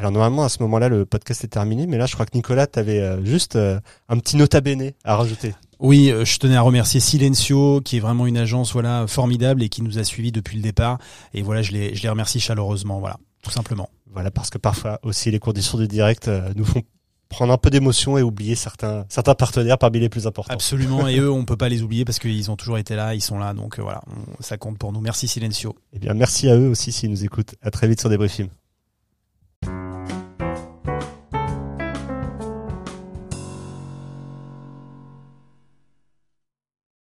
Alors 0.00 0.12
normalement 0.12 0.44
à 0.44 0.48
ce 0.48 0.62
moment-là 0.62 0.88
le 0.88 1.04
podcast 1.04 1.44
est 1.44 1.48
terminé, 1.48 1.86
mais 1.86 1.98
là 1.98 2.06
je 2.06 2.14
crois 2.14 2.24
que 2.24 2.34
Nicolas 2.34 2.66
t'avais 2.66 3.00
euh, 3.00 3.22
juste 3.22 3.56
euh, 3.56 3.78
un 4.08 4.18
petit 4.18 4.38
nota 4.38 4.62
bene 4.62 4.92
à 5.04 5.14
rajouter. 5.14 5.54
Oui, 5.78 6.10
euh, 6.10 6.24
je 6.24 6.38
tenais 6.38 6.56
à 6.56 6.62
remercier 6.62 7.00
Silencio, 7.00 7.82
qui 7.82 7.98
est 7.98 8.00
vraiment 8.00 8.26
une 8.26 8.38
agence 8.38 8.72
voilà 8.72 9.04
formidable 9.06 9.62
et 9.62 9.68
qui 9.68 9.82
nous 9.82 9.98
a 9.98 10.04
suivis 10.04 10.32
depuis 10.32 10.56
le 10.56 10.62
départ. 10.62 10.96
Et 11.34 11.42
voilà, 11.42 11.60
je 11.60 11.72
les 11.72 11.94
je 11.94 12.02
les 12.02 12.08
remercie 12.08 12.40
chaleureusement, 12.40 12.98
voilà, 12.98 13.18
tout 13.42 13.50
simplement. 13.50 13.90
Voilà, 14.10 14.30
parce 14.30 14.48
que 14.48 14.56
parfois 14.56 15.00
aussi 15.02 15.30
les 15.30 15.38
conditions 15.38 15.76
du 15.76 15.86
direct 15.86 16.30
nous 16.56 16.64
font 16.64 16.82
prendre 17.30 17.52
un 17.52 17.58
peu 17.58 17.70
d'émotion 17.70 18.18
et 18.18 18.22
oublier 18.22 18.54
certains 18.54 19.06
certains 19.08 19.34
partenaires 19.34 19.78
parmi 19.78 20.00
les 20.00 20.10
plus 20.10 20.26
importants. 20.26 20.52
Absolument, 20.52 21.08
et 21.08 21.18
eux 21.20 21.30
on 21.30 21.46
peut 21.46 21.56
pas 21.56 21.70
les 21.70 21.82
oublier 21.82 22.04
parce 22.04 22.18
qu'ils 22.18 22.50
ont 22.50 22.56
toujours 22.56 22.76
été 22.76 22.94
là, 22.94 23.14
ils 23.14 23.22
sont 23.22 23.38
là, 23.38 23.54
donc 23.54 23.78
voilà, 23.78 24.02
ça 24.40 24.58
compte 24.58 24.76
pour 24.76 24.92
nous. 24.92 25.00
Merci 25.00 25.28
Silencio. 25.28 25.74
Eh 25.94 25.98
bien 25.98 26.12
merci 26.12 26.50
à 26.50 26.56
eux 26.56 26.68
aussi 26.68 26.92
s'ils 26.92 27.10
nous 27.10 27.24
écoutent. 27.24 27.54
À 27.62 27.70
très 27.70 27.88
vite 27.88 28.00
sur 28.00 28.10
des 28.10 28.18
briefings. 28.18 28.48